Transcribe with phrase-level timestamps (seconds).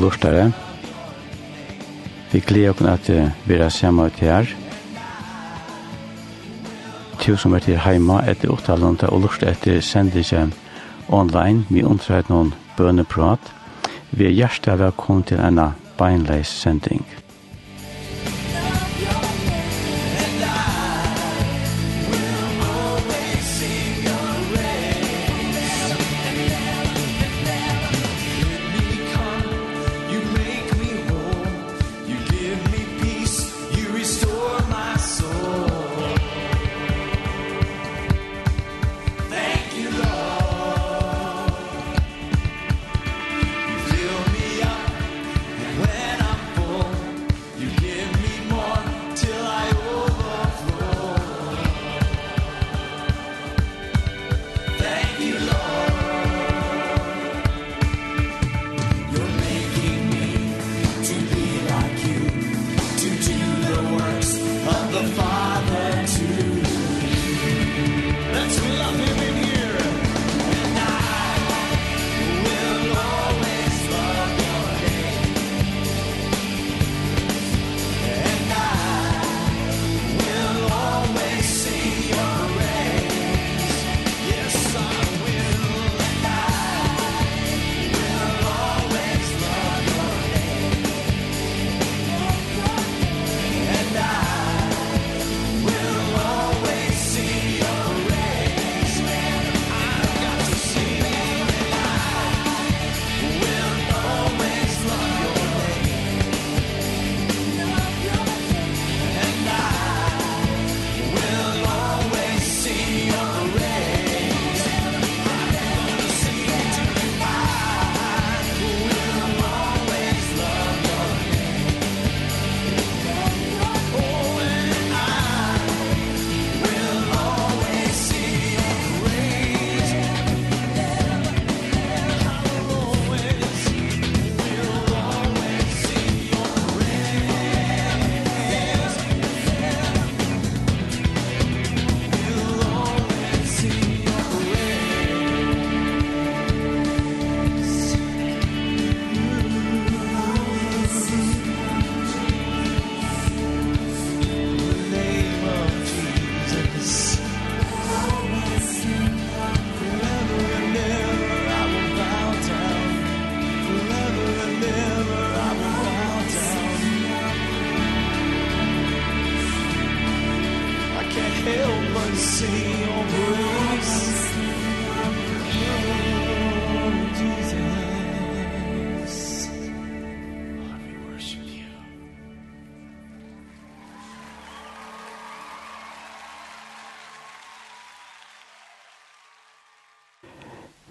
[0.00, 0.52] og lortare.
[2.32, 3.10] Vi gleder oss at
[3.44, 4.46] vi er sammen til her.
[7.20, 10.46] Til som er til heima etter åttalanda og lort etter sendelse
[11.08, 11.66] online.
[11.68, 13.52] Vi undrer noen bøneprat.
[14.10, 15.60] Vi er hjertelig velkommen til en
[15.98, 16.99] beinleis sending.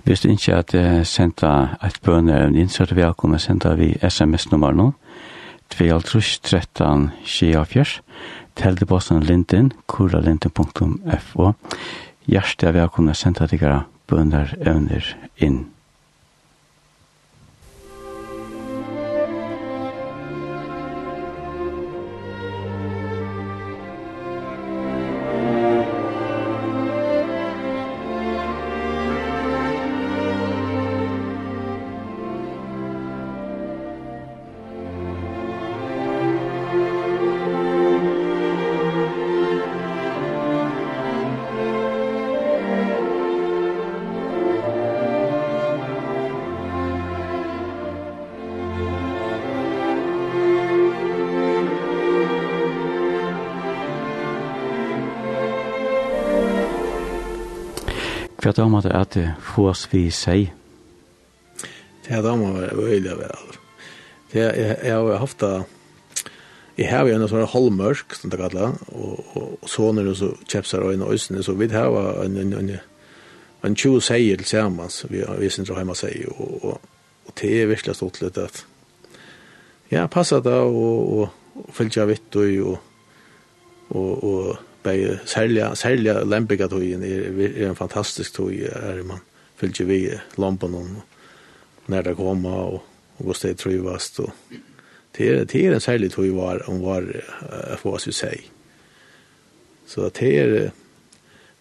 [0.10, 3.92] Hvis du ikke har sendt et bønneøvn inn, så er det velkommen å sende vi
[4.02, 4.88] sms-nummer nå.
[5.70, 8.02] 2.13 24
[8.58, 11.52] Teldebossen Linden, kuralinden.fo
[12.26, 13.68] Hjertet er velkommen å sende deg
[14.10, 15.14] bønneøvner
[15.46, 15.68] inn.
[58.50, 60.48] hva damer det at det fås vi seg?
[62.08, 63.58] Det damer var veldig vel.
[64.32, 65.66] Det, jeg, jeg har haft det
[66.80, 70.14] Jeg har jo en sånn halvmørk, som det kallet, og, og, og så når det
[70.16, 71.92] så kjepser og en øsene, så vi har
[72.24, 72.70] en, en, en,
[73.68, 76.88] en tjo seier til sammen, vi, vi synes hjemme seg, og, og,
[77.28, 78.64] og det er virkelig stort litt at
[79.92, 81.36] ja, passet det, og, og,
[81.66, 82.80] og følger jeg vitt, og,
[83.92, 89.20] og, og, og Bei særliga, særliga lempiga tøyin er, er en fantastisk tøy, er man
[89.60, 90.00] fylgje vi
[90.40, 90.92] lampan om
[91.90, 92.84] når det koma og,
[93.18, 94.20] og gå det trivast.
[94.20, 94.32] Og,
[95.18, 98.46] det, er, det er en særlig tøy var, om var uh, for oss vi sier.
[99.90, 100.70] Så det er,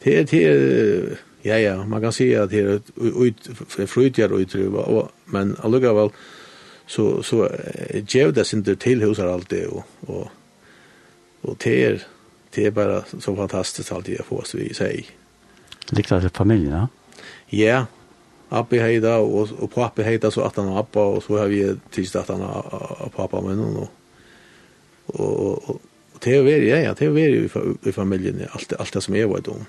[0.05, 3.49] det er, det er, ja, ja, man kan si at det er ut,
[3.89, 6.13] frutjer utryva, og, men allugavel,
[6.87, 7.49] så, så
[8.05, 10.29] gjev det sin til hos her alltid, og, og,
[11.43, 12.05] og det er,
[12.59, 15.05] det är bara så fantastiskt allt jag får så vi sier.
[15.91, 16.89] Liktar det familien, ja?
[17.47, 17.87] Ja,
[18.49, 21.77] Abbi heida och, og pappi heida så att han har Abba och så har vi
[21.91, 23.77] tills at han har pappa med noen.
[23.77, 23.91] och,
[25.07, 25.71] och, och,
[26.15, 29.17] och det er ju ja, det er ju i, i familjen allt, allt det som
[29.17, 29.67] jag vet om.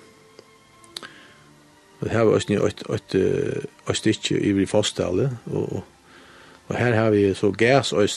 [2.01, 3.15] Det her var også et, ett
[3.89, 5.83] et stykke i vi faststället och
[6.68, 8.09] och här har vi så gas og,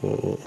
[0.00, 0.40] och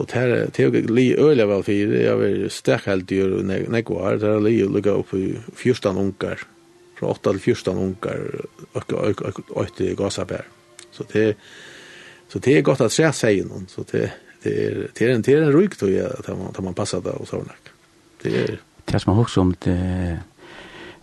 [0.00, 0.22] Og det
[0.56, 4.40] er jo li øyla vel fire, jeg var sterk helt dyr og nekvar, det er
[4.40, 6.46] li lukka opp i 14 unger,
[6.96, 8.24] fra 8 til 14 unger,
[8.72, 10.48] og i gasabær.
[10.92, 11.34] Så det, er
[12.32, 14.06] så det er godt at jeg sier noen, så det,
[14.44, 17.12] det er, det er en, det er en ryk tog at man, man passer det
[17.12, 17.50] og sånn.
[18.22, 18.60] Det er...
[18.82, 19.76] Det er som er også om det,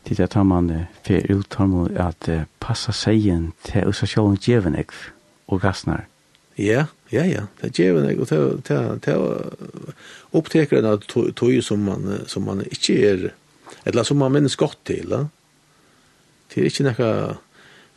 [0.07, 0.71] det er at man
[1.05, 1.59] fer ut
[2.01, 4.75] at passa seien til å se en djeven
[5.47, 6.07] og rastnar.
[6.57, 9.21] Ja, Ja, ja, det gjør jeg, og det er
[10.37, 13.23] opptekeren av tog som man, som man ikke er,
[13.89, 15.23] eller som man minnes godt til, da.
[16.49, 17.09] Det er ikke noe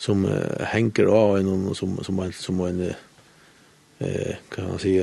[0.00, 2.80] som uh, henger av en, som, som, en, som en,
[4.00, 4.96] eh, kan man si,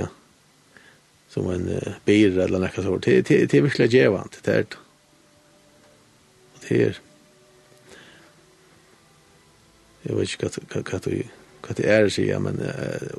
[1.30, 3.06] som en uh, bir eller noe sånt.
[3.06, 4.86] Det, det, det er virkelig gjevant, det er det.
[6.66, 6.98] Det er,
[10.06, 12.62] jeg vet ikke hva, hva, hva, hva, hva det er sier si, men,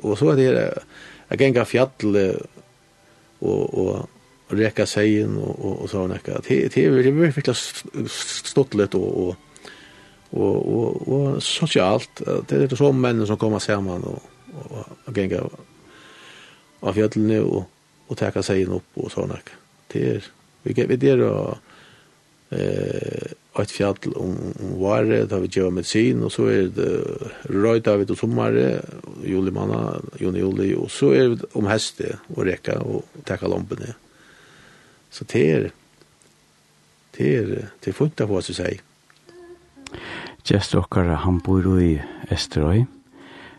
[0.01, 0.81] og så er det her,
[1.31, 2.41] jeg ganger fjall og,
[3.41, 4.09] og,
[4.51, 7.55] og reka seien og, og, og sånn, det, det, det er virkelig
[8.11, 9.65] stått litt og, og,
[10.31, 15.37] og, og, og sosialt, det er så menn som kommer sammen og, og, og gikk
[15.39, 15.57] av,
[16.81, 17.65] av fjallene og,
[18.11, 19.35] og teka seien opp og sånn,
[19.93, 20.31] det er,
[20.65, 21.70] vi, vi er og,
[22.51, 23.31] eh
[23.61, 27.03] ett fjall om, om vare där vi gör medicin och så är det
[27.41, 28.81] röjt av det sommare
[29.23, 33.93] juli manna juni juli och så är det om häste och räka och täcka lamporna
[35.09, 35.71] så det ter
[37.17, 38.81] det är det får inte vad så säga
[40.45, 42.85] Gjest okkar han bor i Esterøy.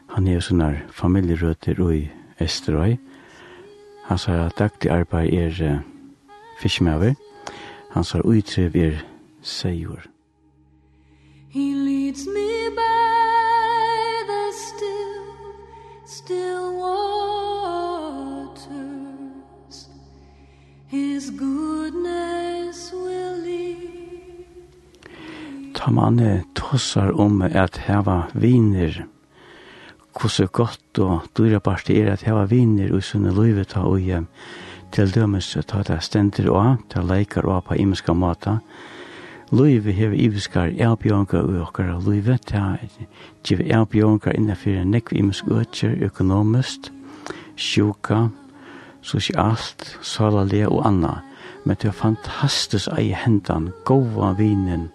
[0.06, 2.96] Han er sånne familjerøter i Esterøy.
[4.08, 7.31] Han sa at daglig arbeid er uh
[7.92, 9.04] hans har utrev er
[9.42, 10.00] seior.
[11.49, 15.25] He leads me by the still,
[16.06, 17.78] still waters.
[20.87, 24.42] His goodness will lead.
[25.75, 29.06] Ta manne tossar om at heva viner.
[30.12, 34.26] Kosse gott og dyra parti er at heva viner og sunne løyvet og hjem
[34.92, 38.58] til dømes ta det stendir og ta leikar og på imiska mata.
[39.52, 42.76] Løyve hever iviskar erbjørnka og okkar og løyve ta
[43.44, 46.92] giv erbjørnka innafyr nekv imisk øtjer økonomist,
[47.56, 48.28] sjuka,
[49.02, 51.20] sosialt, salalia og anna.
[51.64, 54.90] Men det er fantastisk ei hendan, gova vinen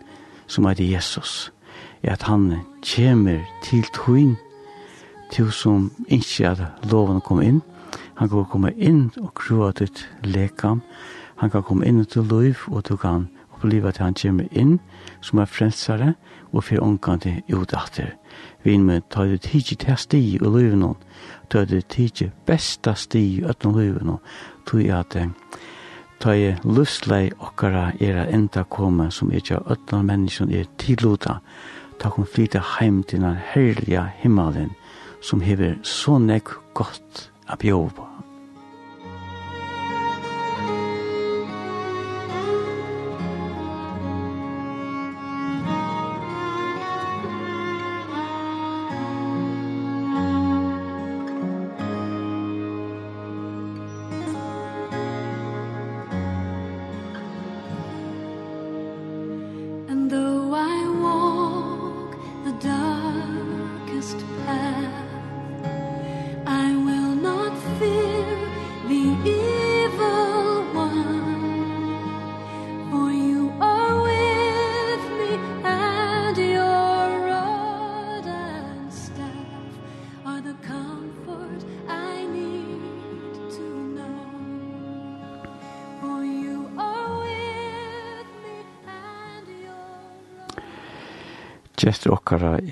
[0.47, 1.51] som er Jesus.
[2.03, 4.35] Er at han kjemir til tøyn
[5.31, 7.61] til som ikke at loven kom inn,
[8.17, 10.81] Han kan komme inn og krua ditt lekam.
[11.37, 14.79] Han kan komme inn til liv, og du kan oppleva at han kommer inn
[15.21, 16.13] som er frelsare
[16.51, 18.15] og fyrir ångan til utdatter.
[18.63, 20.95] Vi inn med ta det tidsi til sti i livet nå,
[21.49, 24.17] ta det tidsi besta sti i ötlen livet nå,
[24.65, 25.17] tog jeg at
[26.19, 31.39] ta jeg lustlei okkara er a enda koma som er tja ötlen menneskjon er tidluta,
[31.99, 34.73] ta kom flyta heim til den herliga himmelen
[35.21, 38.06] som hever så nek godt a bjóva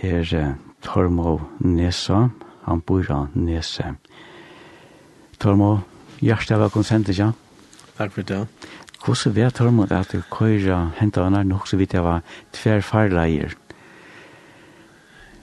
[0.05, 2.29] er Tormo Nesa,
[2.65, 3.95] han bor av Nese.
[5.41, 5.79] Tormo,
[6.21, 7.31] hjertelig velkommen sendt, ja?
[7.97, 8.45] Takk for det.
[9.05, 13.55] Hvordan vet Tormo at du køyre hentet henne nok så vidt jeg var tver farleier?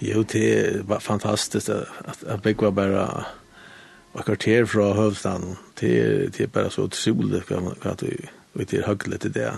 [0.02, 3.25] Jo, det var fantastiskt att att bygga bara
[4.12, 8.16] och kvarter från hövstan till till bara så otroligt kan kan du
[8.52, 9.54] vet det höglet det där.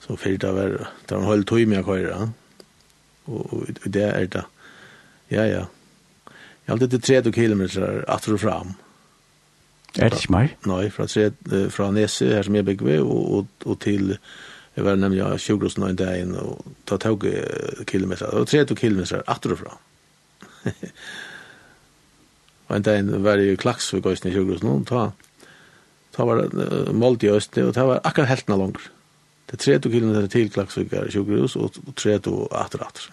[0.00, 2.28] Så fel av var det var en halv timme jag kvar
[3.28, 4.44] og, og, og det er det.
[5.30, 5.64] Ja, ja.
[6.68, 8.74] Jeg har alltid 30 kilometer atter og fram.
[9.96, 10.50] Er det ikke mer?
[10.68, 11.30] Nei, fra, tre,
[11.72, 14.18] fra Nese, her som jeg bygger ved, og, og, og til,
[14.76, 17.24] jeg var nemlig 20 og sånn dagen, og ta tog
[17.88, 19.80] kilometer, og 30 kilometer atter og fram.
[22.68, 25.08] og en dag var jeg i for gøysen i 20 og ta,
[26.12, 28.90] ta var det uh, målt i Østene, og ta var akkurat heltene langer.
[29.50, 33.10] Det er 30 km till Klaxvikar i Tjogrus och 30 atter åter.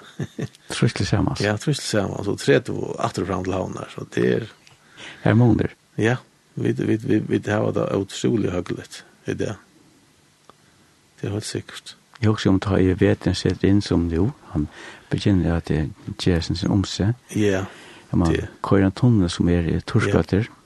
[0.70, 1.36] Tror inte samma.
[1.40, 2.24] Ja, tror inte samma.
[2.24, 4.50] Så 30 åter fram till der, så det
[5.24, 5.72] är måneder.
[5.96, 6.18] Ja,
[6.54, 8.54] vi vi vi vi det har det otroligt
[9.26, 9.56] i Det.
[11.22, 11.96] Det er helt sikkert.
[12.20, 14.32] Jag husker om ta i veten sett in som nu.
[14.44, 14.68] Han
[15.10, 15.90] begynner att det är
[16.20, 17.14] Jesens omse.
[17.30, 17.66] Ja.
[18.10, 20.50] Man kører en tunnel som är torskater.
[20.50, 20.65] Ja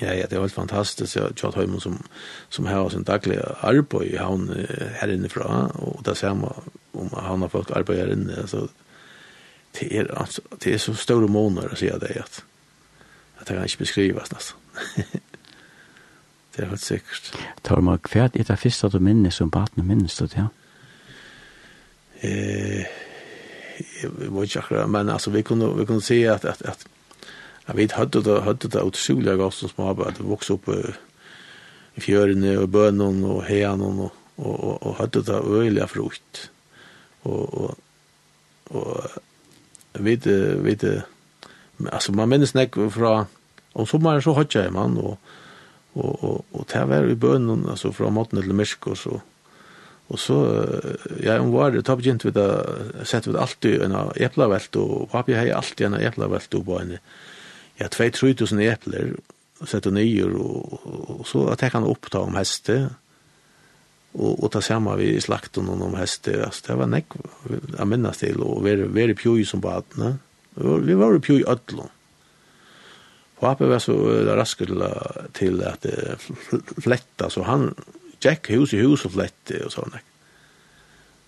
[0.00, 1.16] Ja, ja, det er helt fantastisk.
[1.16, 2.00] Jeg har hemma som,
[2.48, 4.48] som har sin dagliga arbeid i havn
[5.00, 8.40] her innifra, og det ser man om han har fått arbeid her inne.
[8.40, 8.68] Alltså,
[9.80, 12.16] det, er, altså, det er så stora månader att säga det.
[12.16, 12.44] at,
[13.38, 14.58] at det kan ikke beskrives nesten.
[16.56, 17.32] det er helt sikkert.
[17.62, 20.46] Tar man kvärt i det första du minnes som baten minnes du det, ja?
[22.20, 22.86] Eh,
[24.02, 26.86] jeg vet ikke akkurat, men altså, vi kunne, vi kunde se at, at, at
[27.68, 32.02] Jeg vet, hadde det, hadde det utrolig godt som småbarn, at det vokste opp i
[32.04, 36.50] fjørene og bønene og heiene og, og, og, og hadde det øyelig frukt.
[37.24, 37.78] Og, og,
[38.70, 39.10] og
[39.94, 40.84] jeg vet, jeg vet,
[41.88, 43.24] altså man minnes nek fra,
[43.74, 45.16] om sommeren så hadde jeg mann, og,
[45.94, 49.20] og, og, og det var i bønene, altså fra måten til mørk og så,
[50.12, 50.34] Og så,
[51.22, 52.48] ja, hun var det, da begynte vi da,
[53.08, 54.12] sett vi det alltid en av
[54.76, 56.98] og papi hei alltid en av eplevelt på henne.
[56.98, 57.33] Og
[57.80, 59.14] ja, 2-3 epler,
[59.64, 62.78] sette nyer, og, og, så at jeg kan oppta om heste,
[64.14, 67.18] og, og ta sammen vi i slakten om heste, altså, det var nekk,
[67.50, 70.16] jeg minnes til, og vi være pjøy som badene,
[70.54, 71.90] vi var pjøy ødlån.
[73.40, 73.92] Pape var så
[74.38, 74.70] raskert
[75.36, 75.86] til at
[76.80, 77.72] fletta, så han
[78.22, 79.96] gikk hus i hus og flette og sånn.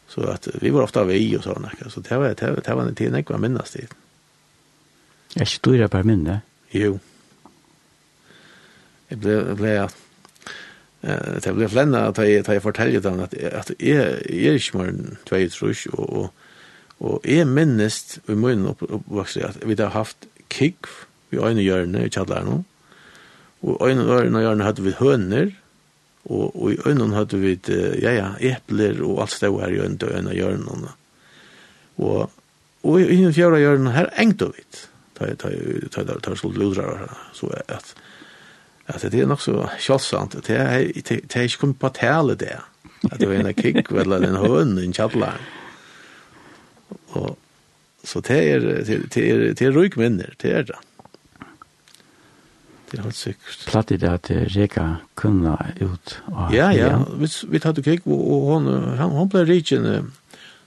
[0.08, 1.66] Så at vi var ofta vi og sånn.
[1.90, 3.84] Så det var, det var, det var en tid jeg var minnast i.
[3.84, 4.05] Mm.
[5.36, 6.40] Jeg er ikke dyrer bare minne.
[6.72, 6.94] Jo.
[9.10, 9.96] Jeg ble, jeg ble at
[11.44, 14.88] Det ble flenna at jeg, jeg forteller dem at, at jeg, jeg er ikke mer
[14.90, 16.32] enn tvei trus, og, og,
[16.98, 20.88] og jeg minnest i munnen oppvokst at vi har haft kikk
[21.30, 22.64] i øyne hjørne i kjallaren,
[23.62, 25.52] og øyne øyne hjørne hadde vi høner,
[26.24, 27.54] og, og i øynene hadde vi
[28.02, 30.96] ja, ja, epler og alt stod her i øynene og øynene hjørne.
[31.98, 32.30] Og,
[32.82, 35.48] og i øynene fjøra hjørne her engte vi det ta ta
[36.04, 37.96] ta ta så ludrar så att
[38.86, 42.60] att det är nog så kjolsamt det är det är inte kom på tale där
[43.10, 45.32] att det var en kick eller en hund en chapla
[47.06, 47.38] och
[48.04, 50.78] så det är det är det är rik minner det är det
[52.90, 53.66] Det har sikkert.
[53.66, 56.18] Platt i det at Reka kunna ut.
[56.52, 57.04] Ja, ja.
[57.18, 58.68] Vi, vi tatt og kikk, og hon,
[58.98, 60.12] han, hon ble rikken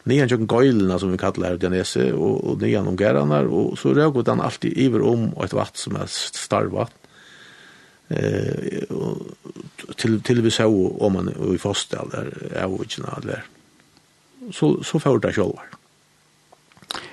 [0.07, 3.93] nian jokken gøylina som vi kallar her Janese, og, og nian om geranar, og så
[3.95, 6.95] røg han alltid iver om et vatt som er starvatt,
[8.09, 8.85] eh,
[9.97, 12.31] til, til vi så om han i fosta, eller
[12.63, 13.43] avvitsina, eller
[14.55, 15.75] så, så får det sjolvar.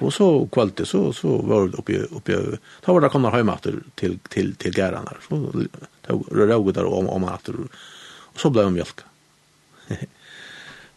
[0.00, 2.36] Og så kvalitet, så, så var det oppi, oppi,
[2.84, 4.78] da var det kommet hjemme til, til, til, til
[5.26, 5.40] så
[6.06, 7.68] røg der om, om han
[8.36, 9.04] og så blei vi mjölka.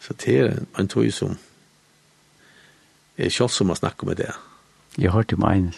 [0.04, 1.38] så det er en tog som
[3.26, 4.30] er selv som man snakker med det.
[4.98, 5.74] Jeg hørte om en,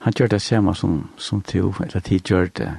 [0.00, 2.72] han gjør det samme som, som to, eller tid gjør det.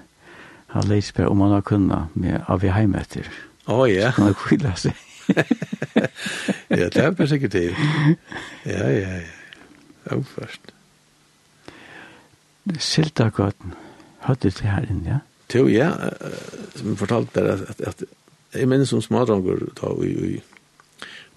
[0.76, 3.28] Han leser på om han har kunnet med av i heimetter.
[3.68, 3.94] Å oh, ja.
[3.94, 4.12] Yeah.
[4.12, 4.94] Så kan han skylde seg.
[6.80, 7.76] ja, det er bare sikkert til.
[8.66, 9.28] Ja, ja, ja.
[10.04, 10.74] Det var først.
[12.78, 13.74] Siltagåten,
[14.26, 15.20] hørte du det her inne, ja?
[15.54, 15.92] Jo, ja.
[16.76, 18.04] Som jeg fortalte dere at, at
[18.54, 20.32] at jeg minnes som smadronger da vi, vi,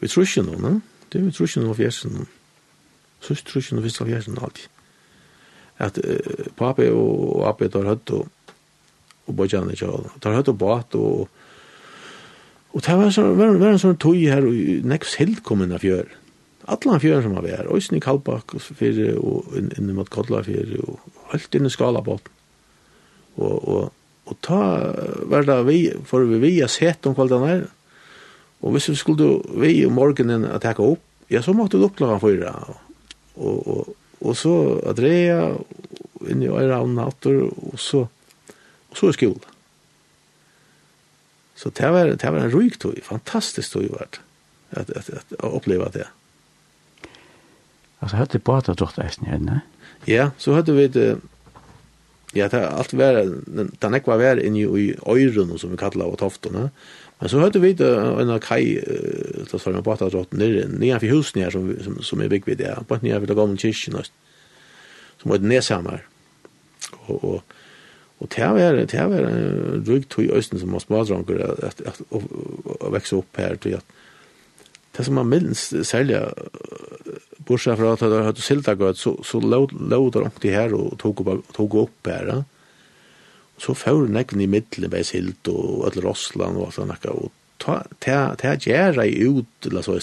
[0.00, 0.80] vi i trusjen nå, ne?
[1.14, 2.24] Det er jo trusjen av fjersen.
[3.22, 4.66] Sørst trusjen av fyrst av fjersen alltid.
[5.84, 8.50] At uh, papi og, api tar høtt og,
[9.30, 10.10] og bøtjane ikke alle.
[10.18, 11.40] Tar høtt og bat og
[12.74, 15.74] Og det var, sånn, var, var en sånn tog her og nekv selv kom inn
[15.76, 16.08] av fjør.
[16.74, 17.68] Alla fjør som var her.
[17.70, 20.98] Øysen i Kalbakk og fyrir og inn, inn mot Kodla fyrir og
[21.30, 22.32] hølt inn i Skalabåten.
[23.38, 23.92] Og, og,
[24.26, 24.58] og ta
[25.30, 25.78] var det vi,
[26.10, 27.64] for vi vi har sett om kvalitet her.
[28.64, 29.28] Og hvis vi skulle
[29.60, 32.52] vi om morgenen å takke opp, ja, så måtte vi opp klokken fyra.
[33.36, 33.90] Og, og,
[34.24, 34.54] og så
[34.88, 35.50] Andrea
[36.30, 38.06] inn i øyre av natter, og så,
[38.88, 39.52] og så i skola.
[41.60, 44.24] Så det var, det var en ryk tog, fantastisk tog var det,
[44.72, 46.08] at, at, at, at oppleva det.
[48.00, 49.60] Altså, hørte på at du drott eisen her, ne?
[50.08, 51.06] Ja, så hørte vi det,
[52.34, 56.70] ja, det, alt vært, det nekva var inni i øyren, som vi kallar av toftene,
[56.70, 58.74] ja Men så hørte vi det en av kai,
[59.48, 62.58] til å en at rått, nere for husen her som, som, som er bygg vid
[62.60, 63.96] det, på nere for det gamle kyrkjen,
[65.22, 66.02] som var nedsammer.
[67.06, 67.54] Og, og,
[68.20, 71.80] og det var, det var en rygg tog i østen som var smadranker at, at,
[71.94, 73.96] at, å vekse opp her, til at
[74.92, 76.20] det som man minst særlig,
[77.48, 81.24] bortsett fra at det hadde siltagat, så, så lå det ordentlig her og tog,
[81.56, 82.42] tog opp her, ja
[83.58, 87.30] så får nekken i middelen med silt og alle Rossland og alt annet, og
[87.62, 89.98] ta, ta, ta gjerra i ut, eller så,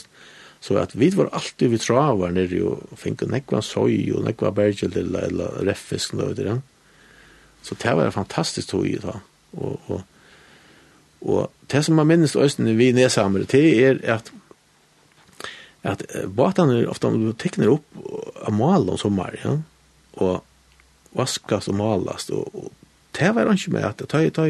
[0.64, 4.96] så at vi var alltid vi travar nere og finke nekva soy og nekva bergel
[4.96, 6.60] eller, eller reffisk og det.
[7.62, 9.20] Så det var fantastisk tog i da.
[9.52, 10.02] Og, og,
[11.22, 14.32] og det som man minnes østene vi nedsamere til er at
[15.82, 17.10] at båtene ofte
[17.42, 17.88] tekner opp
[18.46, 19.56] av malen om sommer, ja?
[20.22, 20.44] og
[21.18, 22.70] vaskas og malas og, og
[23.17, 24.47] det var ikke med at ta ta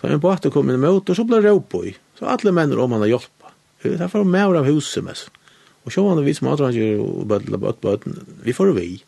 [0.00, 1.96] ta en båt kom inn i møte, og så ble det råp i.
[2.18, 3.52] så alle män om han har hjulpet.
[3.82, 5.30] det er var mer av huset mest
[5.84, 8.26] Og så var det vi som hadde andra og bödla bort bøten.
[8.42, 9.02] vi får vi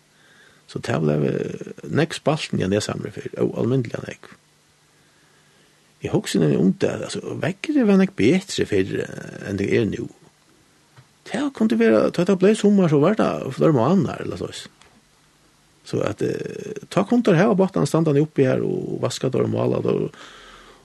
[0.67, 3.43] så det ble next spalten jeg jag for.
[3.45, 4.37] Og almindelig han ikke.
[6.03, 8.93] Jeg husker när jag undrar, alltså väcker det var nog bedre for
[9.49, 10.09] enn det er nå.
[11.31, 14.49] Det kunne være, da det ble sommer, så var det flere måneder, eller så.
[15.85, 16.29] Så att eh,
[16.89, 20.09] ta kontor här och botten stannar upp här och vaska där och mala där.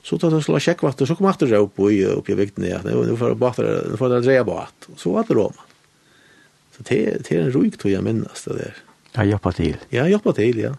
[0.04, 2.80] Så tar det slå checkvatten så kommer åter upp och upp i vikten ja.
[2.84, 3.54] Nu får det bara
[3.90, 4.88] nu får det dreja bort.
[4.96, 5.54] Så var det då.
[6.78, 8.76] Så det det är en rolig tror jag minnas det där.
[9.12, 9.78] Ja, jobba till.
[9.90, 10.76] Ja, jobba till, ja.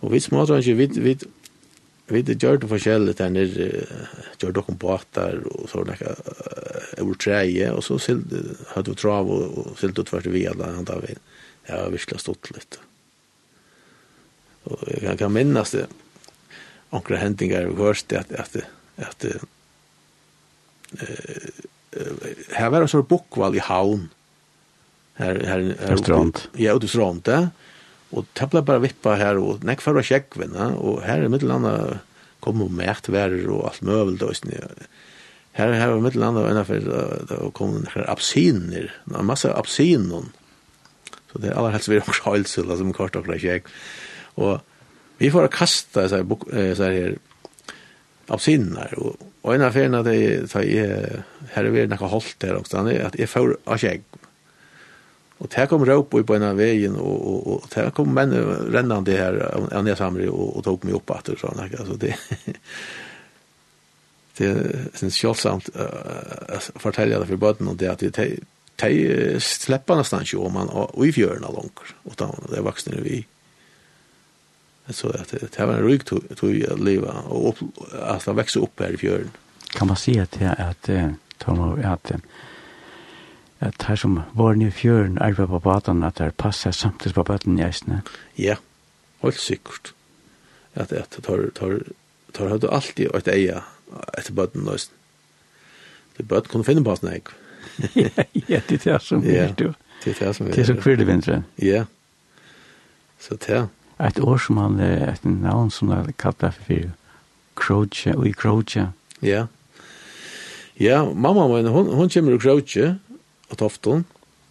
[0.00, 1.18] Och vi små tror inte vi vi
[2.06, 3.84] vi det gör det forskjelligt där nere
[4.38, 6.16] gör dock om båtar och så där
[6.96, 7.98] över träje och så
[8.66, 11.14] hade vi trav och silt ut vart vi alla han där
[11.66, 12.78] det har virkelig stått litt.
[14.70, 15.86] Og jeg kan minnes det,
[16.94, 18.56] omkring hendinger vi hørst at, at,
[19.02, 19.26] at,
[22.54, 24.08] her var en sånn bokval i havn,
[25.18, 26.46] her, her, her, strand.
[26.58, 27.48] Ja, ute strand, ja.
[28.14, 30.46] Og det ble bare vippa her, og nek for å sjekke,
[30.78, 32.00] og her i middelanda
[32.44, 34.68] kom og mætværer og alt møvel, og sånn, ja
[35.54, 36.80] her har vi mitt land og innenfor
[37.28, 40.26] det kom noen absiner, en masse absiner
[41.34, 43.64] Så det aller helst vi har också hölsula som kort och kräk.
[44.34, 44.60] Och
[45.18, 47.18] vi får kasta så här så här
[48.26, 52.76] apsinnar och och en affär att det tar är här vi några hållt där också
[52.76, 54.00] är att jag får av kräk.
[55.38, 58.32] Och där kom rop upp på av vägen och och och där kom menn
[58.72, 62.16] rännande här och ner samri och, och tog mig upp åter så alltså det
[64.36, 65.68] det syns självsamt
[66.48, 68.10] att fortälja det för bötten och det att det
[68.76, 73.26] de slipper nesten ikke om man och i fjörna långt och da det vuxna vi
[74.88, 77.56] så att det var en ryck tog att leva och
[77.92, 79.30] att växa upp här i fjörden
[79.70, 82.12] kan man se att att att att
[83.58, 87.58] att her som var ni i fjörden på baden at det passar samtidig på baden
[87.58, 88.02] i eisene?
[88.34, 88.56] ja
[89.20, 89.94] helt sikkert.
[90.74, 91.82] att att tar tar
[92.32, 93.62] tar tar alltid et eie
[94.18, 94.96] etter baden nästan
[96.16, 97.22] det bad kunne finne på snägg
[98.48, 99.72] ja, det er det som vi er du.
[100.04, 100.62] Det er det som vi er det.
[100.62, 101.42] Er så kvirlig vintre.
[101.62, 101.84] Ja.
[103.18, 103.66] Så det er.
[104.00, 106.90] Et år som han, et navn som han kallar for fyrir,
[107.54, 108.88] Kroja, og i Kroja.
[109.22, 109.46] Ja.
[110.80, 112.96] Ja, mamma min, hon, hon kommer i Kroja,
[113.50, 114.04] og tofton,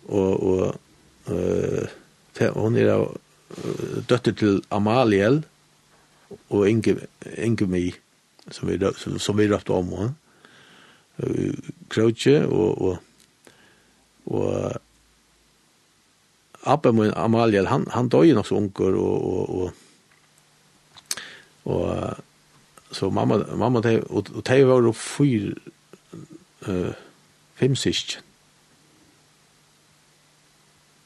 [0.08, 0.80] og, og
[1.28, 3.10] uh, hon er av
[4.10, 5.44] døtter til Amaliel,
[6.50, 6.96] og Inge,
[7.38, 7.90] Inge Mi,
[8.50, 10.14] som vi, som, som vi røpte om henne.
[11.94, 12.98] Kroja, og, og
[14.26, 14.74] Og
[16.64, 19.72] Abbe min Amalie, han, han døg jo nok så unger, og, og,
[21.66, 22.16] og, og
[22.96, 25.52] så mamma, mamma de, og, og de var jo fyr,
[26.68, 26.94] uh,
[27.60, 28.22] fem sist.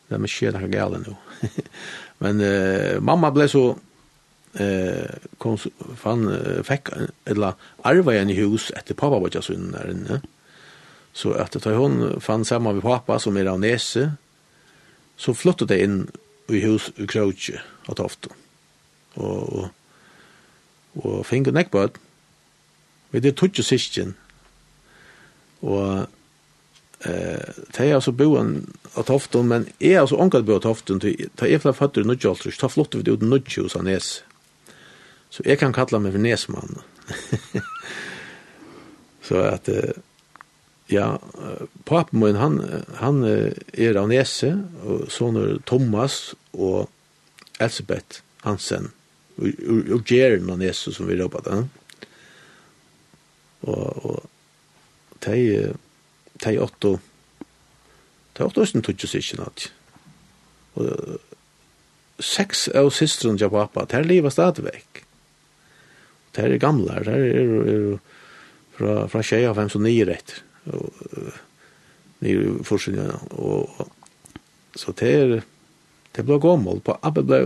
[0.08, 1.18] Det er med skjer noe gale nå.
[2.24, 3.68] Men uh, mamma ble så,
[4.58, 5.58] eh kom
[6.02, 6.24] fan
[6.66, 6.90] fick
[7.26, 7.54] eller
[7.86, 10.22] arva en hus efter pappa var jag så inne där inne.
[11.18, 14.12] Så etter at hun fann sammen med pappa, som er av Nese,
[15.18, 16.02] så flyttet jeg inn
[16.54, 17.58] i hus i Krautje,
[17.90, 18.36] av Toften.
[19.18, 21.98] Og, og, og finner nekkbød.
[23.16, 24.14] Vi det tog tog sysken.
[25.66, 26.06] Og
[27.02, 28.60] eh, det er altså boen
[28.94, 32.12] av Toften, men jeg er altså ångat bo av Toften, det er flere føtter i
[32.12, 34.22] Nudjaltrus, ta flyttet vi ut i Nudjus av Nese.
[35.34, 36.78] Så jeg kan kalla meg for Nesmann.
[39.28, 39.74] så at...
[39.74, 39.98] Eh,
[40.88, 41.20] Ja,
[41.84, 42.62] papen min, han,
[43.02, 44.54] han er av Nese,
[44.88, 46.88] og sånne Thomas og
[47.60, 48.94] Elisabeth Hansen,
[49.36, 51.68] og, og, og Jerem av Nese, som vi råpet den.
[53.68, 55.74] Og, og de,
[56.46, 56.94] de åtte,
[58.38, 59.68] de åtte åsten tog seg sikkert natt.
[60.80, 65.04] Og seks av systeren til pappa, de lever stadig vekk.
[66.38, 68.18] De er gamle, de er, er, er
[68.78, 70.47] fra, fra tjeja fem som nye retter
[72.24, 73.18] nere i forskjellene.
[73.38, 73.88] Og,
[74.78, 75.34] så det er,
[76.18, 76.82] det ble gammel.
[76.86, 77.42] På Abbe ble,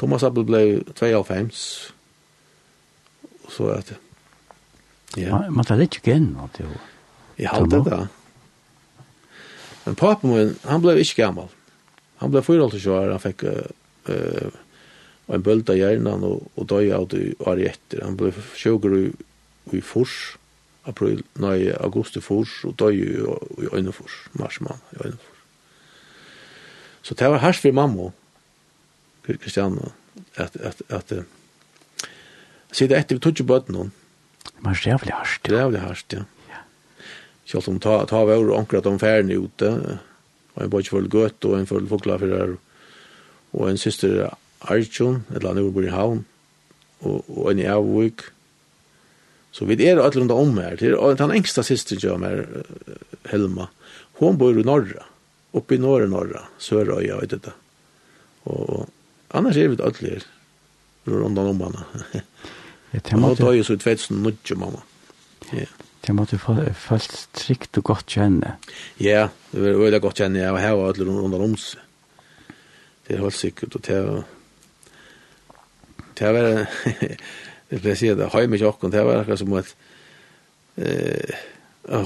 [0.00, 0.62] Thomas Abbe ble
[0.94, 1.92] 92.
[3.42, 4.00] Og så at, det.
[5.20, 5.42] Ja.
[5.52, 6.90] Man tar litt ikke inn at det var.
[7.40, 8.02] Jeg halte det da.
[9.82, 11.50] Men papen min, han ble ikke gammel.
[12.22, 14.52] Han ble 4,5 år, han fikk uh,
[15.32, 18.04] en bølta hjernen og, og døg av det året etter.
[18.06, 19.04] Han ble sjoker i,
[19.74, 20.36] i fors
[20.88, 25.40] april, nei, august i fors, og døy i øynefors, mars mann i øynefors.
[27.02, 28.10] Så det var herst for mamma,
[29.22, 29.92] Kristianna,
[30.36, 31.24] at, at, at, at
[32.72, 33.92] sida etter vi tog ikke bøtten hon.
[34.42, 35.42] Det var jævlig herst.
[35.44, 36.24] Det var jævlig herst, ja.
[36.50, 36.62] ja.
[37.46, 39.70] Selv om ta, ta veur anker at om færne ute,
[40.54, 42.54] og en bare ikke følge gøtt, og en følge foklafyrer,
[43.52, 46.24] og en syster Arjun, eller han bor i havn,
[47.00, 48.41] og, og en i Avvik, og
[49.52, 52.46] Så vi er alle rundt om her, til, og den engste siste gjør meg,
[53.28, 53.68] Helma,
[54.20, 55.04] hun bor i Norra,
[55.52, 57.52] oppe i Norra, Norra, Sørøya, vet du det.
[58.48, 58.88] Og
[59.36, 60.26] annars er vi alle her,
[61.06, 61.84] rundt om henne.
[62.92, 64.82] Og da er jo så i 2009, mamma.
[65.52, 65.68] Ja.
[66.02, 68.56] Det måtte følt trygt og godt kjenne.
[68.98, 70.40] Ja, det var veldig godt kjenne.
[70.42, 71.84] Jeg var her og alle rundt om seg.
[73.06, 73.76] Det er helt sikkert.
[73.78, 74.24] Og det var...
[76.18, 76.66] Det var
[77.72, 79.72] jeg pleier å si at heim ikke åkken, det var akkurat som et
[80.76, 81.42] eh,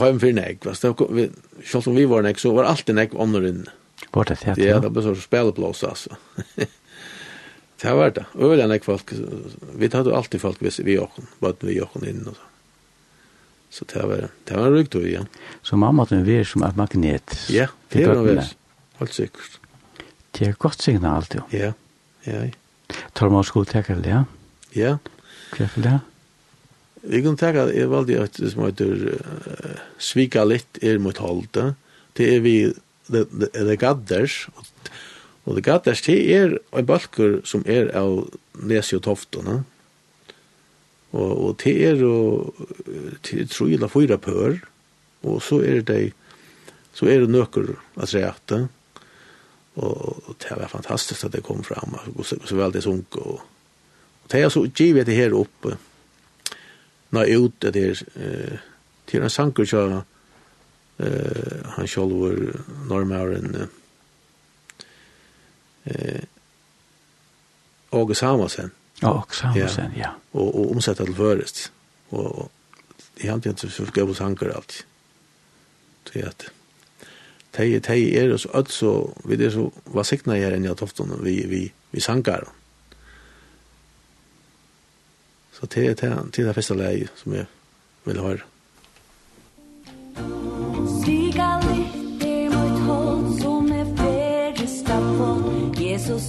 [0.02, 3.74] heim fyrir nek, selv om vi var nek, så var alltid nek ånder inne.
[4.14, 4.56] Var det det?
[4.62, 6.16] Ja, det ble så spelblås, altså.
[7.82, 8.26] det var det.
[8.38, 9.10] Og Øyla nek folk,
[9.76, 12.52] vi hadde alltid folk vi åkken, bare vi åkken inne og så.
[13.76, 15.26] Så det var, det var en rykt og igjen.
[15.66, 17.34] Så mamma hadde en vir som et magnet.
[17.52, 18.54] Ja, det var en vir.
[19.00, 19.58] Helt sikkert.
[20.38, 21.42] Det er godt signal, jo.
[21.52, 21.74] Ja,
[22.24, 22.46] ja.
[23.18, 24.22] Tar man sko tekker det, ja?
[24.76, 24.94] Ja.
[25.54, 25.96] Hva er det?
[27.06, 31.20] Jeg kan tenke at jeg valgte at det som heter uh, svika litt er mot
[31.22, 31.68] holde.
[32.18, 32.56] Det er vi
[33.12, 34.66] det, det, det gadders og,
[35.46, 38.26] og det gadders det er en balkur som er av
[38.66, 39.60] nesi og toftene
[41.14, 42.62] og, og det er og
[43.26, 44.58] det er tro eller fyra pør
[45.26, 46.00] og så er det
[46.96, 48.66] så er det nøkker at reakte
[49.76, 53.44] og, og det var fantastisk at det kom fram og så, så veldig sunk og
[54.32, 55.76] det er så givet det her oppe,
[57.14, 58.58] nå ut det der, eh,
[59.06, 60.02] til en sanker så,
[60.98, 63.68] eh, han selv var normæren,
[65.86, 66.22] eh,
[67.92, 68.70] Åge Samuelsen.
[69.02, 70.10] Ja, Åge Samuelsen, ja.
[70.32, 71.72] Og, og omsett til først.
[72.10, 72.50] Og, og
[73.16, 74.84] det er alltid en så gav sanker alltid.
[76.06, 76.50] Så at,
[77.52, 81.40] tei, tei er så, altså, vi er så hva vasikna her enn jeg tofton, vi,
[81.48, 82.65] vi, vi sankar, og
[85.56, 87.46] Så det er det det er første leie som jeg
[88.04, 88.44] vil høre.
[91.00, 96.28] Stiga litt i mot hold som er færre stappål Jesus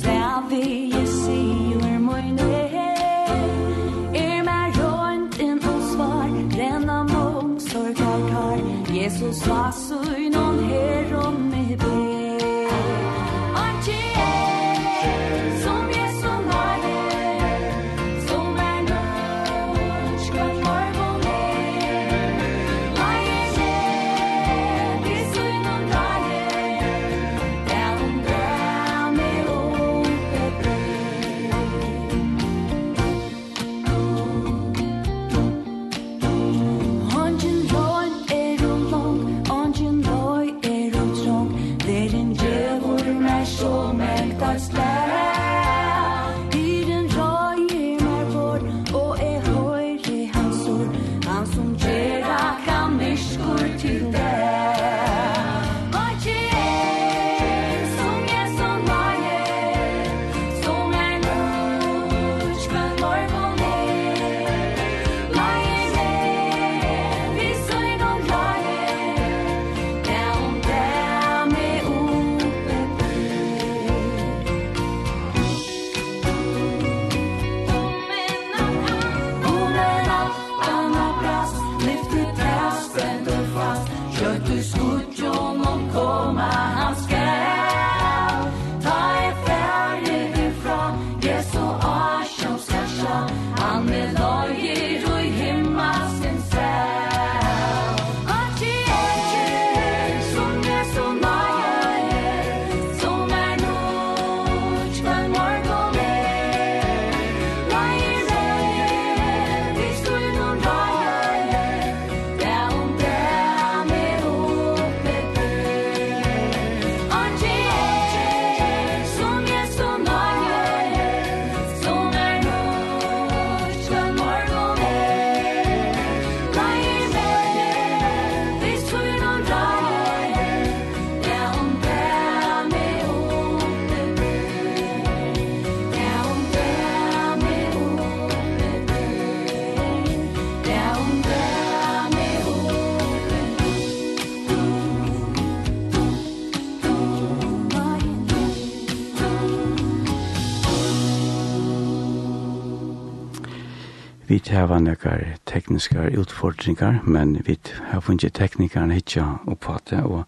[154.57, 157.57] hava nekkar tekniskar utfordringar, men vi
[157.91, 160.23] har funnet teknikarna hitja og det, og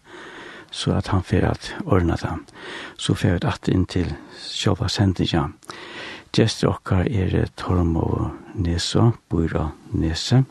[0.70, 2.30] så at han fyrir at ordna det.
[2.96, 5.48] Så fyrir vi at inn til sjåva sendinga.
[6.32, 10.44] Gjester okkar er Tormo Neso, Bura Nese.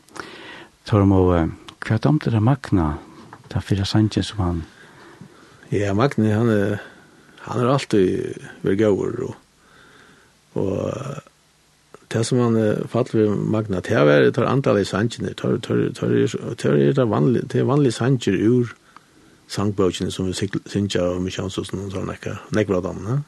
[0.84, 2.98] Tormo, hva er det om Magna,
[3.48, 4.62] det fyrir sangen som han?
[5.70, 6.82] Ja, Magni, han er,
[7.46, 9.34] han er alltid vergauer, og,
[10.54, 11.29] og
[12.10, 12.56] det som man
[12.90, 17.68] faller ved Magna, det er det tar i sanger, det er det vanlig, det er
[17.68, 18.72] vanlig sanger ur
[19.50, 23.18] sangbøkene som vi synger og mye og sånn, sånn nekka, nekka bra ja.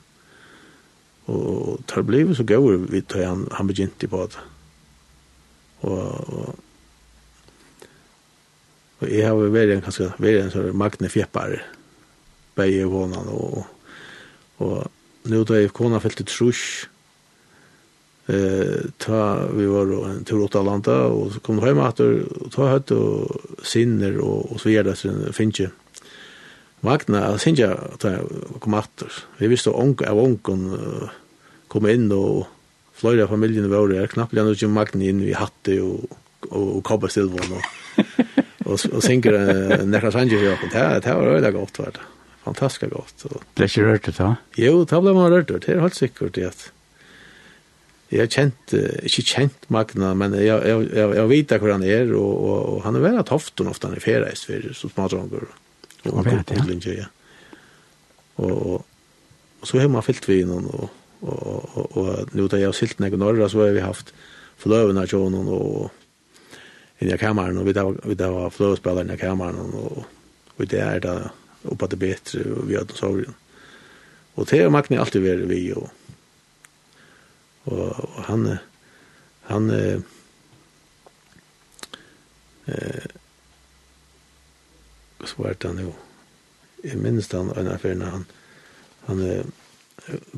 [1.30, 4.42] Og det ble så gøy vi tar han, han begynte på det.
[5.82, 6.56] Og, og,
[9.02, 11.62] og jeg har vært en, ganske vært en sånn Magne Fjeppare,
[12.58, 13.66] begge vånene, og,
[14.62, 14.90] og,
[15.30, 16.66] nå da jeg kona felt trus trusj,
[18.26, 22.00] eh ta vi var en tur åt Atlanta och så kom hem att
[22.50, 25.70] ta hött och sinner och och så vidare sen finche
[26.80, 28.18] Magna sinja jeg
[28.60, 29.12] kom etter.
[29.38, 30.78] Vi visste onk av onkon
[31.68, 32.46] kom in och
[33.02, 36.00] av familjen var der, knappt ändå ikke Magna inn, vi hatte och
[36.50, 37.40] och, och kabba og,
[38.64, 41.98] och och sänker nästa sanje här på det det var det gott vart
[42.44, 43.26] fantastiskt gott.
[43.54, 44.36] Det är ikke rørt det da?
[44.56, 45.58] Jo, det ble man rört det.
[45.66, 46.72] Det är helt säkert det
[48.12, 48.74] jeg har kjent,
[49.08, 52.82] ikke kjent Magna, men jeg, jeg, jeg, jeg vet hvor han er, og, og, og
[52.84, 55.46] han er veldig toften ofte han er ferreist for så smadronger.
[56.10, 57.08] Og han går på linje, ja.
[58.42, 58.84] Og, og,
[59.62, 60.90] og så har man fyllt vi innan, og,
[61.22, 64.12] og, og, og, nå da jeg har silt ned i Norra, så har vi haft
[64.60, 65.88] fløven av tjonen, og
[67.02, 70.04] inn i kameran, og vi da, vi da var fløvespillere inn i kameran, og,
[70.58, 71.16] og det er da
[71.70, 73.40] oppe til bedre, og vi hadde sorgen.
[74.36, 75.88] Og det har Magna alltid vært vi, og,
[77.64, 78.46] og, og han
[79.50, 80.00] han eh,
[82.66, 83.10] eh,
[85.22, 85.94] det han jo
[86.82, 88.24] jeg minnes han en affær når han
[89.06, 89.44] han eh,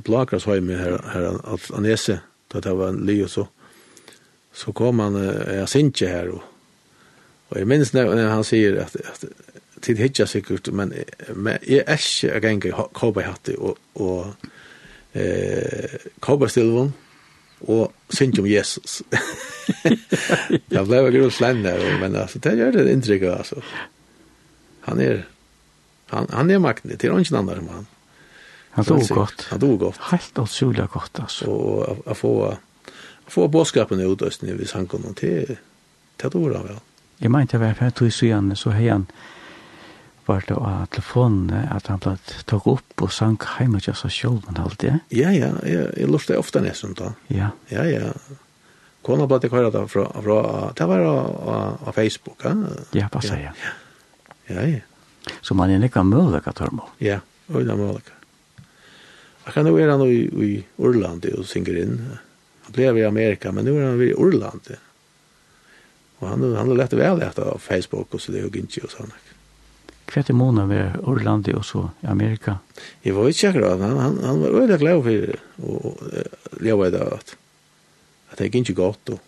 [0.04, 2.20] blakras høy med her, her at han ese
[2.52, 3.46] da det var en li og så
[4.52, 6.42] så kom han eh, jeg synes her og
[7.54, 9.24] Og jeg minst når han sier at, at
[9.84, 10.92] tid hitja sikkert, men,
[11.36, 14.34] men jeg er ikke gjenga i kåpa i og, og
[15.14, 16.92] eh, kåpa stilvån,
[17.60, 19.02] og synge om Jesus.
[20.70, 23.22] det ble jo grunn slänner, men altså, det gjør det intryck.
[23.22, 23.62] altså.
[24.84, 25.22] Han er,
[26.12, 27.86] han, han er makten, det är ingen annan som han.
[28.74, 29.46] Han dog godt.
[29.50, 29.98] Han dog godt.
[30.10, 31.44] Helt otroligt gott alltså.
[31.46, 32.56] Och att få
[33.26, 35.56] få boskapen ut östen i hvis han kunde till
[36.16, 36.78] till då väl.
[37.18, 39.06] Jag jeg inte varför att du så gärna så hejan
[40.26, 42.14] var det av telefonene at han ble
[42.48, 44.94] tog opp og sang hjemme til seg selv, men alt det?
[45.14, 47.12] Ja, ja, jeg, jeg lurte ofte nesten da.
[47.32, 47.52] Ja.
[47.72, 48.12] Ja, ja.
[49.04, 50.38] Kona ble det kvar da fra, fra
[50.76, 52.54] det var av, Facebook, ja?
[52.96, 53.72] Ja, bare sier jeg.
[54.48, 55.34] Ja, ja.
[55.44, 56.88] Så man er nekka mølveka, Tormo?
[57.04, 58.16] Ja, og det er mulig.
[59.44, 61.98] Jeg kan nå er han i, i Orlandi og synger inn.
[62.64, 64.76] Han ble i Amerika, men nå er han i Orlandi.
[66.22, 69.12] Og han, han lette vel etter Facebook og så det er jo ikke og sånn.
[69.12, 69.33] Ja
[70.16, 72.54] er det måneden var Orlandi og så i Amerika.
[73.04, 75.40] Jeg var ikke akkurat, han, han, han var veldig glad for det.
[75.62, 75.96] Och
[76.60, 77.36] jag var där at
[78.30, 79.18] att det gikk ikke godt, og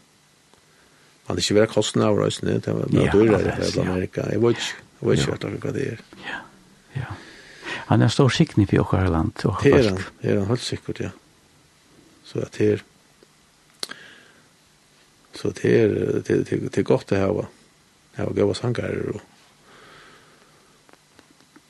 [1.27, 4.23] han hade ikke vært kostnader av røysene, Det var bara dyrare i Amerika.
[4.31, 6.01] jeg var ikke, jeg var inte säker hva det er.
[6.25, 6.41] Ja,
[6.97, 7.15] ja.
[7.87, 9.33] Han er stor siktning för åkare land.
[9.63, 11.11] Det är han, det er han helt sikkert, ja.
[12.25, 12.83] Så att det er,
[15.35, 15.89] så det er,
[16.27, 17.47] det er, det er godt å ha
[18.17, 19.21] ha goda sankar och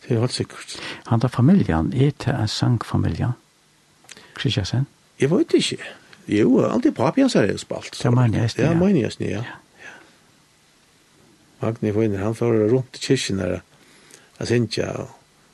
[0.08, 0.76] Det er helt sikkert.
[1.06, 3.32] Han da familjan, er det en sangfamilie?
[4.34, 4.86] Kristiansen?
[5.20, 5.78] Jeg vet ikke.
[6.28, 7.98] Jo, alltid papi hans er spalt.
[8.02, 8.68] Det mener jeg, ja.
[8.68, 9.42] Det mener jeg, ja.
[9.42, 9.94] ja.
[11.62, 13.60] Magni Foyner, han får rundt i kyrkjen her,
[14.38, 15.06] jeg synes ikke,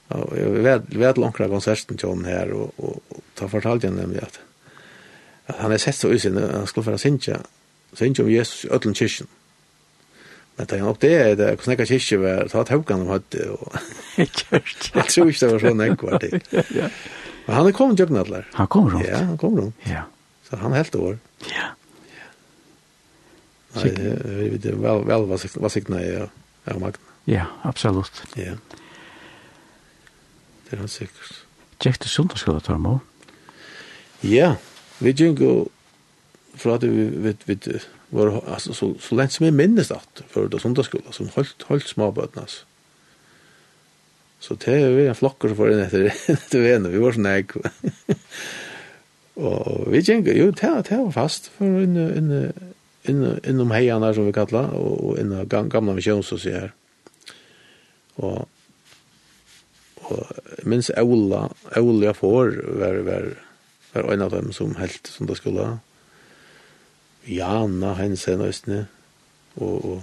[0.08, 3.96] og jeg vet, vet av konserten til henne her, og, og, og da fortalte jeg
[3.96, 4.40] nemlig at,
[5.46, 7.38] at han er sett så usin, han skulle få synes ikke,
[7.92, 9.28] synes ikke om Jesus i ødelen kyrkjen.
[9.28, 9.41] Mm
[10.68, 13.76] Det er nok det, det er snakka kyrkje var, ta taukan om høyde, og
[14.20, 16.38] jeg tror ikke det var sånn ekvar til.
[17.46, 18.44] Men han er kommet jøkken atler.
[18.54, 19.08] Han kom rundt.
[19.08, 19.86] Ja, han kom rundt.
[19.88, 20.04] Ja.
[20.46, 21.16] Så han helt år.
[21.50, 21.72] Ja.
[23.72, 27.08] Nei, det er vel, vel var sikna i av magna.
[27.26, 28.22] Ja, absolutt.
[28.38, 28.54] Ja.
[30.66, 31.42] Det er han sikkert.
[31.82, 32.98] Tjekk til sundagsskola, Tormo.
[34.22, 34.54] Ja,
[35.02, 35.70] vi gjengo
[36.56, 37.56] fra at vi, vi, vi
[38.12, 41.88] var, altså, så, så lenge som jeg minnes at, før det sundagsskolen, som holdt, holdt
[41.88, 42.68] småbøtene, altså.
[44.42, 47.28] Så det er vi en flokker som får inn etter, etter vene, vi var sånn
[47.30, 47.54] egg.
[49.46, 52.32] og vi tenker, jo, det, det var fast, for inn, inn,
[53.06, 56.74] inn, innom om her, som vi kallar, og, og innom gamle misjonshus her.
[58.18, 58.42] Og,
[60.10, 61.46] og minns Aula,
[61.78, 63.30] Aula får, var, var,
[63.94, 65.70] var en av dem som helt, som det skulle
[67.28, 68.86] Jana Hensen Østene,
[69.56, 70.02] og, og,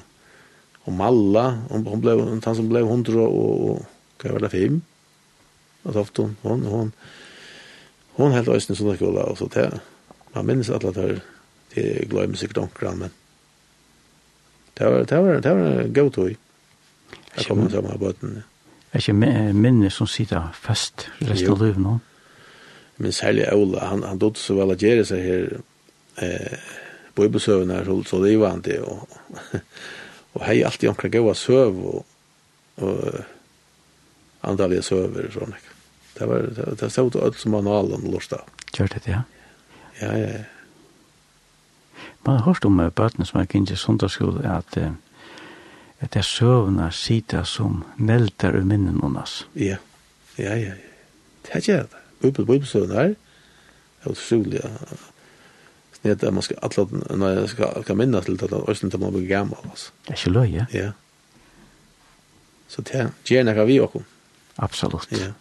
[0.85, 4.81] og Malla, hon, hon blev, han som blev hundra og, og hva var det, fem?
[5.83, 6.93] Og toft hon, hon, hon,
[8.19, 9.67] hon helt Østene som det og så det,
[10.35, 11.11] man minns alle det
[11.75, 13.09] det glömmer sikkert omkran, men
[14.77, 16.29] det var, det var, det var en god tog.
[17.37, 18.45] Jeg kom til meg bøten, ja.
[18.89, 21.99] Er ikke minne som sitter fast resten av livet nå?
[22.97, 25.51] Men særlig Ola, han, han dødde så vel at gjøre seg her,
[26.25, 26.71] eh,
[27.19, 29.09] bibelsøvn er holdt så livande, og,
[30.35, 32.05] og hei alltid omkring gaua søv, og,
[32.83, 33.19] og
[34.47, 35.57] andalige søver, og sånn.
[36.19, 38.47] Det var, det, det stod alt som manualen lort av.
[38.75, 39.21] Gjør det, ja?
[39.99, 40.47] Ja, ja, ja.
[42.27, 46.89] Man har hørt om bøtene som er kjent i sundagsskole, at, at det er søvna
[46.91, 49.41] sida som melder ur minnen hennes.
[49.55, 49.79] Ja,
[50.37, 50.93] ja, ja, ja.
[51.47, 52.03] Det er ikke det.
[52.27, 52.99] Uppe på her, det
[54.03, 54.71] er utrolig, ja
[56.01, 59.13] Det är man skal alle, når jeg skal, skal minnas til att östen till man
[59.13, 59.91] blir gammel, altså.
[60.07, 60.65] Det er ikke løy, Ja.
[60.73, 60.91] Ja.
[62.67, 64.03] Så det er gjerne vi også.
[64.57, 65.11] Absolutt.
[65.11, 65.31] Ja.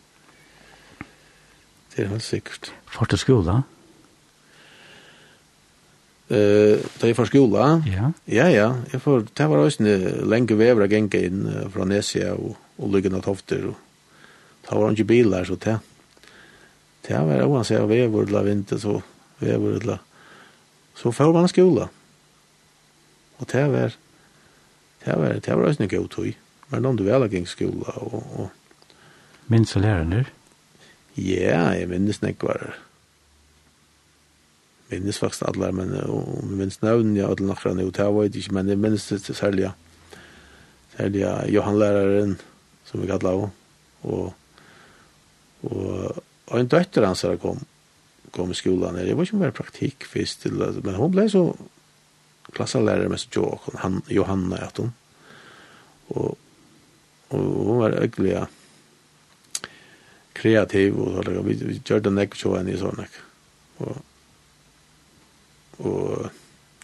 [1.97, 2.73] Det er helt sikkert.
[2.87, 3.63] Fart till skole?
[6.31, 7.83] Eh, uh, det är för skola.
[7.87, 8.13] Ja.
[8.25, 8.77] Ja, ja.
[8.93, 9.87] Jeg får det var östen
[10.31, 13.67] länge vävra gänga in fra Nesia og, og lugna åt Tofter.
[13.67, 13.75] Og,
[14.69, 15.79] det var ikke biler, så det.
[17.09, 19.03] Det var oansett, vävor eller vinter så
[19.39, 19.99] vävor eller
[20.99, 21.89] Så får man skola.
[23.39, 23.97] Og det var
[25.05, 26.33] det var det var også en god tøy.
[26.69, 28.49] Men om du vel gikk skola og, og
[29.49, 30.27] Minns du lærerne?
[31.17, 32.75] Ja, jeg minnes nekvar.
[34.91, 38.53] Minnes faktisk alle, men om jeg minnes navn, ja, alle nakra nu, det var ikke,
[38.53, 39.73] men jeg minnes det særlig, ja.
[40.97, 42.37] Særlig, ja, Johan læreren,
[42.85, 43.49] som vi kallar av,
[44.03, 44.35] og,
[45.63, 47.65] og, og en døtter hans her kom,
[48.31, 48.95] kom i skolan.
[48.95, 50.45] det var inte mer praktik först.
[50.83, 51.57] Men hon blev så
[52.53, 54.93] klassalärare med Jock och han, Johanna att hon.
[56.07, 56.39] Och,
[57.29, 58.47] och hon var ögliga
[60.33, 61.43] kreativ och så där.
[61.43, 63.05] Vi, vi gjorde en ekvation henne i sådana.
[63.77, 63.97] Och,
[65.77, 66.27] och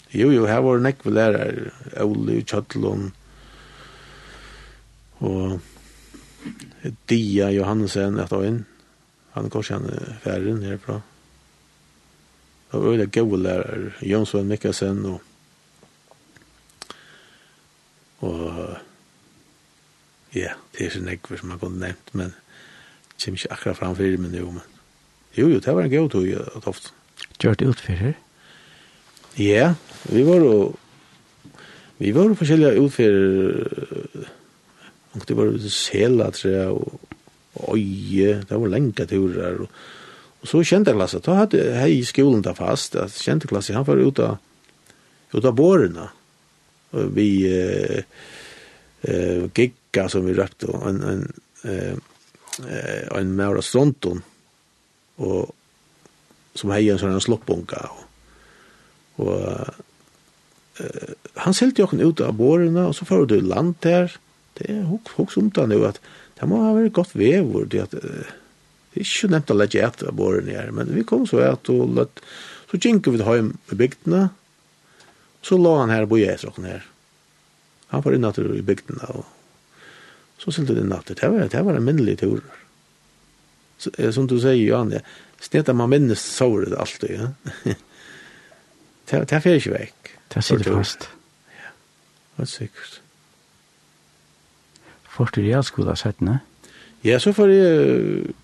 [0.09, 1.71] jo, jo, här var en ekvation lärare.
[2.01, 3.11] Oli, Kjötlund
[5.19, 5.61] och
[7.07, 8.65] Dia Johansen ett av en.
[9.31, 9.91] Han går sen
[10.23, 11.03] färden härifrån
[12.75, 15.23] og øyne gode lærere, Jonsson Mikkelsen og
[18.25, 18.77] og
[20.35, 23.97] ja, det er ikke nekver som man kunne nevnt, men det kommer ikke akkurat fram
[24.21, 24.63] men jo, men
[25.39, 26.91] jo, jo, det var en god tog at ofte.
[27.43, 28.13] Gjør det utfører?
[29.39, 30.77] Ja, vi var jo
[31.99, 34.29] vi var jo forskjellige utfyrir
[35.15, 37.01] og det var jo sela, tror jeg, og,
[37.55, 39.69] og øye, det var lenge turer, og
[40.45, 43.87] Og så kjente klasse, da hadde hej i skolen da fast, at kjente klasse, han
[43.89, 44.37] var ut av
[45.33, 46.11] ut av borna.
[46.93, 48.03] Vi eh
[49.03, 51.33] eh gigga som vi rätt og en en
[51.65, 51.97] eh
[53.19, 54.23] en Maura Stronton
[55.17, 55.55] och
[56.55, 58.05] som hei en sånn sloppbunka och,
[59.17, 59.41] og
[60.79, 64.13] eh han selte ju ut av borna och så får du land der,
[64.55, 66.01] Det er hooks hooks om det nu att
[66.41, 67.95] det må ha varit gott vävor det att
[68.95, 71.71] Det er ikke nevnt å legge et av våren her, men vi kom så et
[71.73, 72.21] og lett.
[72.71, 74.21] Så gikk vi til hjem i bygdene,
[75.45, 76.85] så la han her og boje etter åkken her.
[77.91, 79.27] Han var innatt i bygdene, og
[80.39, 81.11] så sylte det innatt.
[81.11, 82.41] Det var, det var en minnelig tur.
[83.83, 85.03] Så, som du sier, Johan, ja,
[85.43, 87.29] stedet man minnes såret alltid, ja.
[89.11, 90.15] det, det fer ikke vekk.
[90.35, 91.11] Det sitter fast.
[91.51, 91.75] Ja,
[92.39, 93.01] det er sikkert.
[95.19, 96.39] Først i realskolen, sett, ne?
[97.05, 98.35] Ja, så får jeg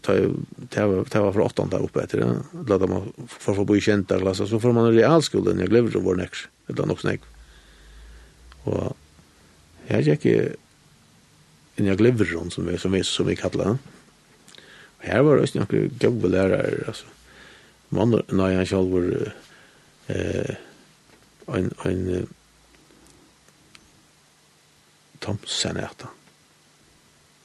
[0.00, 0.12] ta
[0.68, 2.42] ta ta var för åttan där uppe heter det.
[2.68, 6.14] låta man för få bo i känta klass så får man realskolan jag glömde vår
[6.14, 6.48] nästa.
[6.66, 7.20] Det var nog snägg.
[8.62, 8.96] Och
[9.86, 10.48] jag gick i
[11.76, 13.76] en jag glömde hon som vi som vi som vi kallar och
[14.98, 17.06] Här var det några goda lärare alltså.
[17.88, 19.32] Man när jag själv var
[20.06, 20.56] eh
[21.46, 22.26] en en
[25.18, 26.14] Tomsen heter han.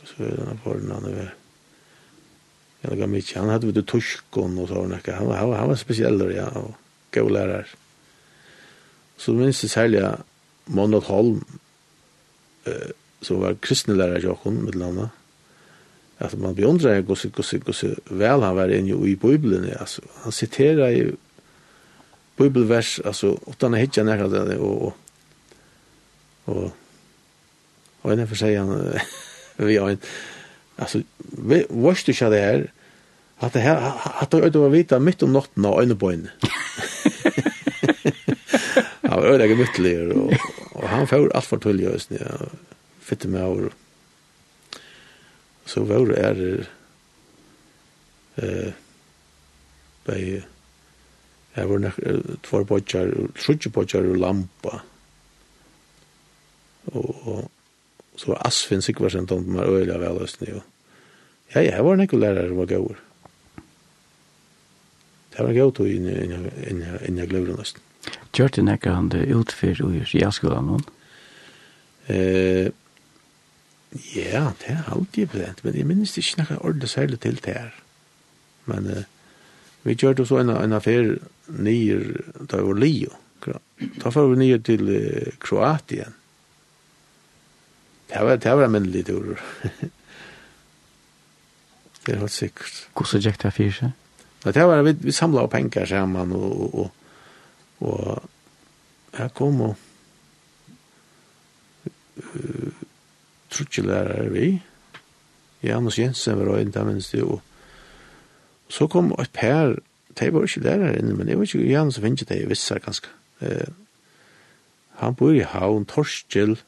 [0.03, 1.27] Så den på den andra
[2.81, 4.99] Jag lägger mig han hade vid tuskon och sådana.
[5.05, 6.75] Han var, han var, han var speciell ja, och
[7.13, 7.65] god lärare.
[9.17, 10.17] Så minns det särliga
[10.65, 11.45] Monod Holm
[12.63, 12.73] eh,
[13.21, 15.09] som var kristne lärare i Jokon med landa.
[16.17, 17.29] Alltså man beundrar hur så
[17.65, 21.15] hur så väl han var inne i Bibeln alltså han citerar ju
[22.37, 24.93] bibelvers alltså utan att hitta nära det och och
[26.45, 26.71] och
[28.01, 28.93] och en för sig han
[29.55, 29.97] vi har en
[30.81, 31.01] alltså
[31.69, 32.71] vad du kör där
[33.37, 36.29] att det här att det var vita mitt om natten och en boin.
[39.01, 40.33] Ja, det är mycket och
[40.71, 42.27] och han får allt för tull just nu.
[42.99, 43.71] Fitte med och
[45.65, 46.67] så var det är
[48.35, 48.73] eh
[50.05, 50.43] bei
[51.55, 51.91] Jeg var nog
[52.43, 54.79] två bodjar, trutje bodjar og lampa.
[56.85, 57.51] Og, og
[58.15, 60.61] så var Asfinn Sigvarsen tomt mer öliga väl öst nu.
[61.53, 62.99] Ja, ja, jeg var nekko lærere som var gaur.
[65.31, 67.83] Det var gaur tog inn i gløvren nesten.
[68.35, 70.85] Gjør det nekka han det utfyr og gjør jeg skulle ha noen?
[74.15, 77.73] Ja, det er alltid brent, men jeg minnes ikke nekka ordentlig særlig til det her.
[78.71, 79.03] Men uh,
[79.83, 81.17] vi gjør det så en, en affær
[81.51, 82.05] nyer,
[82.47, 83.11] da var Lio.
[83.43, 86.15] Da var vi nyer til uh, Kroatien.
[88.11, 89.35] Det var, det var en minnelig tur.
[92.05, 92.87] Det er helt sikkert.
[92.97, 93.91] Hvordan gikk det for seg?
[94.43, 96.91] Det var, vi, vi samlet opp penger sammen, og, og,
[97.79, 98.23] og,
[99.11, 99.75] og jeg kom og
[102.17, 102.71] uh,
[103.53, 104.47] trutjelærer vi.
[105.63, 107.41] Janus Jensen var øyne der minst det, og,
[108.65, 109.75] og så kom et per,
[110.19, 112.83] de var ikke lærere inne, men jeg vet ikke Janus finnes det, jeg visste det
[112.83, 113.07] ganske.
[113.41, 113.69] Uh,
[115.01, 116.59] han bor i havn, Torskjell,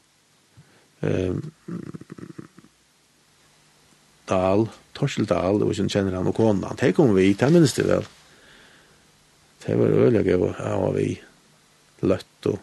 [1.02, 1.52] um,
[4.28, 8.06] Dahl, Torseldal, og sen kjenner han og kona, Det kom vi, det minnes det vel.
[9.64, 11.08] Det var øyelig gøy, her var vi
[12.04, 12.60] løtt og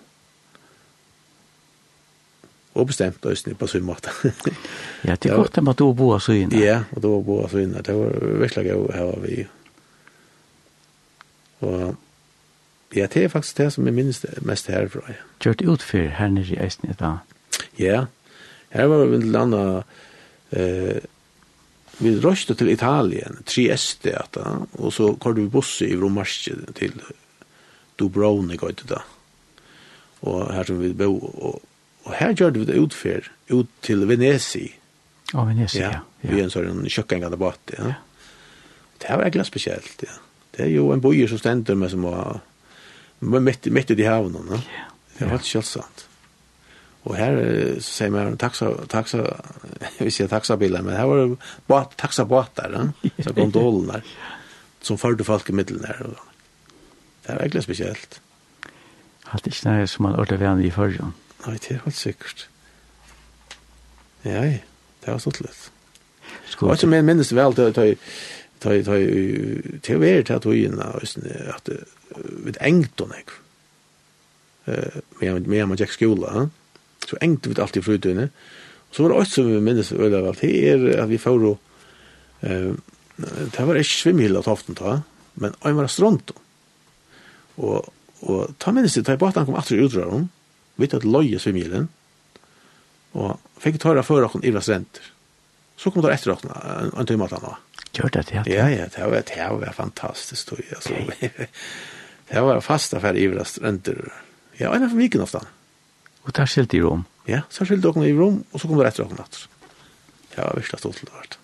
[2.72, 4.10] og bestemt øyne på sin måte.
[5.08, 6.60] ja, det er godt at du bor så søgne.
[6.60, 7.82] Ja, og du bo så inne.
[7.82, 9.48] Det var virkelig gøy, her var vi.
[11.60, 11.96] Og
[12.96, 15.14] ja, det er faktisk det som jeg minnes mest herfra.
[15.44, 17.18] Gjørt utfyr her nere i Østene da?
[17.80, 18.06] Ja,
[18.70, 19.84] her var vi blant annet
[20.52, 21.04] eh,
[22.02, 24.38] vi röste til Italien, Trieste att
[24.72, 27.02] och så kör du buss i Romarske till
[27.96, 29.02] Dubrovnik och det
[30.20, 31.62] Och här som vi bo och,
[32.04, 34.72] och här gjør vi det utfärd ut till Venesi.
[35.34, 35.80] Å, Venezi.
[35.80, 36.00] Ja, ja.
[36.22, 37.94] Vi er en sånn kökengande båt, ja.
[39.02, 40.14] Det var egentlig speciellt, ja.
[40.52, 42.40] Det är ju en bojer som stender med som var
[43.40, 44.62] mitt mitt i havnen, ja.
[45.18, 46.06] Det var helt sant.
[47.04, 49.42] Och här så säger man taxa taxa
[49.98, 51.36] vi ser taxabilar men her var det
[51.68, 52.92] bara taxabåtar
[53.24, 54.04] så gondolen der,
[54.82, 56.10] som förde folk i mitten där.
[57.26, 58.22] Det är verkligen spesielt.
[59.32, 61.14] Allt ikke nær som man ordet vän i förrjön.
[61.46, 62.50] Nei, det er helt sikkert.
[64.24, 64.42] Ja,
[65.02, 65.72] det var stått lätt.
[66.60, 67.72] Och så men minns väl att ta
[68.60, 68.98] ta ta
[69.82, 71.78] teorier till att vi innan vi
[72.44, 73.32] vid engton jag.
[74.76, 76.50] Eh, men men jag gick skola.
[77.08, 78.30] Så engte vi alltid frutøyne.
[78.92, 81.54] Så var det også som vi minnes øyla av det er at vi får jo,
[82.44, 82.74] eh,
[83.18, 85.00] det var ikke svimhylla toften ta,
[85.40, 86.36] men jeg var stronto.
[87.58, 87.88] Og,
[88.28, 90.28] og ta minnes det, ta i batan kom atter utrar hon,
[90.76, 91.88] vi tatt loje svimhyllen,
[93.16, 95.08] og fikk tøyra fyrir okken iva strenter.
[95.80, 96.52] Så kom det etter okken,
[96.92, 97.56] en tøyma tanna.
[97.96, 98.44] Gjør det, ja.
[98.48, 101.00] Ja, ja, det var, det var fantastisk, tøy, altså.
[102.32, 104.04] Det var fasta fyrir iva strenter.
[104.60, 105.46] Ja, en av viken ofta.
[105.46, 105.61] Ja
[106.26, 107.06] Og der skilte i rom.
[107.30, 109.46] Ja, så skilte dere i rom, og så kom det etter dere natt.
[110.36, 111.38] Ja, var virkelig stolt til det vært.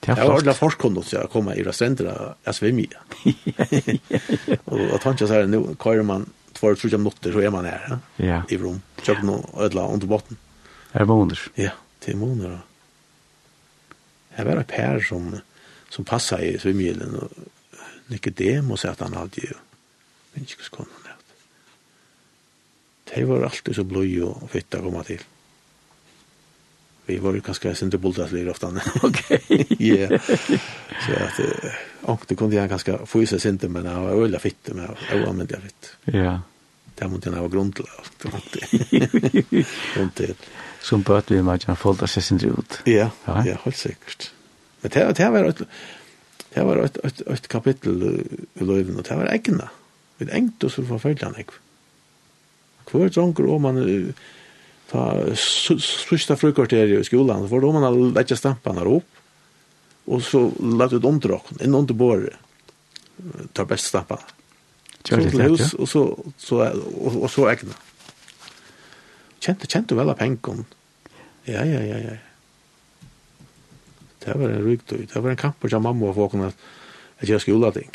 [0.00, 2.86] Det var ordentlig forskånd til å komme i restaurenter av svimmi.
[4.72, 6.24] Og tanken så er, nå kører man
[6.56, 8.80] tvær og trutja minutter, så er man her, ja, i rom.
[9.04, 10.40] Kjøkken og ødela under botten.
[10.96, 11.44] Er måneder?
[11.60, 12.62] Ja, til måneder.
[14.38, 15.28] Jeg var et Per som,
[15.92, 19.60] som passet i svimmilen, og Nicodemus, at han hadde jo,
[20.34, 20.99] men ikke hvordan
[23.14, 25.22] de var alltid så bløy og fitt å komme til.
[27.06, 28.70] Vi var jo kanskje sinte bultas lir ofte.
[29.06, 29.22] Ok.
[29.82, 30.08] Ja.
[31.00, 31.40] Så at
[32.10, 35.22] ångte kunde jeg kanskje få i seg sinte, men jeg var øyla fitt, men jeg
[35.22, 35.92] var anvendig fitt.
[36.14, 36.38] Ja.
[37.00, 38.26] Det måtte jeg ha grunn til alt.
[39.94, 40.34] Grunn til.
[40.84, 42.82] Som bøt vi med at han folda seg sinte ut.
[42.88, 43.08] Ja,
[43.46, 44.30] ja, helt sikkert.
[44.82, 45.62] Men det, det var et,
[46.54, 49.68] det var et, et, et kapittel i løyven, og det var egna.
[50.20, 51.60] Vi engte oss for forfølgelig han, ikke?
[52.90, 53.80] Hvor dronker om man
[54.90, 55.04] ta
[55.38, 59.20] sørsta frukvarteret i skolan, for om man legger stampene opp,
[60.10, 62.34] og så lagt ut omdrakken, inn under båret,
[63.54, 64.36] tar best stampene.
[65.00, 66.02] Så til hus, og så,
[66.36, 67.76] så, og, og så egna.
[69.40, 70.66] Kjente, kjente vel av penken.
[71.48, 72.18] Ja, ja, ja, ja.
[74.20, 76.50] Det var en rygtøy, det var en kamp for mamma og folkene
[77.20, 77.94] at jeg skulle ting.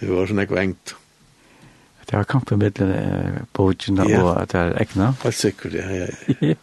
[0.00, 0.66] det var sånn jeg var.
[0.66, 1.07] Ja.
[2.08, 2.78] Det har kampen med
[3.52, 5.10] bogen og at det er egna.
[5.22, 6.06] Helt sikkert, ja, ja,
[6.40, 6.54] ja.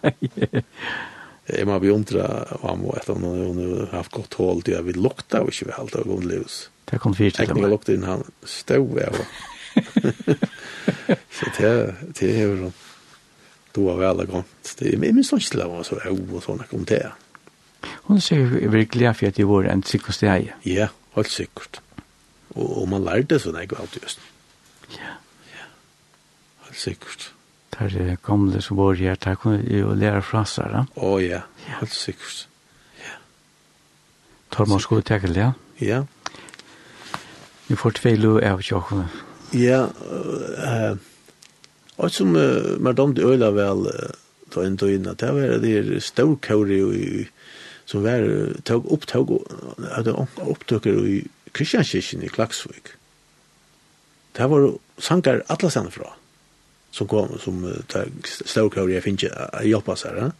[1.45, 2.23] Jeg må bli undra
[2.65, 5.99] om at hun har haft godt hål til at vi lukta og ikke vi halte
[6.01, 6.55] av grunnlivs.
[6.89, 7.59] Det kom fyrt til meg.
[7.59, 9.19] Egna lukta inn han stov av.
[11.35, 11.71] Så det
[12.17, 12.75] det er jo sånn.
[13.75, 14.73] Du har vel gått.
[14.79, 17.03] Jeg minns ikke til at hun var så av og sånn kom det.
[18.07, 20.23] Hon ser virkelig for at det var en sikkert
[20.63, 20.87] Ja,
[21.17, 21.81] helt sikkert.
[22.55, 24.23] Og man lærte sånn jeg var til just.
[24.95, 25.19] Ja
[26.77, 27.31] sikkert.
[27.75, 30.85] Der er gamle som var her, der kunne jo lære fra seg, da?
[30.95, 31.79] Å oh, ja, yeah.
[31.79, 32.45] helt sikkert.
[33.01, 33.17] Ja.
[34.51, 35.51] Tar man tenke det, ja?
[35.79, 36.03] Ja.
[37.67, 39.09] Vi får tvile av tjokkene.
[39.53, 39.87] Ja,
[40.67, 40.95] eh,
[41.97, 43.87] og som uh, madame de Øyla vel
[44.51, 47.25] ta inn og inn, at det var det storkåret i
[47.85, 48.25] som var
[48.65, 49.31] tog upp tog
[49.93, 51.17] hade opptøkker i
[51.53, 52.95] Kristianskirchen i Klaksvik.
[54.35, 56.15] Det var sankar alla sen fra
[56.95, 58.07] som kom som tar
[58.45, 59.23] stokar jag finns
[59.63, 60.31] hjälpa så här.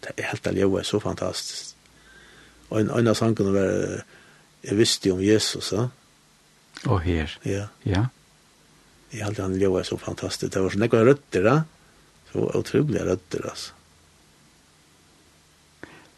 [0.00, 1.76] Det är helt allihopa så fantastiskt.
[2.68, 4.02] Och en annan sång kunde vara
[4.62, 5.90] jag visste om Jesus så.
[6.86, 7.38] Och här.
[7.42, 7.68] Ja.
[7.82, 8.06] Ja.
[9.10, 10.52] Jag hade han lever så fantastiskt.
[10.52, 11.62] Det var så några rötter där.
[12.32, 13.72] Så otroliga rötter alltså.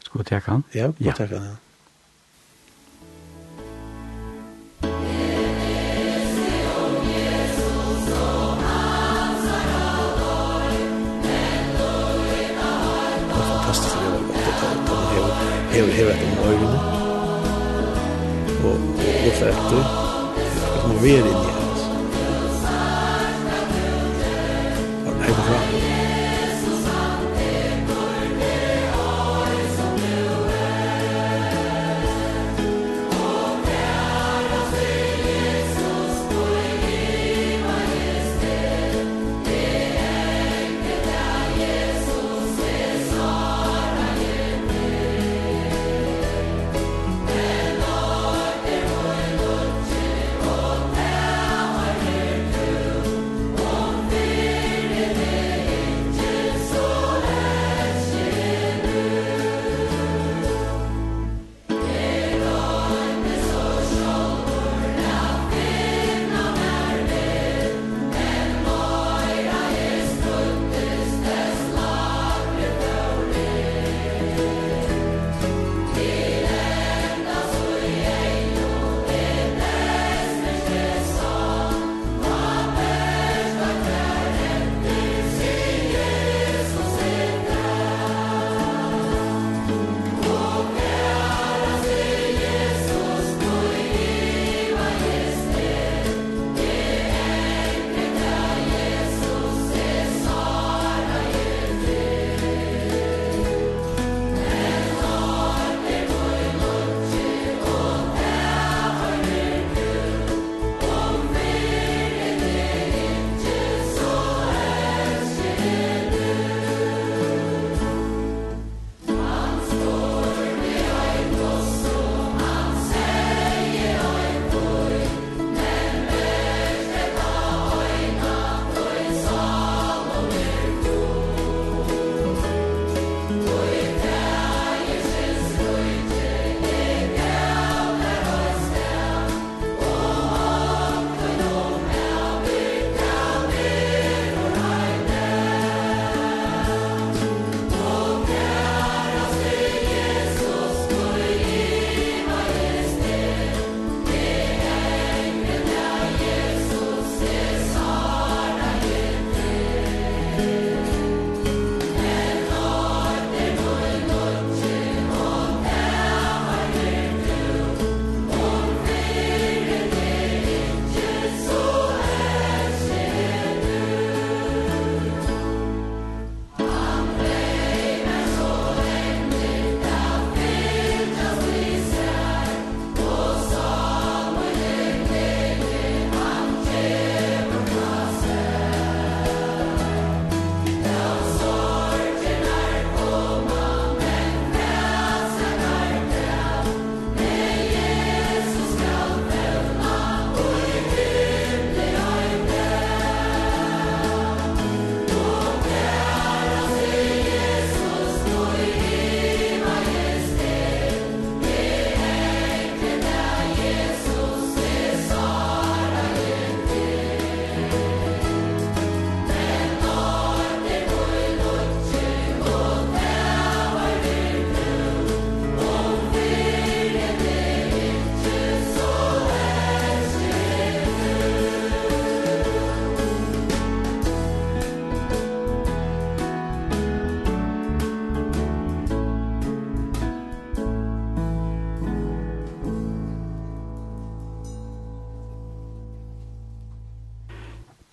[0.03, 0.63] Ska vi ta kan?
[0.71, 1.43] Ja, vi ta kan.
[1.43, 1.55] Ja.
[15.71, 16.79] hever hever etter om øynene
[18.63, 18.75] og
[19.25, 19.83] lukta etter
[20.75, 21.81] at man ver inn i hans
[25.05, 25.88] Og hever fram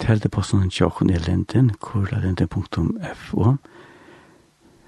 [0.07, 3.57] Teldeposten tjokken i linden, kurlalinden.fo.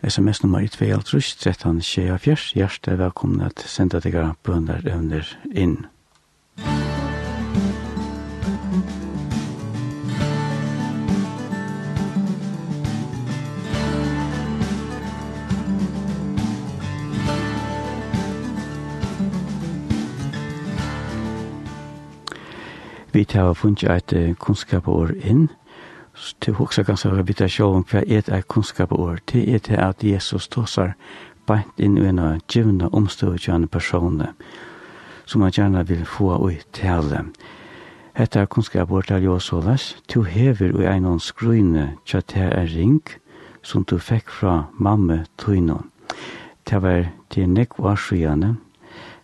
[0.07, 2.37] SMS nummer 2, 13, 24.
[2.55, 4.15] Hjertet velkommen at senda deg
[4.47, 5.89] bønder under inn.
[23.29, 25.49] vit hava funnit eit kunnskapår inn,
[26.41, 30.03] til hoksa ganske hva vita sjå om hva et eit kunnskapår, til et er at
[30.03, 30.95] Jesus tåsar
[31.47, 34.33] beint inn i en givna omstøvgjane personer,
[35.27, 37.27] som han gjerne vil få ui tale.
[38.15, 43.03] Hetta kunnskapår til jo såles, to hever ui einon skryne tja til er ring,
[43.63, 45.91] som du fikk fra mamme tøynon.
[46.65, 48.57] Det var til nekvarsjane,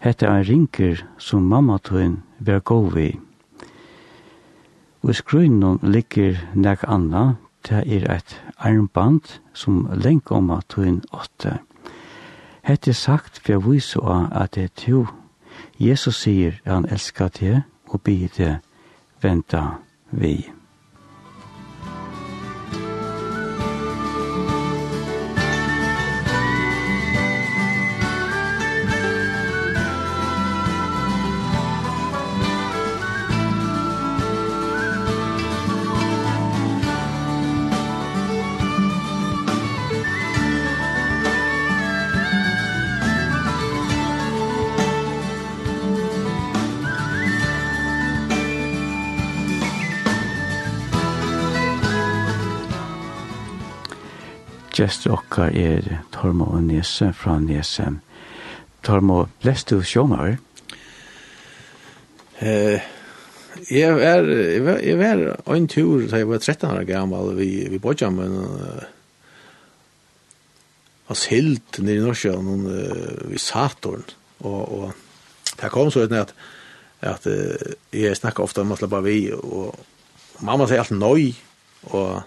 [0.05, 2.99] Hetta er ringer som mamma tøyn var gov.
[5.05, 7.35] Og i skrunnen ligger nek anna,
[7.69, 11.59] det er et armband som lenk om at hun åtte.
[12.65, 15.05] Hette sagt for å vise av at det er to.
[15.77, 18.53] Jesus sier at han elsker det og byr det
[19.21, 19.67] venta
[20.11, 20.54] vi.
[54.85, 57.89] gestur okkar er Tormo og Nese fra Nese.
[58.85, 60.37] Tormo, lest du sjåmar?
[62.45, 62.85] Eh,
[63.71, 67.49] jeg var, jeg var, jeg var en tur da jeg var 13 år gammel vi,
[67.71, 68.35] vi bodde men
[71.13, 74.05] oss hilt nere i Norge noen, uh, vi Saturn
[74.43, 76.35] og, og det kom så ut at
[77.05, 79.77] at uh, jeg snakker ofte om at bare vi og
[80.43, 81.35] mamma sier alt nøy
[81.93, 82.23] og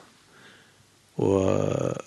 [1.17, 1.97] og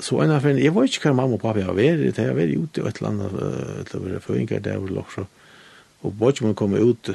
[0.00, 2.36] så en av henne, jeg var ikke hva mamma og pappa har vært, jeg har
[2.38, 5.24] vært ute i et eller annet, det var føringer der hvor lagt så,
[6.06, 7.10] og Borgman kom ut,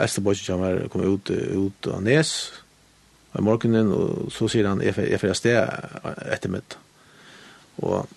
[0.00, 2.32] Ester Borgman kom ut, ut av Nes,
[3.36, 5.60] i morgenen, og så sier han, jeg får jeg sted
[6.32, 6.76] etter mitt.
[7.80, 8.08] Og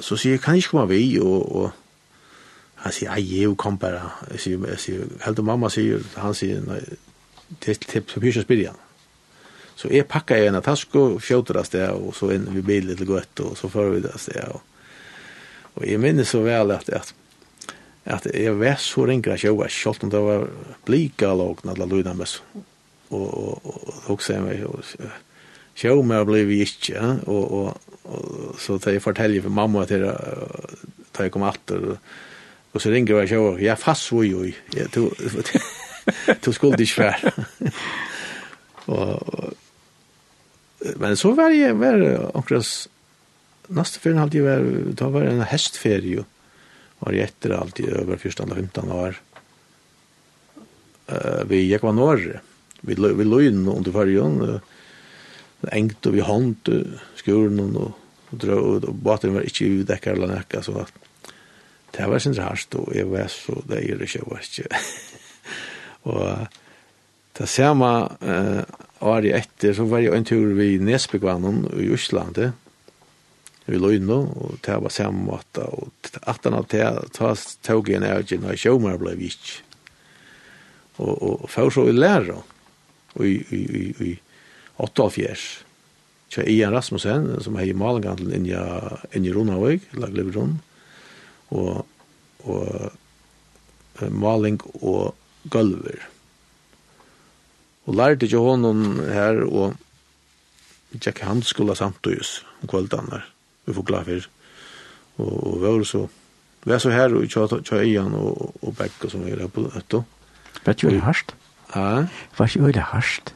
[0.00, 3.76] så sier jeg, kan jeg ikke komme vi, og, og han sier, ei, jeg kom
[3.80, 6.80] bare, jeg sier, jeg sier, helt og mamma sier, han sier, nei,
[7.60, 8.89] til, til, til, til, til, til,
[9.80, 12.90] Så jeg pakka i en taske og fjoter av sted, og så inn vi bil
[12.90, 14.42] litt godt, og så fører vi det av sted.
[14.52, 14.60] Og,
[15.78, 17.14] og jeg minnes så vel at, at,
[18.04, 20.46] at jeg var så ringer at jeg var kjølt, om det var
[20.88, 22.44] blika lågn, alle lydene med så.
[23.10, 25.18] Og, og, og, og også jeg var
[25.80, 27.06] Sjå meg ble vi ikke, ja?
[27.30, 32.10] og, og, og så tar jeg forteller for mamma til da jeg kom atter, og
[32.72, 34.44] og så ringer jeg sjå, jeg er fast så jo,
[34.76, 35.10] jeg tog,
[36.44, 37.32] du skulle ikke være.
[38.94, 39.56] og,
[40.96, 42.88] Men så var det var akkurat
[43.68, 44.64] nästa ferien hade var
[44.96, 46.24] da var en hästferie
[47.00, 49.20] var jeg etter alltid över första 15 femton år.
[51.06, 52.40] Eh vi gick var norr.
[52.80, 54.60] Vi vi lön under färjan
[55.68, 57.92] engt og vi hand og
[58.30, 60.92] och drog og båten var inte udekker eller nekka så at
[61.96, 64.76] det var sin rart og jag var så det är det jag var inte.
[66.02, 66.46] och
[67.32, 68.62] det samma eh
[69.00, 72.52] år etter så var jeg en tur ved Nesbygvannen i Øslandet,
[73.70, 75.92] i inn og det var samme måte, og
[76.26, 76.86] atten av det,
[77.62, 79.60] tog en ned til når sjømer ble vitt.
[80.98, 82.40] Og, og før så i lærer,
[83.14, 84.12] og i, i, i, i
[84.80, 85.64] 88
[86.30, 90.62] Så Ian Rasmussen, som er i Malinghandel inn i Rundhavøk, laglig rundt,
[91.50, 91.86] og,
[92.46, 95.14] og maling og
[95.50, 96.06] gulver
[97.86, 99.76] og lærte ikke honom her og
[100.98, 102.30] Jack Hans skulle ha tjekk og samtøys
[102.98, 103.26] om der,
[103.66, 104.28] vi får glad for
[105.20, 106.06] og, og vi var så
[106.64, 107.28] vi er så her og
[107.64, 110.04] kjøy eian og, og bekk og vi er på etto
[110.64, 111.34] Var ikke øyla harsht?
[111.74, 112.06] Ja
[112.36, 113.34] Var ikke øyla harsht?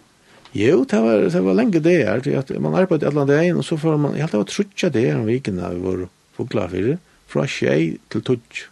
[0.54, 3.76] Jo, det var, det var lenge det her at man arbeidde alle egen, og så
[3.76, 6.04] får man jeg hadde vært trutja det her om vikina vi var
[6.36, 8.66] for glad for fra tjei til tutj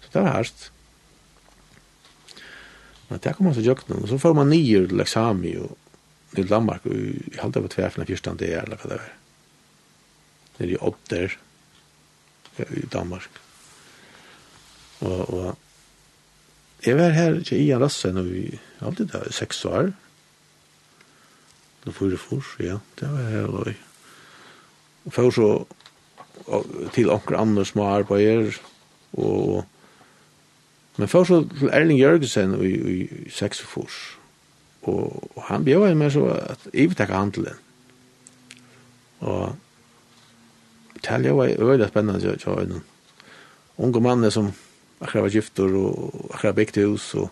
[0.00, 0.70] så det var harsht
[3.10, 3.96] Men det kom man så jökna.
[3.96, 4.06] nu.
[4.06, 5.78] så får man nio till exami och
[6.34, 6.86] till Danmark.
[6.86, 6.94] Och
[7.32, 9.12] jag hade på tvärfna fyrstan det är eller vad det är.
[10.56, 11.38] Det är ju åtter
[12.56, 13.28] i Danmark.
[14.98, 15.58] Och, och
[16.80, 19.92] jag var här i Ian Rassen och vi hade det där sex år.
[21.82, 22.80] Då får det fors, ja.
[22.94, 23.68] Det var här och
[25.04, 25.66] Och för så
[26.92, 28.56] till onkel Anders som har arbetar
[29.10, 29.64] och
[31.00, 33.88] Men først så til Erling Jørgensen i, i 46.
[34.82, 37.56] Og, og han bjør meg så at jeg vil takke handelen.
[39.24, 39.56] Og
[41.00, 42.82] det jeg var veldig spennende til å ha en
[43.80, 44.52] unge mann som
[45.00, 47.30] akkurat var gifter og akkurat bygd hus og,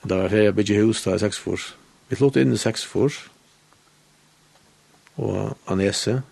[0.00, 1.74] og det var jeg bygd hus da i Seksfors.
[2.08, 3.26] Vi slått inn i Seksfors
[5.20, 6.22] og Anese.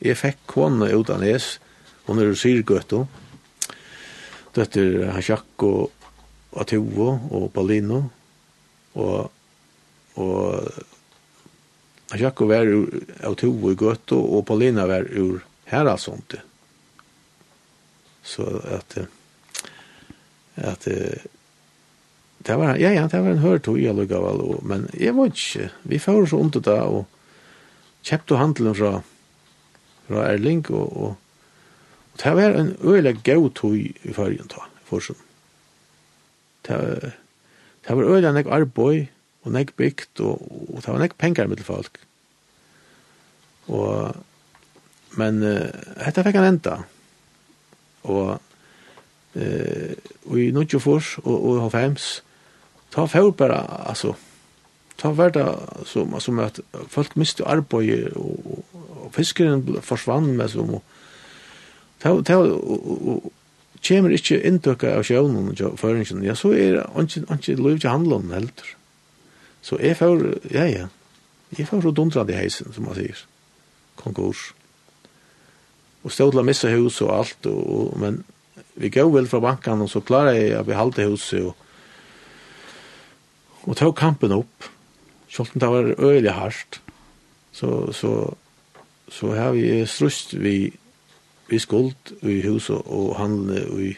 [0.00, 1.60] Jeg fikk kone ut av Anese.
[2.08, 3.04] Hun er syrgøtta.
[3.04, 3.27] Hun
[4.48, 5.32] Og dette er
[5.68, 5.90] og
[6.56, 8.02] Atuvo og Balino.
[8.94, 9.30] Og,
[10.16, 10.68] og
[12.10, 12.88] Hashak var ur
[13.20, 16.40] Atuvo i Gøto, og Balina var ur Heralsonte.
[18.24, 18.96] Så at,
[20.56, 20.88] at
[22.46, 25.98] det var, ja, ja, det var en hørtog i Alugaval, men jeg var ikke, vi
[26.00, 27.06] får så ondt det da, og
[28.06, 28.92] kjøpte handelen fra,
[30.06, 31.16] fra Erling, og, og
[32.18, 35.16] det var en øyelig gav tog i fargen ta, forsen.
[36.66, 37.12] Det,
[37.86, 39.06] det var øyelig nek arbeid,
[39.42, 40.42] og nek bygd, og,
[40.74, 42.00] og det var nek penger med folk.
[43.68, 44.16] Og,
[45.16, 45.68] men uh,
[46.04, 46.78] dette fikk han enda.
[48.02, 48.40] Og,
[49.34, 49.92] uh,
[50.26, 52.08] og i 94 og, og 95,
[52.94, 54.16] ta fjord bare, altså,
[54.98, 55.46] ta var det
[55.86, 56.60] som, som at
[56.90, 60.97] folk miste arbeid, og, og, og fiskeren forsvann med som, og,
[62.02, 62.12] ta
[63.84, 68.32] kommer ikke inntøkka av sjøvnen og føringen, ja, så er det ikke lov til handlån
[68.34, 68.72] heldur.
[69.62, 70.24] Så jeg får,
[70.54, 70.86] ja, ja,
[71.56, 73.20] jeg får så dundra i heisen, som man sier,
[73.98, 74.50] konkurs.
[76.06, 78.22] Og ståla missa hus og alt, og, og, men
[78.78, 81.54] vi gav vel fra bankan, og så klarer jeg at vi halte huset, og,
[83.66, 84.68] og tog kampen opp.
[85.28, 86.80] Selv om det var øyelig hardt,
[87.52, 88.12] så, så,
[89.12, 90.70] så har vi strust vi
[91.48, 93.94] i skuld i hus og handle i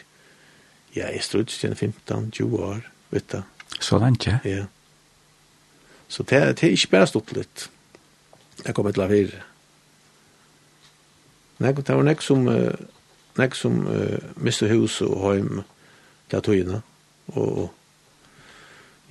[0.95, 2.81] ja, i struts 15-20 år,
[3.11, 3.41] vet du.
[3.79, 4.39] Så langt, ja?
[4.45, 4.65] Ja.
[6.07, 7.69] Så det, det er ikke bare stått litt.
[8.65, 9.43] Jeg kommer til å være.
[11.61, 12.47] Nei, det var nek som,
[13.39, 15.61] nek som uh, mistet hus og heim
[16.31, 16.81] til togene.
[17.31, 17.69] Og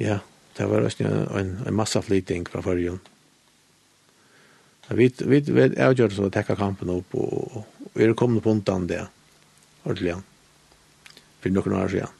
[0.00, 0.18] ja,
[0.58, 3.00] det var også en, en masse flyting fra førjen.
[4.90, 8.52] Vi, vi, vi avgjør så å tekke kampen opp og, og og er kommet på
[8.54, 9.02] undan det,
[9.84, 10.16] ordentlig,
[11.42, 12.18] for noen år siden.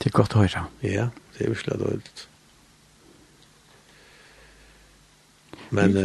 [0.00, 0.64] Det er godt å høre.
[0.84, 1.06] Ja,
[1.36, 2.26] det er virkelig dårlig.
[5.70, 5.96] Men,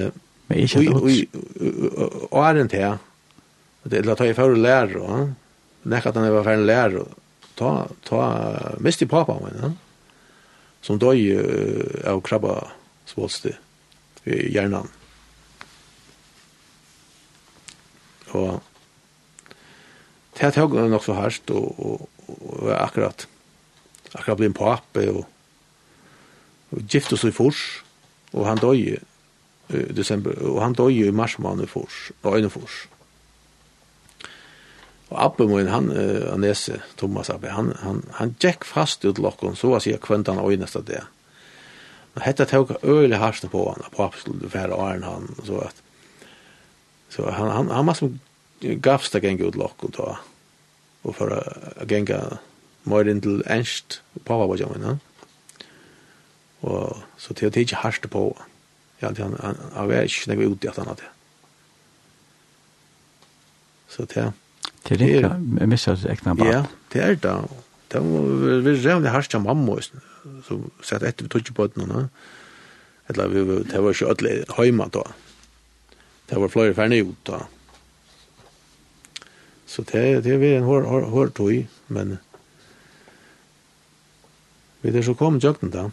[0.48, 1.28] men ikke dårlig.
[2.32, 2.98] Og er en til,
[3.86, 5.22] det er at jeg får lære,
[5.86, 7.06] nekka at han var ferdig lære,
[7.60, 7.72] ta,
[8.08, 8.22] ta,
[8.84, 9.72] mest i pappa men, ja?
[10.84, 11.22] som døg
[12.06, 12.60] av krabba
[13.10, 13.56] svålste
[14.28, 14.88] i hjernan.
[14.90, 15.05] Mm
[18.36, 18.62] Og
[20.36, 23.28] det tog jeg nok så hardt, og, og, og akkurat,
[24.14, 25.26] akkurat blir en pape, og,
[26.76, 27.62] og gift oss i fors,
[28.34, 28.98] og han døg i
[29.96, 32.84] desember, og han døg i mars måned i fors, og øyne fors.
[35.14, 39.56] Og Abbe min, han, han Anese, Thomas Abbe, han, han, han gikk fast ut lokken,
[39.56, 41.04] så var sier kvendt han øyneste det.
[42.16, 43.20] Men dette tog jeg øyelig
[43.52, 45.82] på han, på pape skulle være åren han, så at,
[47.16, 48.18] Så han han han måste
[48.60, 50.18] gafsta gänga ut lock och ta
[51.02, 51.30] och för
[51.82, 52.38] att gänga
[52.84, 54.98] mer in till enst på vad jag menar.
[56.60, 58.38] Och så det det inte harst på.
[58.98, 61.02] Ja, det han han har väl inte ut det annat.
[63.88, 64.34] Så det
[64.84, 66.52] Det är inte missas äkna bara.
[66.54, 67.44] Ja, det är det.
[67.88, 69.80] Det var vi jävligt harst av mamma
[70.48, 72.10] så sett efter vi tog på den.
[73.08, 75.08] Eller vi det var ju ödle hemma då.
[75.08, 75.25] Mm
[76.30, 77.46] det var flere færne ut da.
[79.66, 82.18] Så det, det var en hår, hår, hår tog, men
[84.82, 85.90] vi er så kom jøkken da.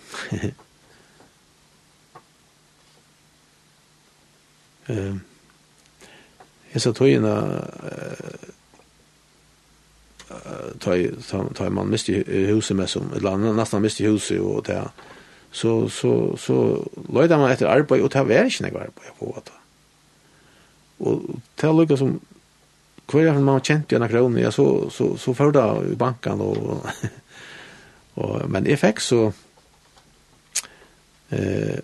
[4.88, 5.16] uh,
[6.72, 8.52] jeg sa togene uh,
[10.80, 14.78] tøy man miste huset med som, eller nesten miste huset og det,
[15.52, 16.60] så, så, så
[17.12, 19.61] løyde man etter arbeid, og det var ikke noe arbeid på det.
[21.02, 22.20] Og til lukka som
[23.12, 26.86] hver gang man kjente gjennom kronen, ja, så, så, så då i banken, og,
[28.22, 29.32] og, men jeg fikk så
[31.32, 31.78] eh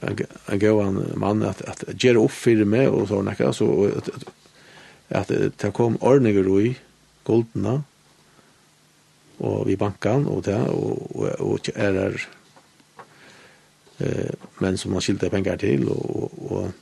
[0.49, 4.09] en gåan man att att ge upp för mig och så näka så att
[5.09, 6.77] att ta kom ordninger i
[7.25, 7.83] goldna
[9.39, 12.29] og vi bankan og det og og, og er
[14.01, 16.73] eh men som man skilde pengar til og og, og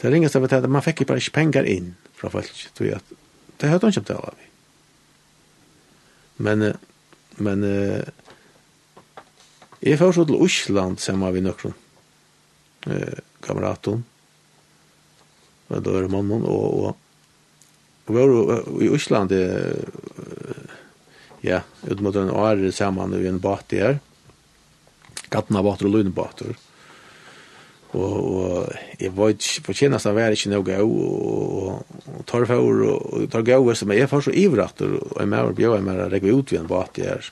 [0.00, 2.72] Det ringaste var att man fick ju bara inte pengar in från folk.
[2.74, 3.00] Tror jag.
[3.56, 4.34] Det hade de köpt av.
[6.36, 6.76] Men
[7.36, 7.62] men
[9.80, 11.74] jeg får så til Osland sammen med noen
[12.86, 14.02] eh, kamerater
[15.70, 16.96] med døde mannen og, og,
[18.04, 19.32] og var i Osland
[21.40, 24.00] ja, ut mot en åre sammen i en bat der
[25.30, 26.56] Gattna bater og lundbater
[27.94, 33.26] og og jeg var ikke kjennast av være ikke noe gøy og tar for og
[33.32, 36.52] tar gøy som jeg får så ivratt og jeg mer bjør jeg mer rekker ut
[36.52, 37.30] igjen på at jeg er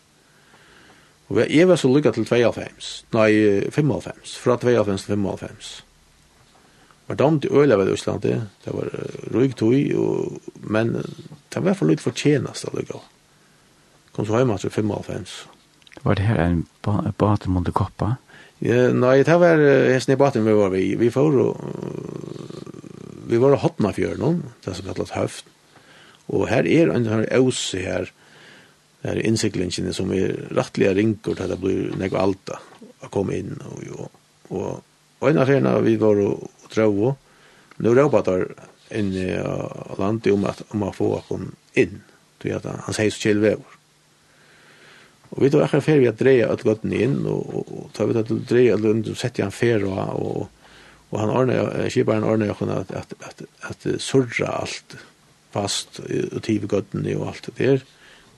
[1.28, 3.28] og jeg var så lykket til 92 nei
[3.74, 5.68] 95 fra 92 til 95
[7.08, 8.90] var damt i øyla ved Øslandet det var
[9.34, 13.14] røyk tøy og, men det var for lykket fortjenest av lykket
[14.16, 15.38] kom så hjemme til 95
[16.02, 18.16] var det her en båt i Montekoppa?
[18.64, 19.60] Ja, nei, det var
[19.92, 20.84] hesten i baten vi var vi.
[20.98, 21.60] Vi får og
[23.28, 25.48] vi var hotna fjør noen, det som kallat høft.
[26.32, 28.10] Og her er en sånn øse her,
[29.04, 32.58] her innsiklingene som er rettelig rinker til det blir nek alta
[33.04, 33.54] å komme inn.
[33.68, 34.08] Og,
[34.50, 34.82] og,
[35.20, 37.24] og en av herna vi var og, og drøv og,
[37.84, 38.48] nå råpa der
[38.98, 39.30] inn i
[40.00, 42.00] landet om at man får kom inn.
[42.42, 43.77] Han sier så kjell vever.
[45.34, 48.08] Og vi tar akkurat fer vi at dreia at gotten inn, og, og, og tar
[48.08, 50.72] vi at dreja at lund, setter han fer og, og,
[51.12, 54.96] og han ordner, kjiparen ordner jo at, at, at, at surra alt
[55.52, 57.86] fast og tive gotten og alt det der.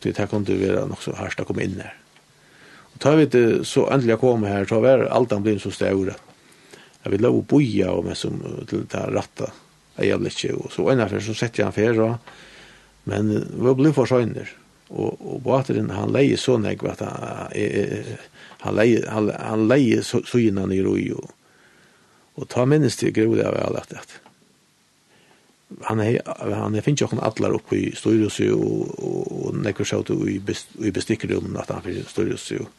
[0.01, 1.97] Det her kunne være nok så hardt å komme inn her.
[2.95, 5.73] Og tar vi til så endelig å komme her, så vi alt han blei så
[5.75, 6.17] større.
[7.01, 8.39] Jeg vil lov å boja og med som
[8.69, 9.51] til det her ratta,
[10.01, 12.33] jeg vil ikke, og så enn så setter han fer og,
[13.09, 14.49] men vi ble for søgner
[14.91, 18.17] og, og båteren han leie så negg at han, eh,
[18.65, 21.31] han leie, han, han leie så, så innan i roi og,
[22.41, 24.03] og ta minnes til grode av alt det
[25.87, 29.87] han er, han er finnes jo han atler oppe i styrelse og, og, og nekker
[29.87, 32.77] seg i, best, i bestikkerrummen at han finnes styrelse og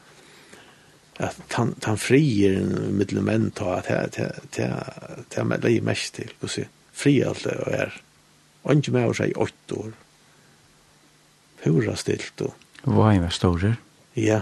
[1.22, 4.70] at han, han frier mittel menn ta at det det
[5.32, 6.32] det er leie mest til
[6.92, 8.00] fri alt det er
[8.64, 9.92] og ikke med å si åtte år
[11.64, 12.44] pura stilt.
[12.46, 12.54] Og...
[12.86, 13.76] Hva er det store?
[14.18, 14.42] Ja,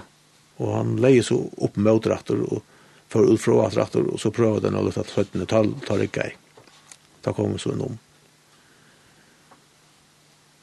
[0.59, 2.61] og han leier så opp med åtrattor og
[3.09, 5.41] for ut fra åtrattor, og så prøver den å lytte at 17.
[5.49, 6.33] tall tar ikke ei.
[7.25, 7.95] Da kom vi så en om.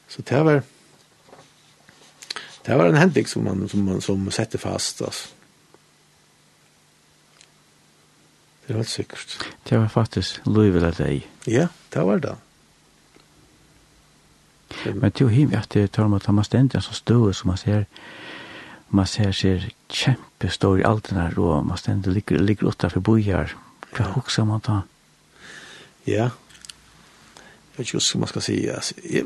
[0.07, 0.61] Så det var
[2.67, 5.29] det var en hending som man, som man som setter fast, altså.
[8.67, 9.35] Det var helt sikkert.
[9.63, 11.23] Det var faktisk Louisville deg.
[11.47, 12.33] Ja, det var det.
[14.85, 17.47] Men det er jo himmelig at det tar man at man stendig så støy som
[17.47, 17.85] man ser.
[18.89, 22.99] Man ser ser kjempestor i alt den her og man stendig ligger, ligger åtta for
[22.99, 23.55] bojar
[23.91, 24.11] hva ja.
[24.13, 24.81] hoksa man da?
[26.07, 26.29] Ja.
[27.77, 28.55] Jeg vet ikke hva man skal si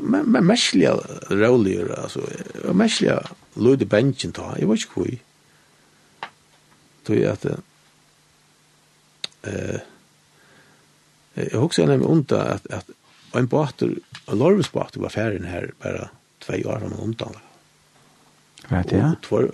[0.00, 0.96] men, men mersliga
[1.30, 2.26] råligere altså,
[2.74, 3.18] mersliga
[3.56, 5.16] løyde bensin ta jeg vet ikke hva
[7.06, 7.46] tog jeg at
[9.42, 9.80] eh,
[11.34, 12.90] jeg också nemlig unda att, at
[13.32, 13.96] Og en båter,
[14.28, 16.10] en lorvesbåter var ferien her bare
[16.44, 17.40] tvei år om omtannet.
[18.68, 19.12] Hva er det, ja?
[19.14, 19.48] Og tvær,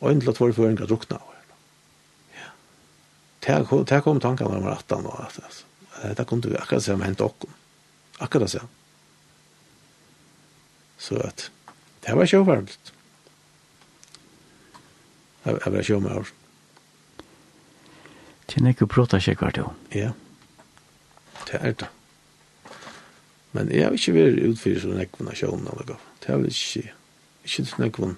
[0.00, 1.32] og en til at tvær føringer drukna av.
[2.36, 2.50] Ja.
[3.88, 6.16] Det kom tankene om rattan og alt det.
[6.18, 7.54] Det kom til akkurat som hent okkom.
[8.20, 8.68] Akkurat som.
[11.00, 11.48] Så at,
[12.04, 12.92] det var sjåvarmt.
[15.46, 16.32] Jeg var sjåvarmt.
[18.46, 19.64] Til nekko seg sjekkvar du.
[19.94, 20.12] Ja.
[21.46, 21.95] Det er det.
[23.54, 26.02] Men jeg har ikke vært utfyrt som nekvun av eller gav.
[26.20, 26.92] Det har vel ikke,
[27.46, 28.16] ikke til nekvun.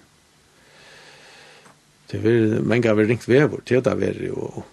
[2.08, 4.64] Det har vært, mange har vært ringt vevor, det har vært jo.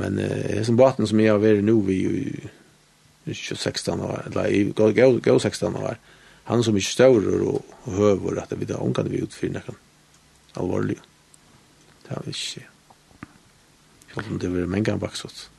[0.00, 4.48] Men eh, det som baten som jeg har vært nå vi i 16 år, eller
[4.48, 6.00] i gå 16 år,
[6.48, 9.78] han som ikke større og, og høver at vi da omkan vi utfyrt nekvun.
[10.58, 10.98] Alvorlig.
[12.02, 12.66] Det har vi ikke.
[14.12, 15.51] Jeg tror det har vært mange har baksått.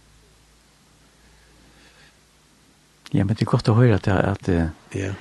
[3.14, 4.49] Ja, men det er godt å høre at, at
[4.97, 5.11] ja.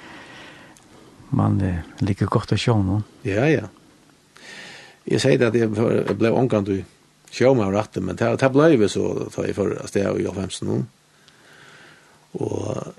[1.36, 3.05] man uh, liker godt å sjå noen.
[3.28, 3.68] Ja, ja.
[5.05, 6.78] Jeg sier det at jeg, jeg ble omkant du
[7.32, 10.26] sjå meg av rattet, men det, det ble vi så da jeg førre sted i
[10.28, 10.80] 15 nå.
[12.40, 12.93] Og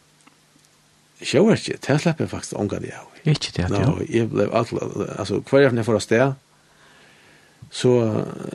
[1.24, 3.10] sjå er ikke, det slipper jeg faktisk omkant jeg av.
[3.24, 3.86] Ikke det, ja.
[3.88, 4.74] Nå, jeg ble alt,
[5.16, 6.36] altså hver gang jeg får av sted,
[7.74, 7.94] så,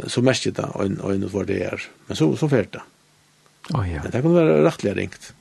[0.07, 1.89] så mest jeg det, og, og, hvor det er.
[2.07, 2.85] Men så, så fært det.
[3.73, 4.05] Å oh, ja.
[4.05, 5.33] Men det kan være rettelig ringt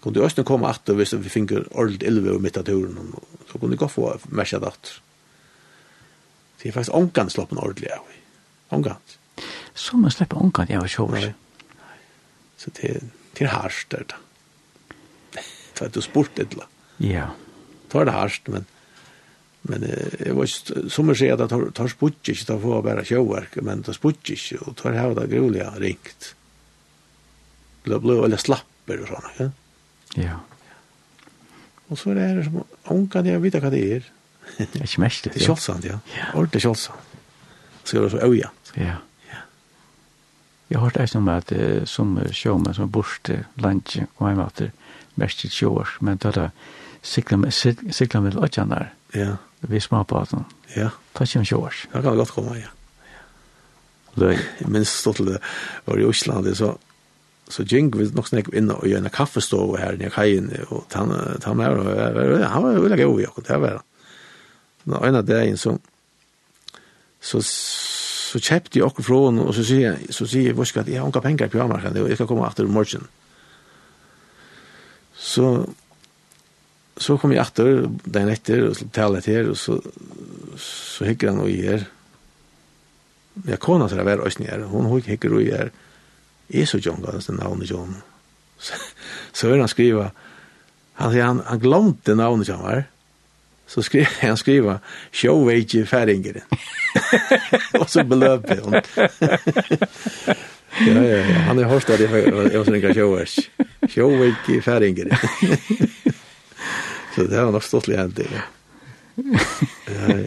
[0.00, 3.14] kunne kunde også komme at hvis vi finner ordentlig old elve midt av turen
[3.48, 5.00] så kunne kunde godt få mesha at
[6.58, 8.06] Det er är faktiskt onkans ordentlig av.
[8.70, 9.18] Onkans.
[9.74, 10.88] Så man slipper onkans jag var
[11.20, 11.34] Nei.
[12.56, 13.02] Så det
[13.38, 14.16] det er hardt, det er det.
[15.74, 16.66] Det er du spurt sport edla.
[16.98, 17.28] Ja.
[17.92, 18.66] Det er det hardt, men
[19.62, 20.46] men jeg var
[20.88, 24.52] som att säga att tar tar sputch inte att få bare showverk men tar sputch
[24.52, 26.34] inte och tar det grulig ringt.
[27.84, 29.30] Det ble veldig slapper och såna.
[29.36, 29.50] Ja.
[30.16, 30.38] Ja.
[31.88, 34.08] Og så er det her som ångan jeg vet hva det er.
[34.58, 35.28] Det er ikke mest.
[35.28, 35.98] Det er kjølsand, ja.
[36.34, 37.04] Ordentlig kjølsand.
[37.84, 38.50] Så er det så øya.
[38.76, 38.96] Ja.
[40.68, 41.52] Jeg har hørt eisen om at
[41.88, 44.70] som sjåmen, som borste, landje, og hjemme at det
[45.16, 46.48] mest i sjåer, men da da
[47.02, 48.90] sikla med lødjanar.
[49.14, 49.36] Ja.
[49.60, 50.34] Vi små på at
[50.76, 50.90] Ja.
[51.14, 51.74] Ta ikke om sjåer.
[51.92, 52.68] Det kan godt komme, ja.
[54.18, 54.36] Løy.
[54.60, 55.38] Jeg minns stått til det,
[55.86, 56.76] var i Osland, så
[57.48, 61.12] så Jink vi nok snakk inn og gjøre en kaffestove her i kajen, og han
[61.12, 63.86] var han var veldig god i akkurat, det var han.
[64.88, 65.74] Nå, en av dagen så,
[67.20, 70.80] så, så kjøpte jeg akkurat fra henne, og så sier jeg, så sier jeg, vorsk
[70.80, 73.08] at jeg har ikke penger på jamarkene, og jeg skal komme etter i morgen.
[75.18, 75.48] Så,
[77.00, 79.80] så kom jeg etter, den etter, og så taler jeg til, og så,
[80.62, 81.88] så hikker han og jeg her.
[83.48, 85.76] Jeg kona til å være østene nere, hun hikker og jeg her,
[86.48, 87.96] Jesu John gav det navnet John.
[88.58, 88.74] Så,
[89.32, 90.10] så vill han skriva,
[90.98, 92.82] han sier han, han glömde navnet John var.
[93.66, 94.78] Så skriver han skriva,
[95.12, 96.40] show age färinger.
[97.80, 98.72] och så belöpte hon.
[98.72, 98.82] ja,
[101.02, 102.18] ja, ja, han er hört av det var
[102.52, 103.50] jag synkar show age.
[103.88, 105.18] Show age färinger.
[107.14, 108.42] så det var nok stått litt hendt, Ja.
[109.86, 110.24] ja, ja.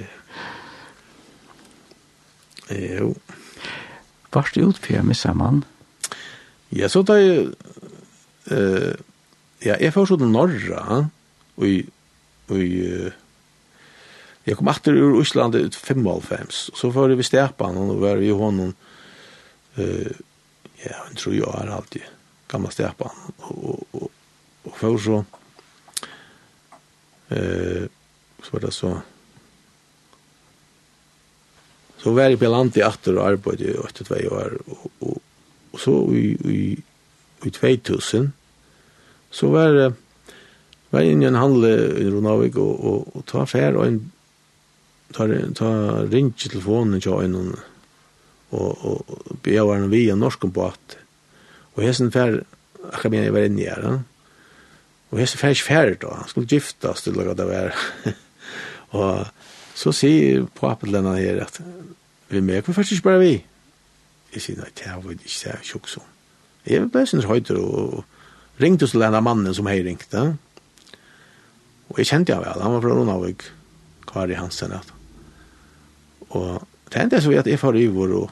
[2.72, 3.16] Jo.
[4.32, 5.64] Varst du utfyrir med samman?
[5.66, 5.72] Ja.
[6.72, 7.50] Ja, så da jeg,
[9.62, 11.04] ja, jeg får sånn norra,
[11.60, 11.82] og i,
[12.50, 13.12] og i, uh,
[14.48, 18.22] jeg kom atter ur Osland ut 55, og så får jeg ved Stepan, og var
[18.22, 18.74] vi hånden,
[19.78, 20.12] uh,
[20.82, 22.10] ja, hun tror jeg er alltid,
[22.52, 24.10] gamla Stepan, og, og, og,
[24.66, 25.22] og får så,
[27.36, 27.86] uh,
[28.42, 28.96] så var det så,
[32.02, 35.20] så var jeg på landet i atter og arbeidde i 82 år, og, og,
[35.72, 36.62] Og så i, i,
[37.48, 38.32] i 2000,
[39.32, 39.92] så var det
[40.92, 44.02] var inn i en handel i Ronavik, og, og, og ta fær og en
[45.16, 45.70] ta, ta
[46.12, 47.60] ringe telefonen til en og,
[48.52, 50.98] og, og be av han via norsken på at,
[51.76, 52.42] og hesten fær,
[52.90, 54.02] akkurat min jeg var inne i her,
[55.12, 57.72] og hesten fær ikke fær da, han skulle giftas til hva det var,
[59.00, 59.32] og
[59.80, 61.62] så sier på denne her at,
[62.32, 63.34] vi med, hvorfor ikke bare vi?
[64.32, 66.08] Jeg sier, nei, det er jo ikke det jeg tjokk som.
[66.68, 68.04] Jeg ble sin høyder og
[68.62, 70.26] ringte til denne mannen som jeg ringte.
[71.92, 73.48] Og jeg kjente han vel, han var fra Ronavik,
[74.08, 74.76] Kari Hansen.
[74.78, 74.94] At.
[76.30, 76.62] Og
[76.92, 78.30] det endte jeg så vidt at jeg får i vår og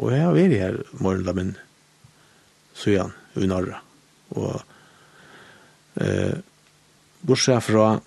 [0.00, 1.56] Og jeg har vært her morgenen min,
[2.72, 3.82] så i Norra.
[4.30, 4.62] Og
[6.00, 6.38] eh,
[7.20, 8.00] bortsett fra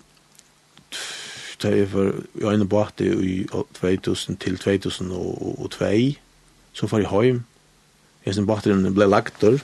[1.62, 6.18] da jeg var i en båt i 2000 til 2002,
[6.76, 7.42] så får jeg hjem.
[8.26, 9.60] Jeg synes batteren ble lagt der.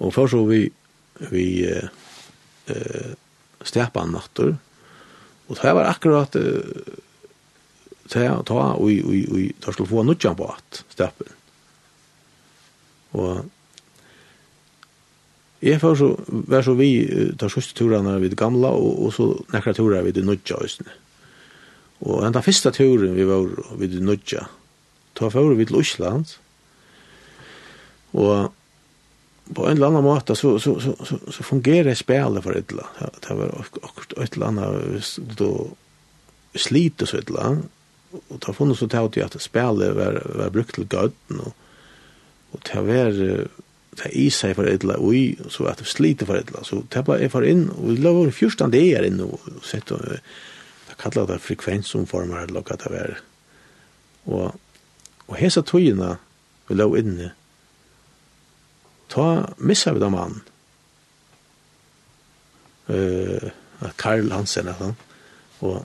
[0.00, 0.64] Og først så vi,
[1.30, 1.86] vi uh,
[2.72, 3.12] uh,
[3.64, 4.56] stepa en natter.
[5.48, 6.98] Og det var akkurat uh,
[8.10, 11.36] det å ta, og, og, og, og skulle få nødjan på at stepen.
[13.16, 13.46] Og
[15.60, 16.08] jeg får så,
[16.48, 16.90] var så vi
[17.38, 20.96] tar sørste turene vid gamla, og, og så nekra turer vid nødja høysene.
[22.00, 23.44] Og den første turen vi var
[23.78, 24.46] vid nødja,
[25.18, 26.36] ta fyrir vi til Osland,
[28.12, 28.50] og
[29.54, 32.86] på en eller annan måte så, så, så, så, så fungerer spelet for et eller
[32.86, 33.18] annet.
[33.26, 35.50] Det var akkurat et eller annet då
[36.54, 37.64] sliter så et eller annet,
[38.12, 41.52] og det har funnet så til at spelet var, var brukt til gøtten, og,
[42.52, 43.18] og det var
[43.90, 46.46] det er i seg for et eller annet, og så at det sliter for et
[46.46, 46.70] eller annet.
[46.70, 49.90] så det bare jeg for inn, og det var fyrstand det er inn, og sett,
[49.90, 53.22] og, det kallet det frekvensomformer, eller hva det var,
[54.30, 54.69] og
[55.30, 56.16] Og hesa tøyina
[56.68, 57.32] vi lå inne,
[59.10, 59.26] ta
[59.58, 60.38] missa vi da mann.
[62.90, 63.50] Uh,
[63.98, 64.96] Karl Hansen, at han.
[65.62, 65.84] Og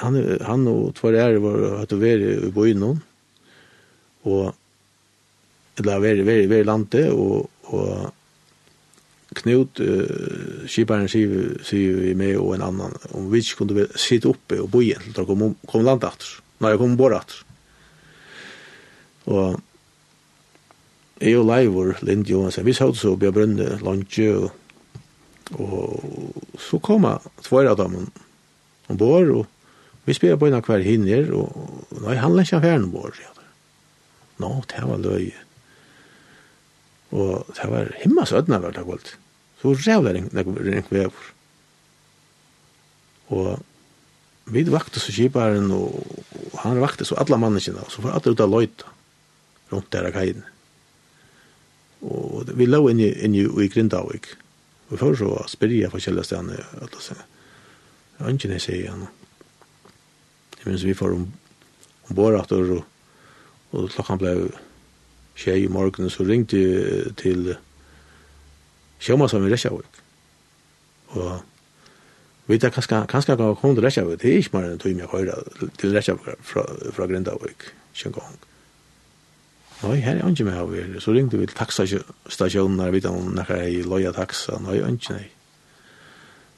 [0.00, 0.16] han,
[0.46, 3.00] han og tvar er var at du veri i bøynon,
[4.28, 4.54] og
[5.80, 8.16] eller veri, veri, veri lande, og, og
[9.30, 14.26] Knut, uh, skiparen sier, sier vi med og en annan, om vi ikke kunne sitte
[14.32, 17.44] oppe og boje, til å kom, kom landet atter, når jeg kom bort atter.
[19.28, 19.60] Og
[21.20, 24.50] jeg og Leivor, Lind Johansen, vi satt så opp i Brønne, Lantje, og,
[25.60, 27.98] og så kom jeg tvær av dem
[28.90, 32.88] ombord, og vi spiller på en av hver hinner, og nei, han lær ikke affæren
[32.88, 33.34] ombord, ja.
[34.40, 35.26] Nå, det var løy.
[37.12, 39.10] Og det var himma sødna var det kvalt.
[39.60, 41.26] Så rævla ring vever.
[43.28, 43.58] Og
[44.50, 46.00] vi vakte så kiparen, og
[46.62, 48.88] han vakte så alla manneskina, og så var alle ut av løyta
[49.70, 50.44] rundt der av kajen.
[52.00, 54.32] Og vi lå inne, inn i Grindavik.
[54.90, 59.06] Vi får så spyrja på kjellestene, at det er ikke jeg sier han.
[60.58, 61.28] Jeg minns vi får om,
[62.08, 62.82] om bårater, og,
[63.72, 64.34] og klokkan ble
[65.40, 67.54] tjej i morgenen, så ringte jeg til
[69.00, 70.02] sjåma som i Reshavik.
[71.16, 71.40] Og
[72.46, 75.12] vi vet kanskje, kanskje kan komme til Reshavik, det er ikke mer enn tog meg
[75.12, 75.38] høyre
[75.80, 78.36] til Reshavik fra, fra Grindavik, kjøngang.
[78.36, 78.59] Og
[79.80, 81.00] Nei, her er ikke med her.
[81.00, 84.58] Så ringte vi til takstasjonen vi vet om når jeg loja taksa.
[84.60, 85.28] Nei, ikke nei.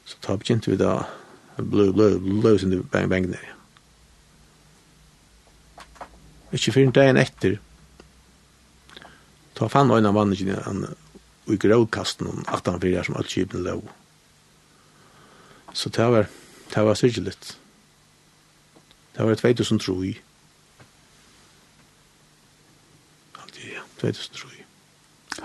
[0.05, 0.97] Så ta begynte vi da,
[1.57, 3.51] blø, blø, blø, sin du bang, bang ned.
[6.53, 7.55] Ikke fyrir dagen etter,
[9.55, 10.83] ta fann øyne av vannet ikke, han
[11.47, 13.87] i gråkasten om 18-4 som alt kjipen lov.
[15.73, 16.29] Så det var,
[16.75, 17.55] det var sikkert litt.
[19.15, 20.13] Det var 2003.
[24.03, 24.65] 2003.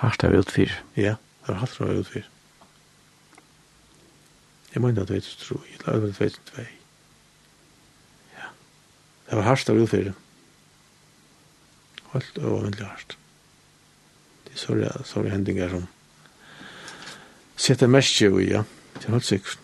[0.02, 0.72] Harst har vi ut fyr?
[0.96, 1.14] Ja,
[1.46, 2.26] har hatt har vi ut fyr.
[4.74, 6.64] Jeg mener at 2003, jeg la det 2002.
[8.34, 8.50] Ja.
[9.28, 10.10] Det var harst har vi ut fyr.
[12.14, 13.16] Alt og veldig harst.
[14.44, 15.86] Det er sorry, sorry hendinger som
[17.56, 18.62] setter mest jo i, ja.
[18.98, 19.58] Det er helt sikkert.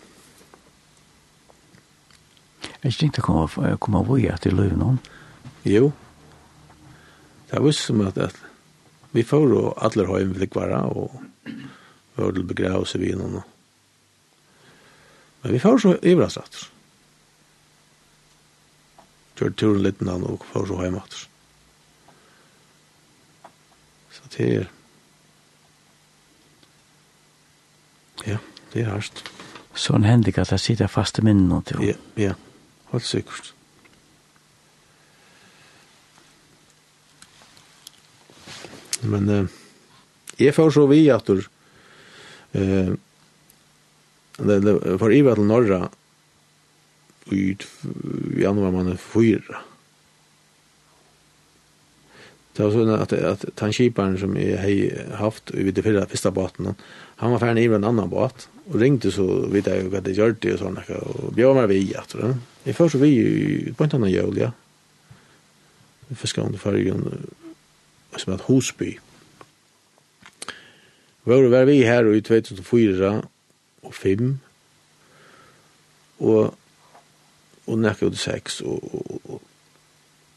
[2.85, 4.99] Jeg er ikke kom av, kom av vøye til løven om.
[5.65, 5.93] Jo.
[7.49, 8.44] Det er visst som at, at
[9.15, 11.13] vi får jo alle høyene vil ikke være, og
[11.47, 13.43] vi var til begravelse vi innan.
[15.43, 16.65] Men vi får så ivrasat.
[19.39, 21.03] Gjør turen litt nå, og får så hjemme.
[24.15, 24.73] Så det er
[28.25, 28.39] Ja,
[28.73, 29.23] det er hardt.
[29.75, 31.83] Sånn hendig at jeg sitter fast i minnen nå til.
[31.83, 32.35] Ja, ja.
[32.91, 33.54] Helt sikkert.
[39.11, 39.59] Men eh,
[40.41, 41.43] jeg får så vi at du
[42.59, 42.95] eh,
[44.39, 45.85] det, det, for Iva til Norra
[47.33, 47.55] i
[48.41, 49.63] januar man er fyra.
[52.55, 56.75] Det var sånn at, at tankskiparen som jeg har haft i det fyrre første båten,
[57.19, 60.37] han var ferdig i en annan båt, og ringte så vidt jeg hva det gjør
[60.39, 62.75] det og sånn, og bjør meg vi, jeg tror det.
[62.77, 63.15] får så vi
[63.75, 64.53] på en annen jøl, ja.
[66.15, 67.03] fiskar under fargen,
[68.21, 68.99] som heter Hosby.
[71.25, 73.15] Våre var vi her i 2004
[73.85, 74.35] og 5
[76.25, 76.55] og
[77.65, 79.43] og nekker ut 6 og, og, og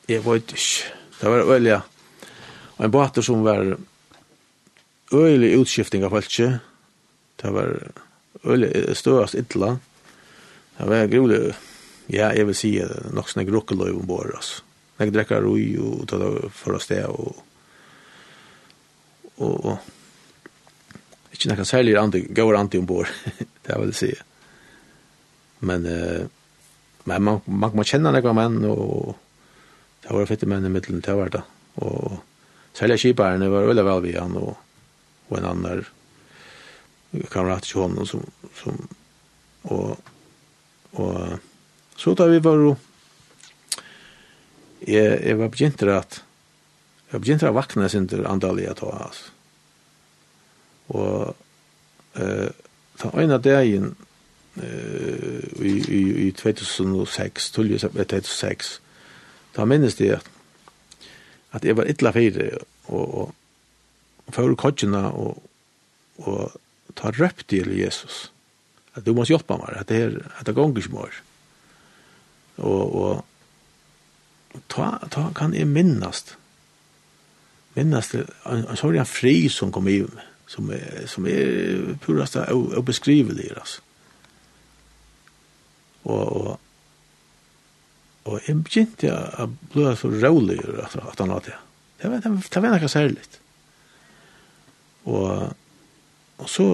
[0.07, 1.79] jeg vet ikke det var øyelig,
[2.77, 3.73] og en båter som var
[5.13, 6.29] øyelig utskifting av folk
[7.41, 7.73] det var
[8.45, 9.77] øyelig støast ytla
[10.77, 11.55] det var grulig,
[12.09, 12.71] ja, jeg vil si
[13.11, 14.63] nok snakk rukkeløy ombord altså.
[14.99, 17.43] jeg drekker roi og ta det for oss det og
[19.43, 23.11] og, og ikke noe særlig anti, gav anti ombord,
[23.65, 24.11] det vil jeg si.
[25.67, 26.25] Men, uh,
[27.07, 29.15] men man, man, må kjenne noen menn, og
[30.03, 31.43] det var fette menn i middelen til å da.
[31.85, 32.17] Og
[32.77, 34.55] særlig kjiperne var veldig vel vi han, og,
[35.29, 35.85] og en annen
[37.31, 38.23] kamerat til honom som,
[38.57, 38.77] som
[39.67, 39.97] og,
[40.99, 41.39] og
[41.97, 42.75] så da vi var jo
[44.85, 46.19] jeg, jeg var begynt at
[47.11, 49.33] jeg begynte å vakna sin til andalig at ha, altså.
[50.87, 51.35] Og
[52.19, 52.49] eh,
[53.01, 53.89] den ene dagen
[54.55, 58.71] eh, i, i, i 2006, 2006,
[59.55, 60.31] da minnes det at,
[61.57, 62.47] at jeg var ytla fire,
[62.87, 63.35] og, og,
[64.27, 65.43] og fyrir kodjene og,
[66.23, 66.57] og
[66.97, 68.27] ta røpt til Jesus.
[68.95, 71.21] At du måste hjelpe meg, at det er at det gonger ikke mer.
[72.57, 76.35] Og, og ta, ta kan jeg minnast,
[77.77, 80.05] minnast en, en fri som kom i
[80.47, 82.45] som är, som är purast det
[83.57, 83.81] alltså.
[86.03, 86.59] Och och
[88.23, 90.59] och jeg begynte att bli så rolig
[91.03, 91.53] att han hadde
[92.01, 92.21] Det var
[92.53, 93.23] det var noe særlig
[95.03, 95.53] Och
[96.37, 96.65] och så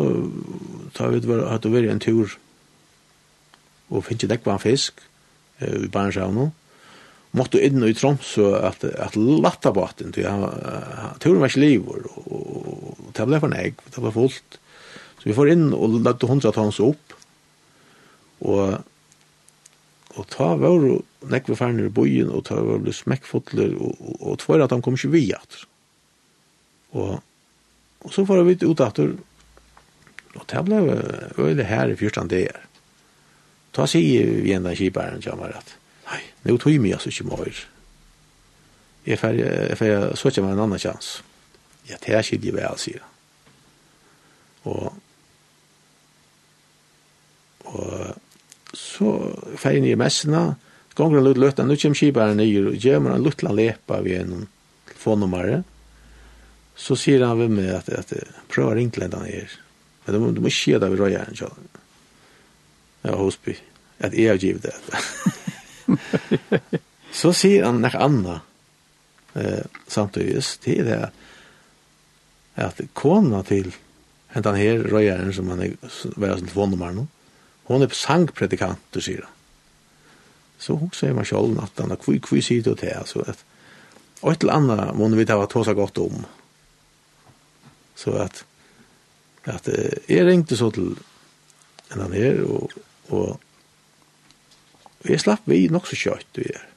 [0.94, 2.38] tar vi det att det var en tur
[3.88, 4.94] och ikke det en fisk
[5.62, 6.52] i Barnshavn
[7.38, 10.46] måtte inn i Tromsø at, at latta båten, til han,
[11.24, 12.30] turen var ikke livor, og,
[13.02, 14.58] og det ble for nek, det ble fullt.
[15.20, 17.18] Så vi får inn og lette hundra tons opp,
[18.44, 18.80] og,
[20.14, 20.88] og ta var
[21.34, 24.76] nek vi færner i bojen, og ta var ble smekkfotler, og, og, og tvær at
[24.76, 25.28] han kom ikke vi.
[26.94, 27.16] Og,
[28.04, 29.00] og så får vi ut at
[30.34, 30.78] og det ble
[31.38, 32.62] øyelig her i fyrtan det er
[33.74, 35.72] Ta sier vi enda kiparen, kjammer at,
[36.14, 37.64] Nei, nå tog jeg meg altså ikke mer.
[39.04, 41.16] Jeg får, jeg får søke meg en annen kjans.
[41.90, 43.10] Ja, det er ikke det vel, sier han.
[44.64, 44.94] Og,
[47.74, 49.10] og så
[49.60, 50.44] får jeg ned i messene,
[50.96, 54.22] gonger en lutt løtene, nå kommer kjibaren nye, og gjør man en løtland lepa ved
[54.22, 54.48] en
[54.88, 55.64] telefonnummer,
[56.80, 58.14] så sier han ved meg at, at
[58.54, 59.58] prøv å ringe den her.
[60.06, 61.70] Men du må, du må skje det ved røyeren, kjøren.
[63.04, 63.58] Ja, Hosby.
[64.04, 65.52] At jeg har givet det.
[67.22, 68.40] så sier han nek anna
[69.36, 71.00] eh, samtidig til det
[72.64, 73.72] at kona til
[74.34, 75.78] hentan her røyeren som han er
[76.18, 77.08] var sin telefonnummer nå
[77.70, 79.32] hon er sangpredikant du sier han.
[80.60, 83.44] Så hun sier man sjål at han har kvi kvi sier du til så at
[84.24, 86.24] og et eller annet må vi ta hva tåsa godt om
[88.00, 88.46] så at
[89.44, 89.68] at
[90.08, 90.94] jeg ringte så til
[91.92, 92.72] enn han her og,
[93.12, 93.42] og
[95.04, 96.70] Og jeg slapp vi nok så kjøtt vi er.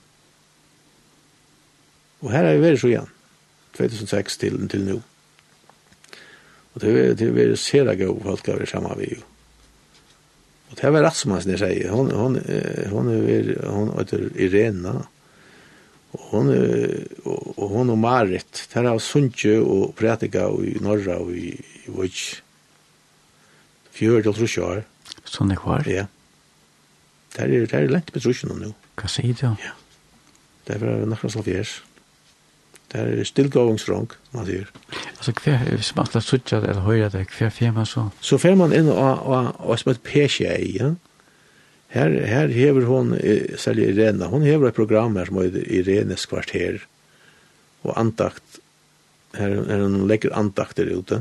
[2.24, 3.10] Og her er vi vært så igjen,
[3.76, 5.00] 2006 til, til nå.
[6.74, 9.20] Og det er det er veldig sere gode folk av det samme vi jo.
[10.66, 12.40] Og det var som jeg sier, hon, hon,
[12.90, 14.96] hon, er, hon heter Irena,
[16.16, 20.74] og hon, og, og hon og Marit, det er av Sundtje og Pratika og i
[20.82, 22.26] Norra og i, i Vøtj.
[23.96, 24.84] Fjør til Trusjør.
[25.28, 25.86] Sånn er kvar?
[25.86, 26.04] Ja.
[26.04, 26.15] Yeah.
[27.36, 28.70] Det er, det er lent med trusjonen nå.
[28.96, 29.50] Hva sier du?
[29.60, 29.74] Ja.
[30.66, 31.82] Det er nokre som fjers.
[32.92, 34.70] Det er still going strong, man sier.
[35.18, 38.06] Altså, hver, hvis man atler suttja eller høyre det, hver fer man så?
[38.24, 40.94] Så fer man inn og, og, og, og som et PCA, ja.
[41.92, 43.12] Her, her hever hon,
[43.60, 46.80] særlig Irene, hon hever et program her som heter Irenes kvarter,
[47.86, 48.58] og andakt,
[49.36, 51.20] her, her hun legger andakter ute.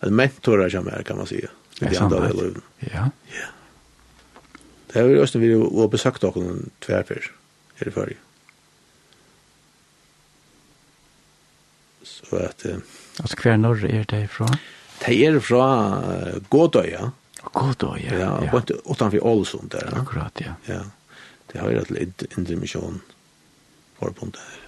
[0.00, 1.48] en mentor som är kan man säga.
[1.80, 2.30] Det är andra.
[2.78, 3.10] Ja.
[3.24, 3.46] Ja.
[4.92, 7.32] Det har vi också vi har besökt också en tvärfärs
[7.78, 8.16] är det för.
[12.02, 12.66] Så att
[13.20, 14.56] alltså kvar norr är det ifrån.
[15.06, 16.02] Det är från
[16.48, 17.12] Godøya.
[17.42, 18.18] Godøya.
[18.18, 18.50] Ja, ja.
[18.50, 19.98] Bort utanför Ålesund där.
[20.00, 20.54] Akkurat, ja.
[20.64, 20.80] Ja.
[21.46, 23.00] Det har ju ett indremission
[23.98, 24.65] förbund där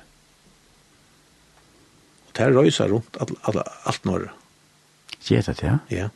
[2.38, 4.28] det røyser rundt alt, alt, alt når.
[5.26, 5.76] Gjør det det, ja?
[5.90, 6.08] Ja.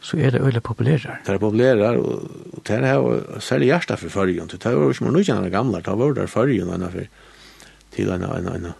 [0.00, 1.20] Så er det øyne populærer?
[1.26, 2.24] Det er populærer, og,
[2.56, 4.48] og det er særlig hjertet for førgen.
[4.48, 7.08] Det er jo ikke noe kjenne gamle, det var der førgen for
[7.90, 8.72] til en, en, en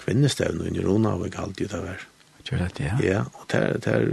[0.00, 2.02] kvinnestevn i Rona, og ikke alltid det var.
[2.46, 2.96] Gjør det det, ja?
[3.04, 4.08] Ja, og det er, det er,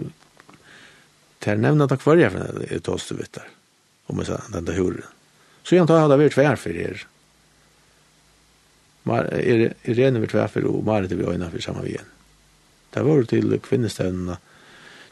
[1.43, 2.33] det er nevnet at hver jeg
[2.69, 3.49] er tåst du vet der,
[4.11, 5.03] om jeg sa, den der huren.
[5.63, 7.03] Så jeg antar jeg hadde vært tvær for her,
[9.05, 12.09] Mar er er rene vi tväffer og Marit vi øyna for saman vi igjen.
[12.93, 14.37] Det var til kvinnestevnene,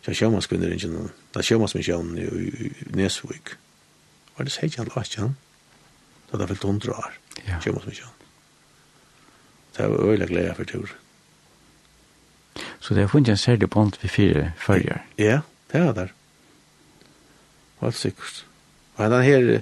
[0.08, 3.56] ja, sjømannskvinneringen, da sjømannsmisjonen i Nesvik.
[4.38, 5.36] Var det seg kjent last kjent?
[6.32, 7.14] Da det fyllt hundra år,
[7.48, 7.60] Ja.
[7.60, 8.18] sjømannsmisjonen.
[9.78, 10.90] Det var øyla gleda for tur.
[12.80, 14.98] Så det har funnet en særlig bond vi fire følger?
[15.18, 15.42] Ja,
[15.72, 16.10] det er det.
[17.82, 18.46] Helt sikkert.
[18.96, 19.62] Og den her,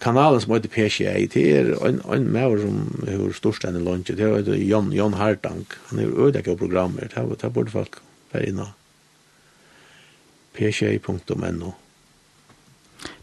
[0.00, 4.16] kanalen som heter PCA, det er en, en maver som har størst enn i lunsje,
[4.18, 8.00] det er Jon, Jon Hardank, han har ødekket programmer, det er, det er burde folk
[8.32, 8.68] være inne.
[10.54, 11.72] PCA.no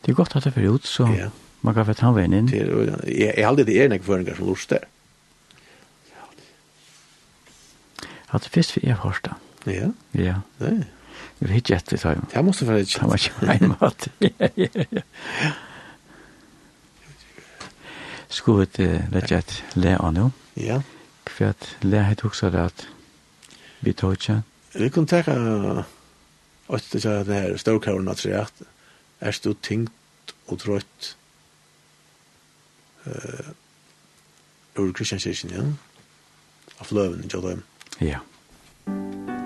[0.03, 1.29] Det er godt at det er ut, så ja.
[1.61, 2.49] man kan få ta veien inn.
[2.51, 4.89] Det er, jeg, jeg aldri det er noen føringer som lort der.
[8.31, 9.35] At det først vi er hørt da.
[9.67, 9.91] Ja?
[10.15, 10.35] Ja.
[10.59, 10.85] Det.
[11.39, 12.23] Vi vet ikke etter, sa jeg.
[12.33, 12.99] Det måste være ikke.
[12.99, 14.11] Det var ikke meg, måte.
[14.21, 15.03] Ja, ja, ja
[18.31, 20.29] skulle vi lette et le av nå.
[20.55, 20.81] Ja.
[21.27, 21.53] Hva
[21.83, 22.87] le har du det at
[23.81, 24.41] vi tar ikke?
[24.73, 25.35] Vi kunne tenke
[26.71, 28.47] at det er det her ståkavlen at det er
[29.21, 31.15] er stå tingt og trøtt
[33.05, 33.51] uh,
[34.79, 35.77] ur Kristianskirken igjen
[36.81, 37.63] av løven i Jodheim.
[37.99, 38.21] Ja.
[38.87, 39.40] Yeah.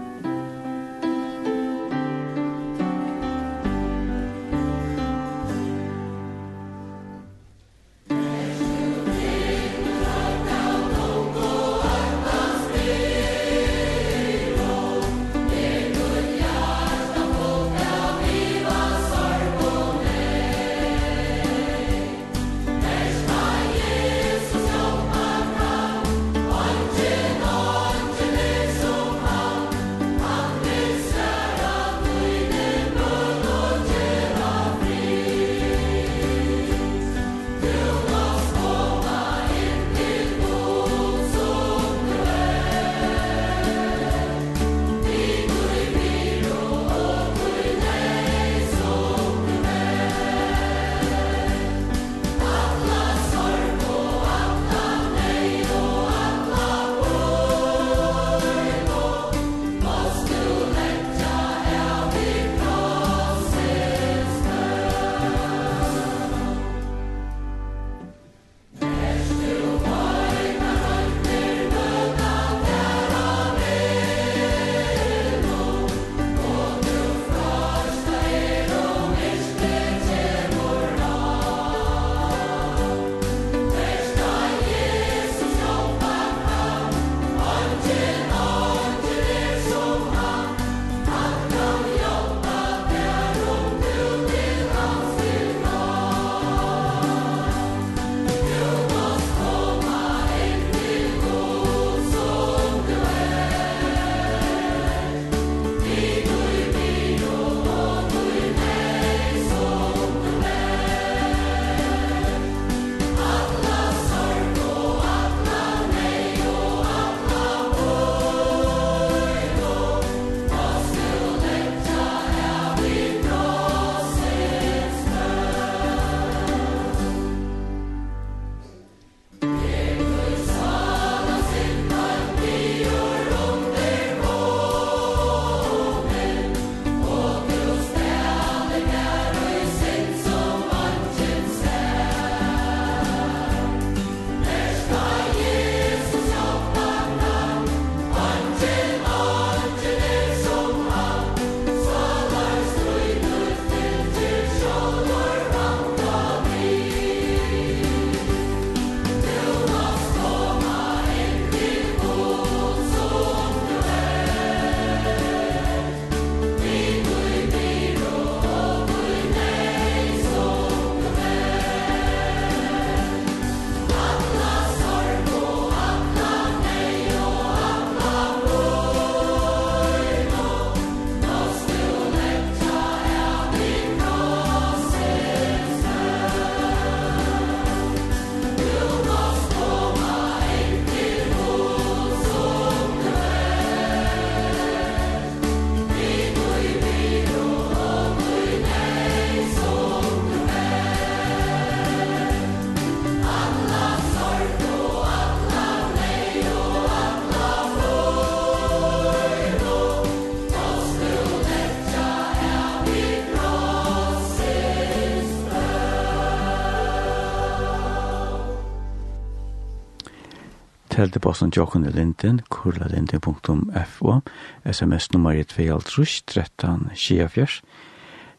[221.16, 224.22] Eiteposten Jokken i Linden, kurlalinden.fo,
[224.66, 227.62] sms-nummer 2.13.24.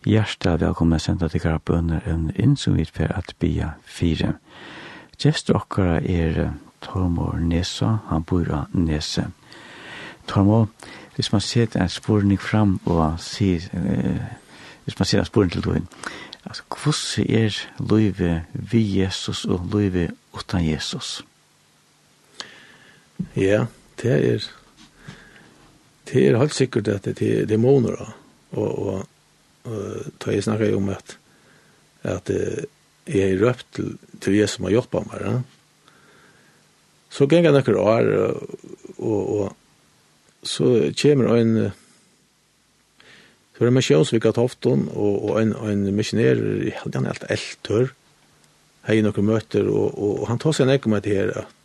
[0.05, 4.36] Hjertet velkommen senda til gara bønner en inn som vi fer at bia fire.
[5.16, 6.53] Gjester okkara er
[6.85, 9.32] Tormor Nesa, han bor av Nese.
[10.28, 10.69] Tormor,
[11.15, 14.20] hvis man ser en spurning fram og sier, eh,
[14.85, 15.81] hvis man ser en spurning til du,
[16.44, 21.24] altså, hvordan er løyve vi Jesus og løyve utan Jesus?
[23.37, 23.67] Ja,
[24.03, 24.47] det er
[26.07, 29.07] det er helt sikkert at det, er demoner og, og,
[29.67, 31.19] og da jeg snakker om at
[32.07, 35.33] at jeg er røpt til, til jeg som har hjulpet meg ja.
[37.11, 38.13] så ganger noen år
[38.99, 39.57] og, og
[40.47, 41.53] så kommer en
[43.57, 46.43] så er det misjonsvik av Tofton og, og en, en misjonær
[46.85, 47.93] han er helt eltør
[48.87, 51.56] hei noen møter og, og, og han tar seg en ekkom at det her at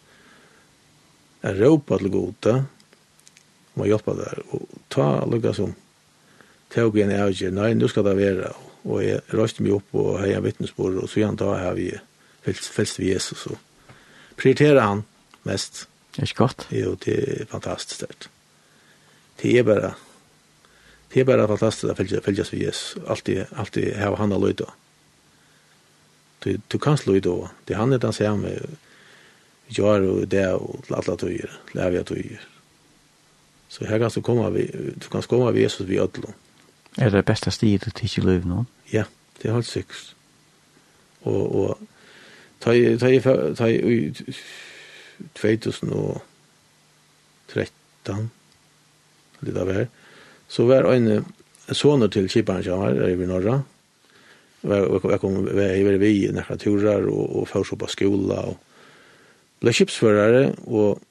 [1.41, 2.55] er råpa til gode,
[3.75, 5.73] må hjelpe der, og ta lukka som
[6.71, 8.51] tog en avgjør, nei, nu skal det være,
[8.87, 11.89] og jeg røste meg opp og hei en vittnesbord, og så igjen da har vi
[12.45, 13.57] fylst vi Jesus, og
[14.39, 15.03] prioriterer han
[15.47, 15.85] mest.
[16.11, 16.67] Det er ikke godt.
[16.75, 18.29] Jo, det er fantastisk stert.
[19.41, 19.93] Det er bare,
[21.13, 24.67] det er bare fantastisk å fylgjast vi Jesus, alltid, alltid hava han a løyda.
[26.41, 28.55] Du, du kan slå i då, det han er den samme,
[29.71, 32.47] gör och det och till tøyer, tyger, läviga tøyer.
[33.67, 34.65] Så här kan du komma vi
[34.95, 36.33] du kan komma vi Jesus vi ödlo.
[36.97, 38.65] Er det bästa stiget til ikke löv nå?
[38.93, 39.03] Ja,
[39.41, 40.15] det er helt sikkert.
[41.21, 41.77] Og, og
[42.59, 43.19] ta i, ta i,
[43.55, 44.13] ta i
[45.33, 48.29] 2013
[49.39, 49.87] det där var
[50.47, 51.25] så var en
[51.71, 53.61] soner til Kipan som var i norra.
[54.63, 58.57] Jeg kom jeg var vi några turer og, og først så på skola og
[59.61, 61.01] ble skipsførare, og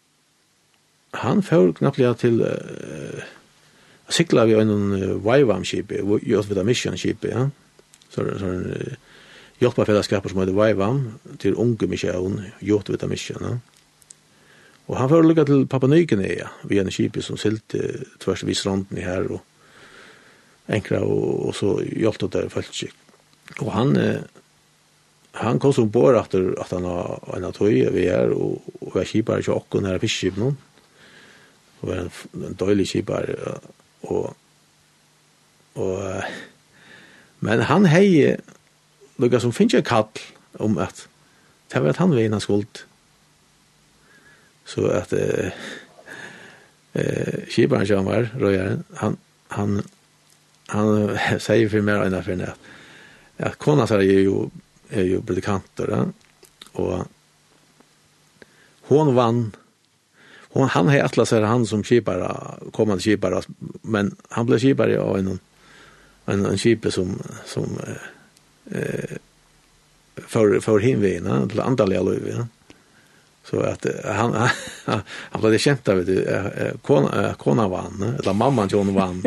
[1.20, 3.22] han får knapplega til uh,
[4.10, 5.92] sikla vi en Wyvam-skip,
[6.26, 7.48] Jotvita Mission-skip, ja.
[8.10, 9.10] Så, det så, uh,
[9.60, 11.02] Hjelpafellesskaper som heter Vaivam,
[11.38, 13.58] til unge Mission, Jotvita Mission, ja.
[14.90, 18.98] Og han får lukka til Papua ja vi en skip som silte tvers vis ronden
[18.98, 19.40] i her, og
[20.68, 22.90] enkla, og, og så hjelpte det følt
[23.60, 24.39] Og han, uh,
[25.32, 28.96] han kom som bor att att han har en att höja vi og och och
[28.96, 30.54] jag kipar ju också när nå.
[31.80, 33.24] Og er en en dålig kipar
[34.02, 34.36] og
[35.74, 36.22] og
[37.40, 38.36] men han hej
[39.18, 40.08] lukka som finnes jeg kall
[40.58, 41.08] om at
[41.72, 42.84] det var at han var innan skuld.
[44.64, 45.50] Så at eh
[46.94, 49.82] eh kiparen som var røyaren, han han
[50.68, 52.56] han sier for mig ena för at,
[53.38, 54.50] att konan sa ju
[54.90, 56.12] er jo predikanter
[56.72, 57.06] och
[58.82, 59.52] hon vann
[60.52, 62.30] hon han har atlas seg han som skipare
[62.72, 63.42] kommande skipare
[63.82, 65.38] men han blev skipare av en
[66.26, 67.78] en en skipe som som
[68.70, 69.16] eh
[70.26, 72.46] för för hinvina til andaliga löv ja.
[73.44, 74.48] Så att han han,
[75.30, 79.24] han ble kjent av det kona kona vann eller mamman John vann.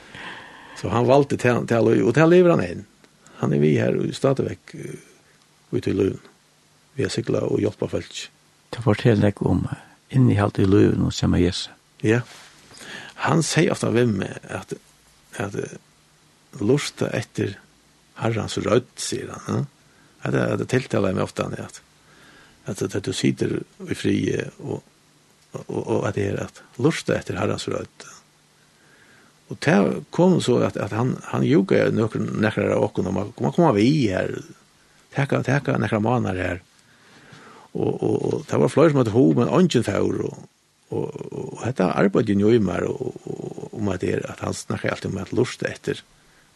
[0.80, 2.84] Så han valde till till och till lever han in
[3.40, 4.74] han er vi her og stadig vekk
[5.72, 6.20] ut i løven.
[6.98, 8.26] Vi har sikla og hjelpa folk.
[8.70, 9.64] Det forteller deg om
[10.12, 11.70] innehalt i løven og som er Jesu.
[12.04, 12.20] Ja.
[13.26, 14.74] Han sier ofte ved meg at,
[15.40, 15.56] at
[16.60, 17.56] lusta etter
[18.20, 19.62] herrans rødt, sier han.
[19.62, 19.64] Ja?
[20.20, 21.80] At det, det tiltaler meg ofte at,
[22.68, 24.82] at, at du sitter i frie og,
[25.56, 28.04] og, og, at det er at lusta etter herrans rødt.
[28.04, 28.19] Ja?
[29.50, 33.54] Og det kom så at, at han, han jogade nekker av åkken, og man, man
[33.54, 34.10] kom av i
[35.14, 36.60] teka, teka nekker av manar her.
[37.74, 40.38] Og, og, og det var flere som hadde ho, men ånden för og,
[40.90, 44.54] og, og, og dette arbetade jo i meg och, och, om at, det, at han
[44.54, 46.02] snakker alltid om at lusta efter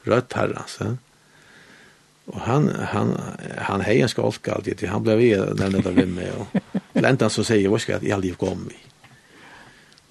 [0.07, 0.97] rødt her, altså.
[2.27, 3.16] Og han han
[3.59, 6.47] han hejen skalk alltid han blev vi nämnde det med og
[6.95, 8.94] Lentan så säger vad ska jeg aldrig komma i.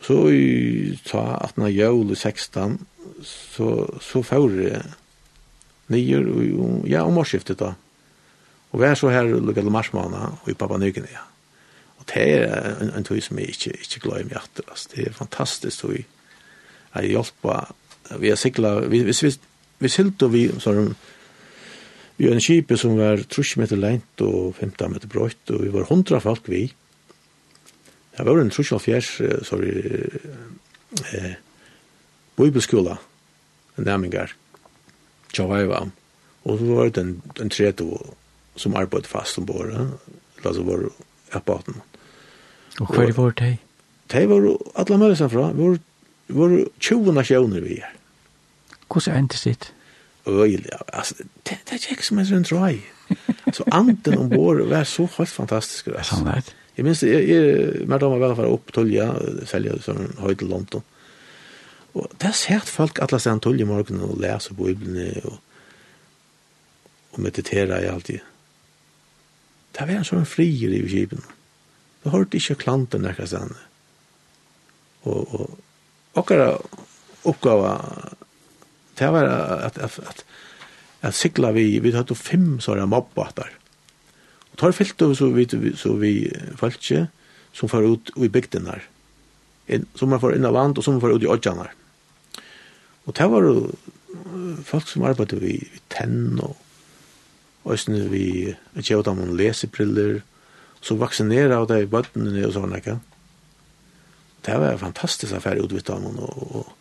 [0.04, 1.68] Så i ta 18.
[1.70, 2.80] i 16,
[3.24, 3.70] så,
[4.02, 4.82] så får det
[5.94, 7.74] nyer, og, ja, om årsskiftet da.
[8.74, 11.14] Og vi er så her lukket til marsmåned, og i Papua Nygenea.
[11.14, 11.30] Ja.
[12.04, 14.68] Og det er en, en tog som jeg ikke, ikke glad i meg etter.
[14.68, 14.90] Altså.
[14.92, 15.96] Det er fantastisk tog.
[15.96, 17.72] Jeg hjelper.
[18.20, 19.32] Vi har siklet, vi, vi, vi,
[19.80, 20.92] vi silt og vi, sånn,
[22.18, 25.72] vi er en kjipe som var trusje meter lengt og 15 meter brøyt, og vi
[25.74, 26.66] var hundra folk vi.
[28.18, 29.10] Det var en trusjal fjers,
[29.48, 29.72] sorry,
[31.14, 31.34] eh,
[32.38, 32.98] bibelskola,
[33.78, 34.36] en næmingar,
[35.34, 35.88] tjavaiva,
[36.44, 38.16] og så var det en, en treto
[38.56, 39.98] som arbeid fast om båret,
[40.44, 40.86] la så var
[41.34, 41.82] appaten.
[42.80, 43.18] Og hva er det?
[43.18, 43.56] vårt hei?
[44.12, 44.46] Det var
[44.76, 45.78] alle mølesen fra, var,
[46.30, 47.96] var 20 nasjoner vi er.
[48.88, 49.72] Hvordan er endte sitt?
[50.28, 51.16] Øyelig, altså,
[51.50, 52.84] det, det er ikke som en sånn drøy.
[53.54, 55.90] Så anden om båret var så helt fantastisk.
[56.08, 56.54] Sannhet.
[56.74, 59.06] Jeg minns, jeg, jeg mer da var vel for å opp opptølge,
[59.50, 60.86] selge som en høy til London.
[61.94, 65.36] Og det er sett folk alle stedet tølge i morgen og leser Bibelen og,
[67.14, 68.26] og meditere i alltid.
[69.74, 71.22] Det var en sånn frier i kipen.
[72.02, 73.62] Det hørte ikke klanten nærkast stedet.
[75.04, 76.64] Og, og akkurat
[77.28, 77.78] oppgave
[78.98, 80.26] det var at, at, at, at,
[81.10, 83.50] at sikla vi, vi hadde fem sånne mobbater
[84.54, 85.46] Og tar fyllt over så vi,
[85.78, 86.14] så vi
[86.60, 87.08] falskje
[87.54, 88.84] som far ut i bygden her.
[89.98, 91.74] Som man får inn av vant og som man får ut i odjan her.
[93.06, 93.56] Og det var jo
[94.64, 96.60] folk som arbeidde vi, vi tenn og
[97.64, 100.18] Østene vi kjøpte dem om lesebriller,
[100.84, 102.98] så vaksinera av de bøttene og sånn, ikke?
[104.44, 106.74] Det var en fantastisk affære utvitt av dem, og, og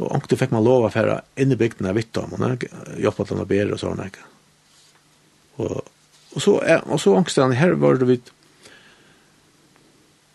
[0.00, 2.62] Og ångte fikk man lov å fære inn i bygden av vitt om, og
[2.96, 4.22] jobbet at han bedre og sånn, ikke?
[5.60, 5.90] Og
[6.34, 8.30] Och så och så ångstan här var det vid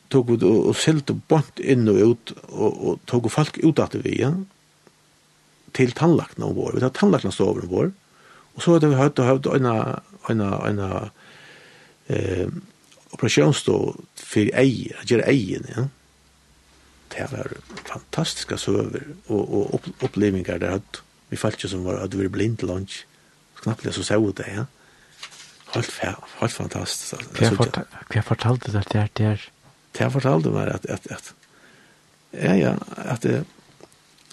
[0.08, 4.22] tog ut och sälte bort in och ut och och tog folk ut att vi
[4.22, 4.34] ja
[5.72, 6.72] till tandläkaren och vår.
[6.74, 7.92] Vi tar tandläkaren så över vår.
[8.54, 9.66] Och så hade vi hört og hört en
[10.30, 10.80] en en
[12.08, 12.48] eh
[13.12, 15.88] operasjonsstå för ej, att gjøre ejen, ja.
[17.08, 17.52] Det var
[17.86, 22.32] fantastiska søver och, och upp, upplevelser där att vi ikke som var att vi blev
[22.32, 23.06] blind lunch.
[23.56, 24.66] Knappt så såg det, ja
[25.74, 25.92] helt,
[26.40, 27.14] helt fantastisk.
[27.14, 27.84] Alltså, fortal,
[28.14, 29.42] jag fortalte det der der.
[30.00, 31.34] Jag fortalte meg at at at
[32.32, 33.46] ja, ja, at att,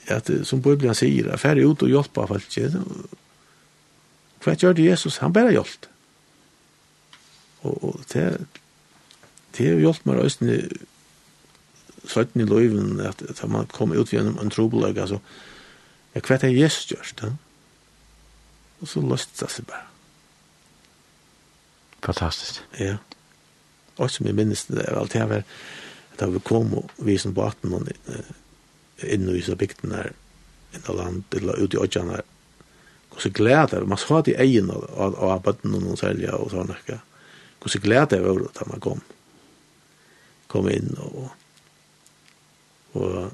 [0.08, 2.58] at som Bibelen sier, at färre ut och hjälpa folk.
[4.44, 5.18] Hva gjør det Jesus?
[5.18, 5.88] Han bare hjelpt.
[7.62, 8.46] Og, og det,
[9.56, 10.68] det har hjälpt mig rösten i
[12.04, 14.98] sötten i löven att, att man kom ut gjennom en trobolag.
[14.98, 15.20] Alltså,
[16.12, 17.22] jag kvätt har Jesus gjort.
[17.22, 17.32] Ja?
[18.84, 19.93] Og så løst det seg bare.
[22.04, 22.62] Fantastiskt.
[22.76, 22.96] Ja.
[23.96, 25.42] Och som jag minns det är allt det här var
[26.18, 27.82] att vi kom och vi som baten och
[29.02, 30.12] inne i så bygden där
[30.72, 32.22] inne land eller ute i åtjan där
[33.08, 36.50] och så glädde man sa att i egen av av baten och någon sälja och
[36.50, 37.00] sådana där
[37.58, 39.00] och så glädde jag över att man kom.
[40.46, 41.30] Kom in och
[42.92, 43.30] och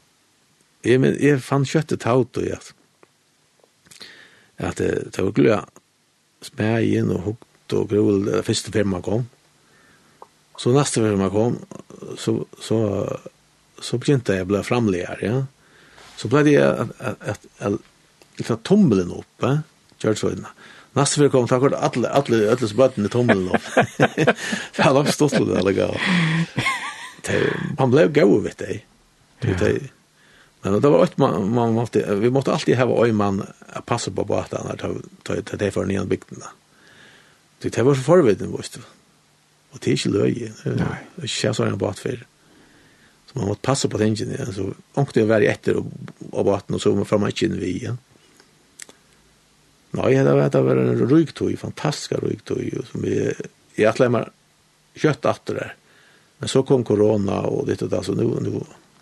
[0.82, 2.58] jag, men, jag fann köttet taut och jag
[4.56, 5.64] att det var glöd
[6.40, 7.36] smägen och hugg
[7.70, 9.28] hatt og grol det første firma kom.
[10.58, 11.58] Så neste firma kom,
[12.18, 12.78] så, så,
[13.80, 15.38] så begynte jeg å bli framleger, ja.
[16.20, 19.54] Så ble det at, at, at, at, at tommelen så
[20.02, 20.50] kjørsøydene.
[20.98, 23.66] Neste fyr kom, takk for alle, alle, alle som i tommelen opp.
[24.74, 25.94] Det har ikke stått det, eller gav.
[27.78, 28.82] Han ble gøy, vet jeg.
[29.46, 29.70] Ja.
[30.60, 34.10] Men det var ett man, man måste, vi måste alltid ha en man att passa
[34.10, 36.50] på båtarna till, till, till, det för nyan bygderna.
[36.50, 36.69] Mm.
[37.60, 38.84] Det var så forviden, visst du.
[39.70, 40.52] Og det er ikke löje.
[40.64, 40.98] Nei.
[41.16, 42.22] Det er ikke så en båtfer.
[43.28, 44.54] Så man måtte passe på tingene igjen.
[44.56, 48.00] Så ångte jeg være etter av båten, og så var man ikke inn vi igjen.
[49.98, 53.16] Nei, det var, det var en rygtøy, fantastisk rygtøy, som vi
[53.78, 54.30] jeg atler meg
[54.98, 55.72] kjøtt atter der.
[56.40, 58.60] Men så kom korona og ditt og det, så nu nu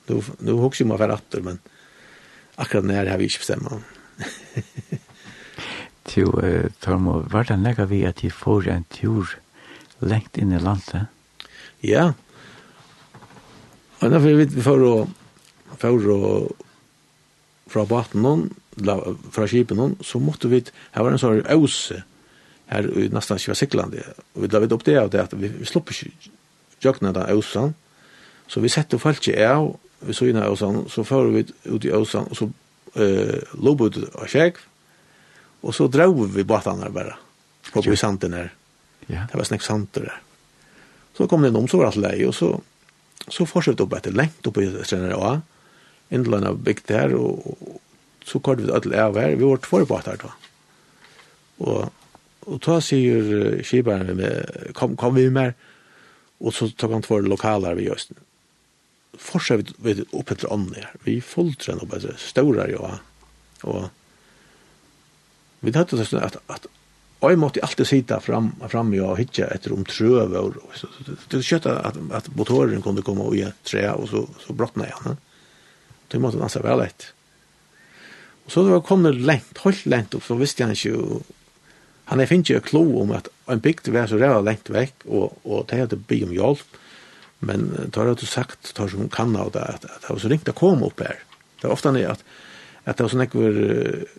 [0.09, 1.60] nu nu husker jeg meg for atter, men
[2.56, 3.85] akkurat nær har vi ikke bestemt.
[6.09, 9.36] til uh, Tormo, var det nekka vi at de får en tur
[10.01, 11.09] lengt inn i landet?
[11.85, 12.12] Ja.
[14.01, 14.94] Og derfor vi får å
[15.78, 16.20] for å
[17.68, 18.47] fra baten noen,
[19.35, 20.62] fra skipen noen, så måtte vi,
[20.94, 22.02] her var en sånn øse,
[22.68, 24.05] her i nesten ikke var siklande,
[24.35, 26.32] og vi la vidt opp det av det at vi, vi slipper ikke
[26.85, 27.74] jøkna den øsen,
[28.48, 29.74] så vi sette folk ikke av,
[30.09, 33.76] vi så inn i øsen, så fører vi ut i øsen, og så uh, lå
[33.85, 34.60] ut av skjegg,
[35.60, 37.16] Och så drog vi båtarna bara.
[37.72, 38.55] Och vi på den där.
[39.06, 39.26] Ja.
[39.32, 40.20] Det var snakk sant där.
[41.16, 42.60] Så kom det någon så var allt lei, och så
[43.28, 45.39] så fortsatte opp etter lengt opp i stränderna och
[46.09, 47.59] Indland av bygg där och,
[48.24, 49.36] så kort vi ödel av her.
[49.36, 50.32] Vi var två här då.
[51.64, 51.93] Och
[52.40, 55.55] och ta sier skibaren med kom kom vi med
[56.39, 58.16] och så tog han två lokaler vi just nu
[59.51, 60.89] vi, vi upp efter andra.
[61.05, 62.98] Vi fullträn upp alltså stora ja.
[63.62, 63.85] Och
[65.64, 66.68] Vi tatt det at, at
[67.18, 70.39] Og jeg måtte alltid sitte fram, fram og hitje etter om trøve.
[70.39, 70.86] Och, så,
[71.30, 75.18] det skjøtt at, at motoren kunne komme og i tre, og så, så brottene igjen.
[76.09, 77.10] Det måtte dansa vel lätt.
[78.47, 81.18] Og så det var kommet lengt, helt lengt opp, så visste han ikke,
[82.09, 85.35] han er finnes ikke klo om at en bygd var så ræva lengt vekk, og,
[85.44, 86.78] og det hadde by om hjelp,
[87.44, 90.30] men det har du sagt, tar som kan av det, at, at det var så
[90.32, 91.20] ringt å komme opp her.
[91.59, 92.24] Det var ofte at,
[92.86, 94.16] at det var sånn ekkur, uh,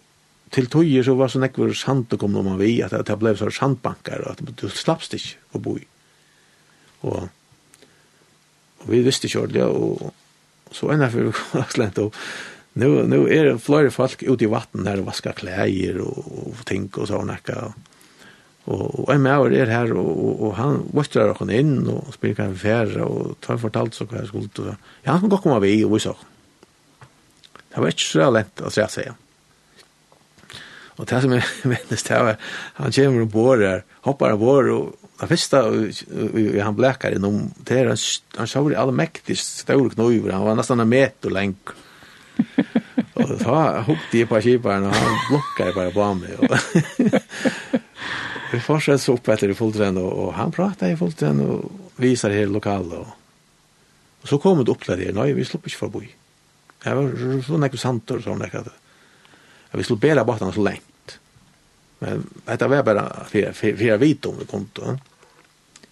[0.53, 3.35] til tøyer så var så nekver sant å komme når man vi, at det ble
[3.37, 5.85] så sandbanker, og at du slappst ikke å bo i.
[7.07, 7.27] Og,
[8.79, 10.15] og vi visste ikke ordentlig, og,
[10.75, 12.15] så enn derfor vi slent og
[12.79, 16.59] nu, nu er det flere folk ute i vatten der og vasker klær og, og
[16.69, 17.71] ting og sånn ekka.
[18.69, 22.37] Og, og en med er her, og, og, og han vattrar oss inn og spyrir
[22.37, 24.51] hva vi færre, og tar fortalt så hva jeg skulle.
[24.61, 26.13] og Ja, han kan godt komme vi og vi så.
[27.69, 29.17] Det var ikke så lent å se seg.
[30.99, 32.35] Og det som jeg minnes, det var,
[32.79, 34.83] han kommer og bor her, hopper og bor, og
[35.19, 35.73] det første, og
[36.67, 38.01] han blekar innom, det er, han,
[38.37, 41.63] han sjår i alle mektig store knøyver, han var nesten en meter lenk.
[43.19, 43.55] Og så
[43.87, 46.31] hukte jeg på kiparen, og han blokker bare på meg.
[46.39, 46.45] Og
[48.53, 51.57] vi fortsatte så opp etter i fulltrenn, og, og han pratet i fulltrenn, og
[51.99, 52.95] viser her lokalet.
[52.95, 53.07] Og,
[54.23, 56.05] og så kom det opp til det, nei, vi slipper ikke forbi.
[56.85, 57.03] Jeg var
[57.43, 58.77] så nekk santor, sånn nekk at det
[59.71, 60.81] vi skulle bära bort så länge.
[61.99, 64.97] Men detta var bara för för för vit om vi kom då.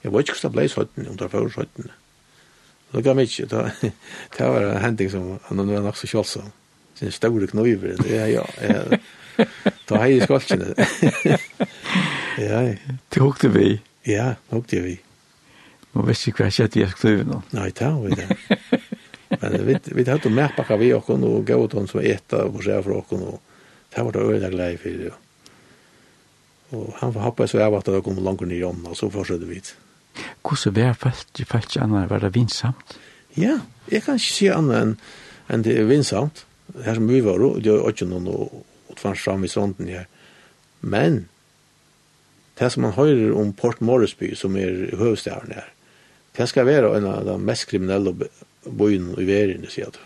[0.02, 1.92] Jag var ju också blös hotten under för hotten.
[2.92, 3.70] Det gav mig då
[4.38, 6.42] det var en händing som han var nog så själsa.
[6.94, 8.48] Sin stora knivar det är ja.
[9.86, 10.74] Ta hej skolchen.
[12.38, 12.76] Ja.
[13.10, 13.82] Det hukte vi.
[14.04, 15.00] Ja, hukte vi.
[15.92, 17.40] Man vet ikke hva jeg skjedde i skriven nå.
[17.58, 18.28] Nei, det har vi det.
[19.42, 22.78] Men vi, vi hadde mer pakka vi okken og gav ut som etter og se
[22.86, 23.40] fra okken og
[23.98, 25.14] Det var det øyne glede for det.
[26.78, 29.10] Og han var hoppet så av at det kom langt ned i ånden, og så
[29.10, 29.62] fortsatte vi.
[30.46, 32.98] Hvordan var felt i felt ikke annet, Var det vinsamt?
[33.38, 33.60] Ja,
[33.92, 34.98] jeg kan ikke si annet enn
[35.50, 36.46] en det er vinsamt.
[36.86, 38.38] Her som vi var, det var ikke noen å
[38.98, 40.06] tvans fram i sånden her.
[40.82, 41.28] Men,
[42.60, 45.72] det som man hører om Port Morrisby, som er høvstæren her,
[46.38, 48.14] det skal være en av de mest kriminelle
[48.68, 50.00] bøyene i verden, sier du.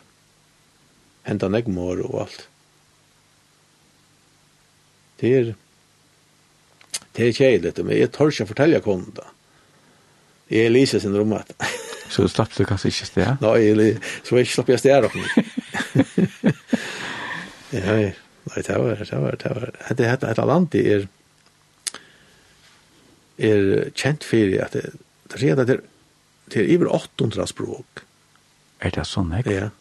[1.27, 2.47] Hentan eggmår og alt.
[5.21, 5.51] Det er,
[7.17, 9.29] det er kjeilig men jeg tør ikke fortelle hvordan da
[10.51, 11.47] Jeg er lyset sin rommet
[12.11, 13.29] så du slapp du kanskje ikke sted?
[13.39, 13.93] Nei, jeg,
[14.27, 15.13] så jeg slapp jeg sted opp.
[17.71, 19.71] ja, nei, det var, det var, det var.
[19.95, 21.05] Det er et land det er,
[23.39, 23.63] er
[23.95, 24.91] kjent for at det,
[25.31, 25.85] det er, det er,
[26.51, 28.03] det er over 800 språk.
[28.83, 29.55] Er det sånn, ikke?
[29.55, 29.71] Ja.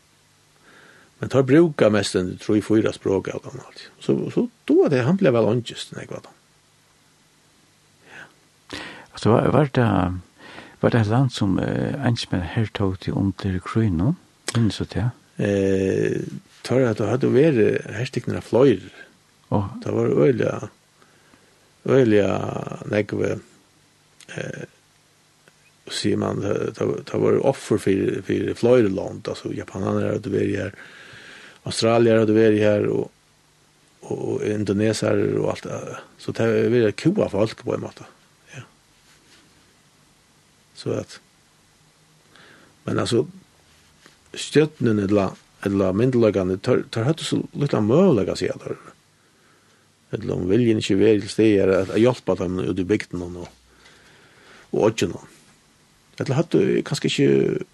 [1.21, 3.83] Men tar bruka mest enn tror i fyra språk av dem alt.
[4.01, 6.33] Så, så då det, han blev vel ångest når jeg var da.
[8.09, 8.23] Ja.
[9.13, 9.89] Altså, var det,
[10.81, 14.15] var det et land som eh, ensmenn her tog til under Krøyno?
[14.57, 15.11] Minns du det?
[15.45, 16.25] Eh,
[16.65, 18.89] tar jeg at det hadde vært herstikkene av fløyr.
[19.53, 19.69] Oh.
[19.85, 20.55] Det var øyelig,
[21.85, 22.23] øyelig,
[22.89, 23.35] nekve,
[24.37, 24.65] eh,
[25.91, 26.81] sier man, det
[27.13, 30.75] var offer for, for fløyre land, altså japanerne hadde vært her,
[31.63, 33.13] Australier hade her, här och
[34.01, 38.05] och indonesare och allt det så det är vi kua folk på en måte.
[38.55, 38.63] Ja.
[40.75, 41.21] Så att
[42.85, 43.27] men alltså
[44.33, 45.31] stjärnen eller
[45.63, 48.77] eller myndelagarna tar tar hade så lite möjliga sig där.
[50.11, 53.49] Eller om viljen inte vill stiga att hjälpa dem ut i bygden och
[54.71, 55.13] och åtgen.
[56.17, 57.65] Eller hade kanske inte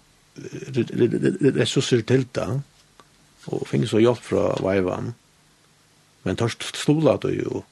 [1.59, 2.61] ressurser til det
[3.47, 5.13] og fikk så hjelp fra veivan.
[6.27, 7.63] Men tørst stola du jo.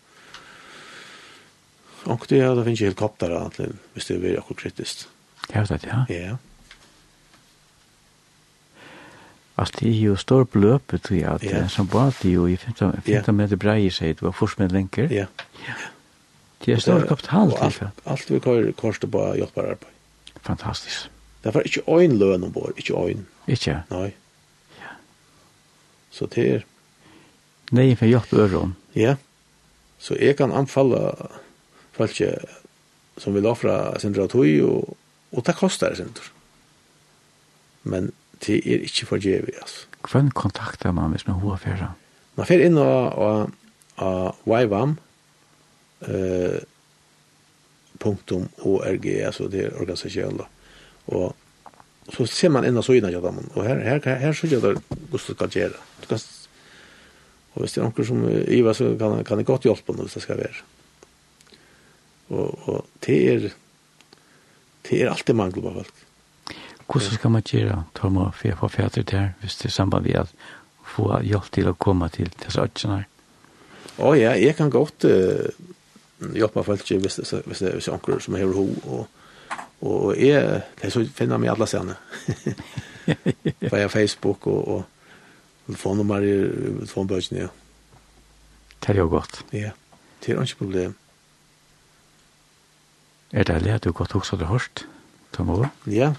[2.06, 5.08] Og det, er, det finnes helikopter egentlig, hvis det blir akkurat kritisk.
[5.54, 6.16] Ja, Det er det, ja.
[6.16, 6.36] Ja.
[9.58, 11.70] Altså, det er jo stor bløpet jeg, at yeah.
[11.70, 15.08] som var det jo i 15, 15 meter brei seg, det var først med lenker.
[15.12, 15.26] Ja.
[15.68, 15.76] ja.
[16.66, 17.90] Det er stor kapital til det.
[18.06, 19.94] Alt vi kører korset på hjelpbar arbeid.
[20.42, 21.10] Fantastisk.
[21.44, 23.26] Det var ikke øyn løn ombord, ikke øyn.
[23.48, 23.82] Ikke?
[23.92, 24.12] Nei.
[26.16, 26.66] Så det er...
[27.76, 28.76] Nei, for hjelp øren.
[28.96, 29.16] Ja.
[30.00, 31.02] Så jeg kan anfalle
[31.96, 32.16] folk
[33.18, 34.96] som vil offra sin ratoi, og,
[35.32, 36.32] og det koster sin tur.
[37.84, 38.12] Men
[38.46, 39.88] det er ikke for djevi, altså.
[40.12, 41.90] Hvem kontakter man hvis man har fjerde?
[42.38, 43.18] Man fjerde inn og,
[44.06, 44.98] og, og yvam,
[46.08, 46.60] eh,
[48.00, 50.48] punktum org, altså det er organisasjonen da.
[51.16, 51.34] Og
[52.10, 54.82] så ser man ända så innan jag dem och här här här, så gör det
[55.12, 55.74] Gustav kan göra.
[56.00, 56.20] Du kan
[57.54, 60.36] och visst är någon som Iva så kan kan det gott hjälpa nu så ska
[60.36, 60.44] vi.
[62.28, 63.52] Och och det är
[64.82, 65.94] det är alltid mangel på folk.
[66.88, 67.84] Hur ska man göra?
[67.94, 70.34] Ta man för för fjärde där, visst det samband vi att
[70.86, 73.04] få hjälp till att komma till dessa ötsarna.
[73.98, 75.46] Ja, ja, jag kan gott uh,
[76.34, 79.08] hjälpa folk visst visst visst onkel som har ho och
[79.82, 81.96] Og jeg er, så finne meg alle stedene.
[83.70, 84.84] På Facebook og, og
[85.68, 86.34] telefonnummer i
[86.86, 87.48] telefonbøkene, ja.
[88.86, 89.42] Det er jo godt.
[89.54, 89.72] Ja,
[90.26, 90.96] det er ikke problem.
[93.34, 94.88] Er det alle at du godt også har hørt,
[95.34, 95.70] Tom Ove?
[95.88, 96.14] Ja,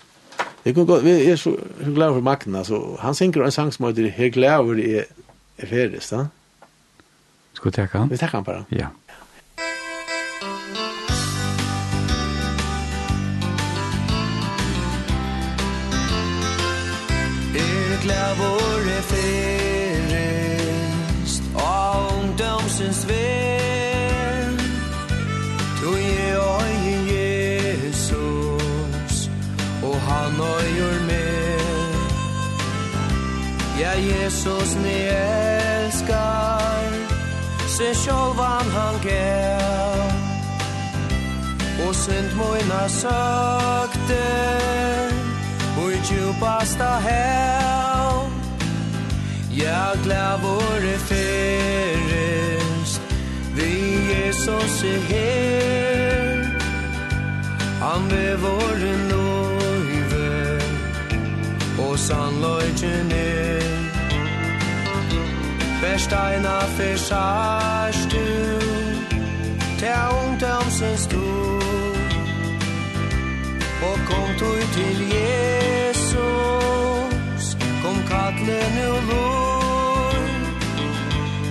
[0.64, 1.04] det går godt.
[1.04, 1.56] Jeg er så,
[1.94, 2.54] glad for makten.
[2.54, 2.96] Altså.
[3.00, 5.04] Han synker en sang som heter «Her glad over er,
[5.58, 6.26] er ferdig», da?
[7.52, 8.10] Skal vi takke han?
[8.10, 8.64] Vi takker han bare.
[8.72, 8.88] Ja.
[34.26, 36.90] Jesus ni elskar.
[37.68, 40.12] Se sjolvan han gav
[41.86, 44.26] Og synd moina søkte
[45.78, 48.30] Och i djupasta hell.
[49.52, 53.00] Ja, glav våre fyrrest
[53.54, 53.72] Vi
[54.14, 56.44] Jesus er her
[57.80, 60.60] Han vid våre nøyve
[61.78, 63.65] Og sannlöjtjen er
[65.86, 68.26] Besteina fisarstu
[69.80, 71.26] Ta ungdomsens du.
[73.88, 76.06] Og kom du til Jesus?
[77.82, 80.14] Kom kattle nu lor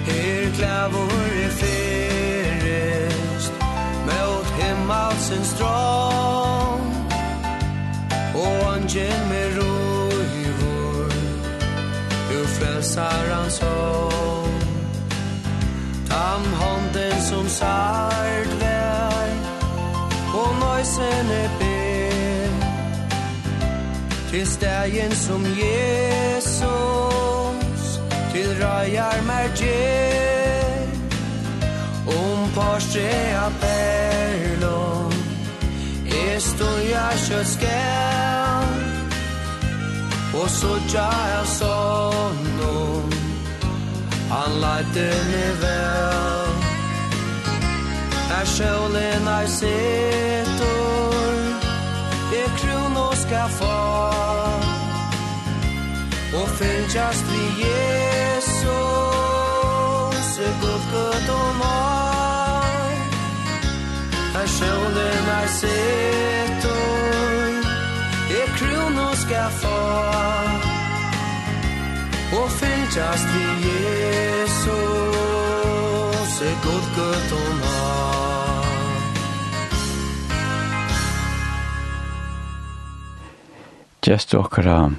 [0.07, 1.14] Her klavor
[1.45, 3.53] er ferest
[4.07, 6.86] Mot himmelsens drang
[8.36, 9.74] Og angel med ro
[12.95, 14.49] Saran som
[16.09, 19.30] Tam hånden som sart vær
[20.34, 22.55] Og nøysen er ber.
[24.30, 25.99] Til stegen som Jesus
[28.31, 30.88] Til røyar mer gjer
[32.07, 33.09] Om parse
[33.43, 35.13] av perlon
[36.23, 38.64] Er stoja kjøtskjell
[40.41, 43.02] Og så tjaja sonno
[44.30, 46.49] Han leite meg vel
[48.36, 51.34] Er sjølen ei setor
[52.36, 53.78] Er krono skal få.
[56.40, 58.66] Og fylgjast vi Jesus
[60.48, 62.91] Er god gud og mar
[64.41, 67.44] Er sjølen ei setor
[68.90, 69.78] nu skal få
[72.38, 74.76] Och fyllas vi Jesus
[76.41, 78.26] Er gott gött og har
[84.06, 84.91] Gjest okkara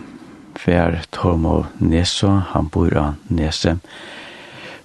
[0.59, 3.77] Fær Tormo Neso, han bor av Nese.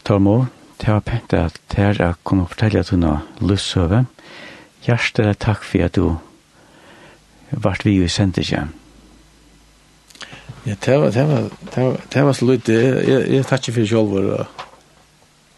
[0.03, 0.45] Tormo,
[0.78, 4.03] det var pent at det er å kunne fortelle at hun har løsøve.
[4.86, 6.19] Hjertelig takk for at du
[7.65, 8.76] vart vi i sendingen.
[10.65, 13.79] Ja, det var, det var, det var, det var så lite, jeg, jeg tatt ikke
[13.79, 14.45] for selv,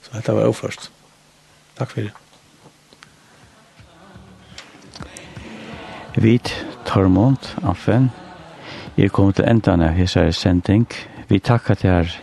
[0.01, 0.91] så dette var jo først.
[1.77, 2.13] Takk for det.
[6.15, 6.53] Vit,
[6.85, 8.11] Tormont Affen,
[8.97, 10.87] jeg kom til enden av hese sending.
[11.27, 12.15] Vi takkar til her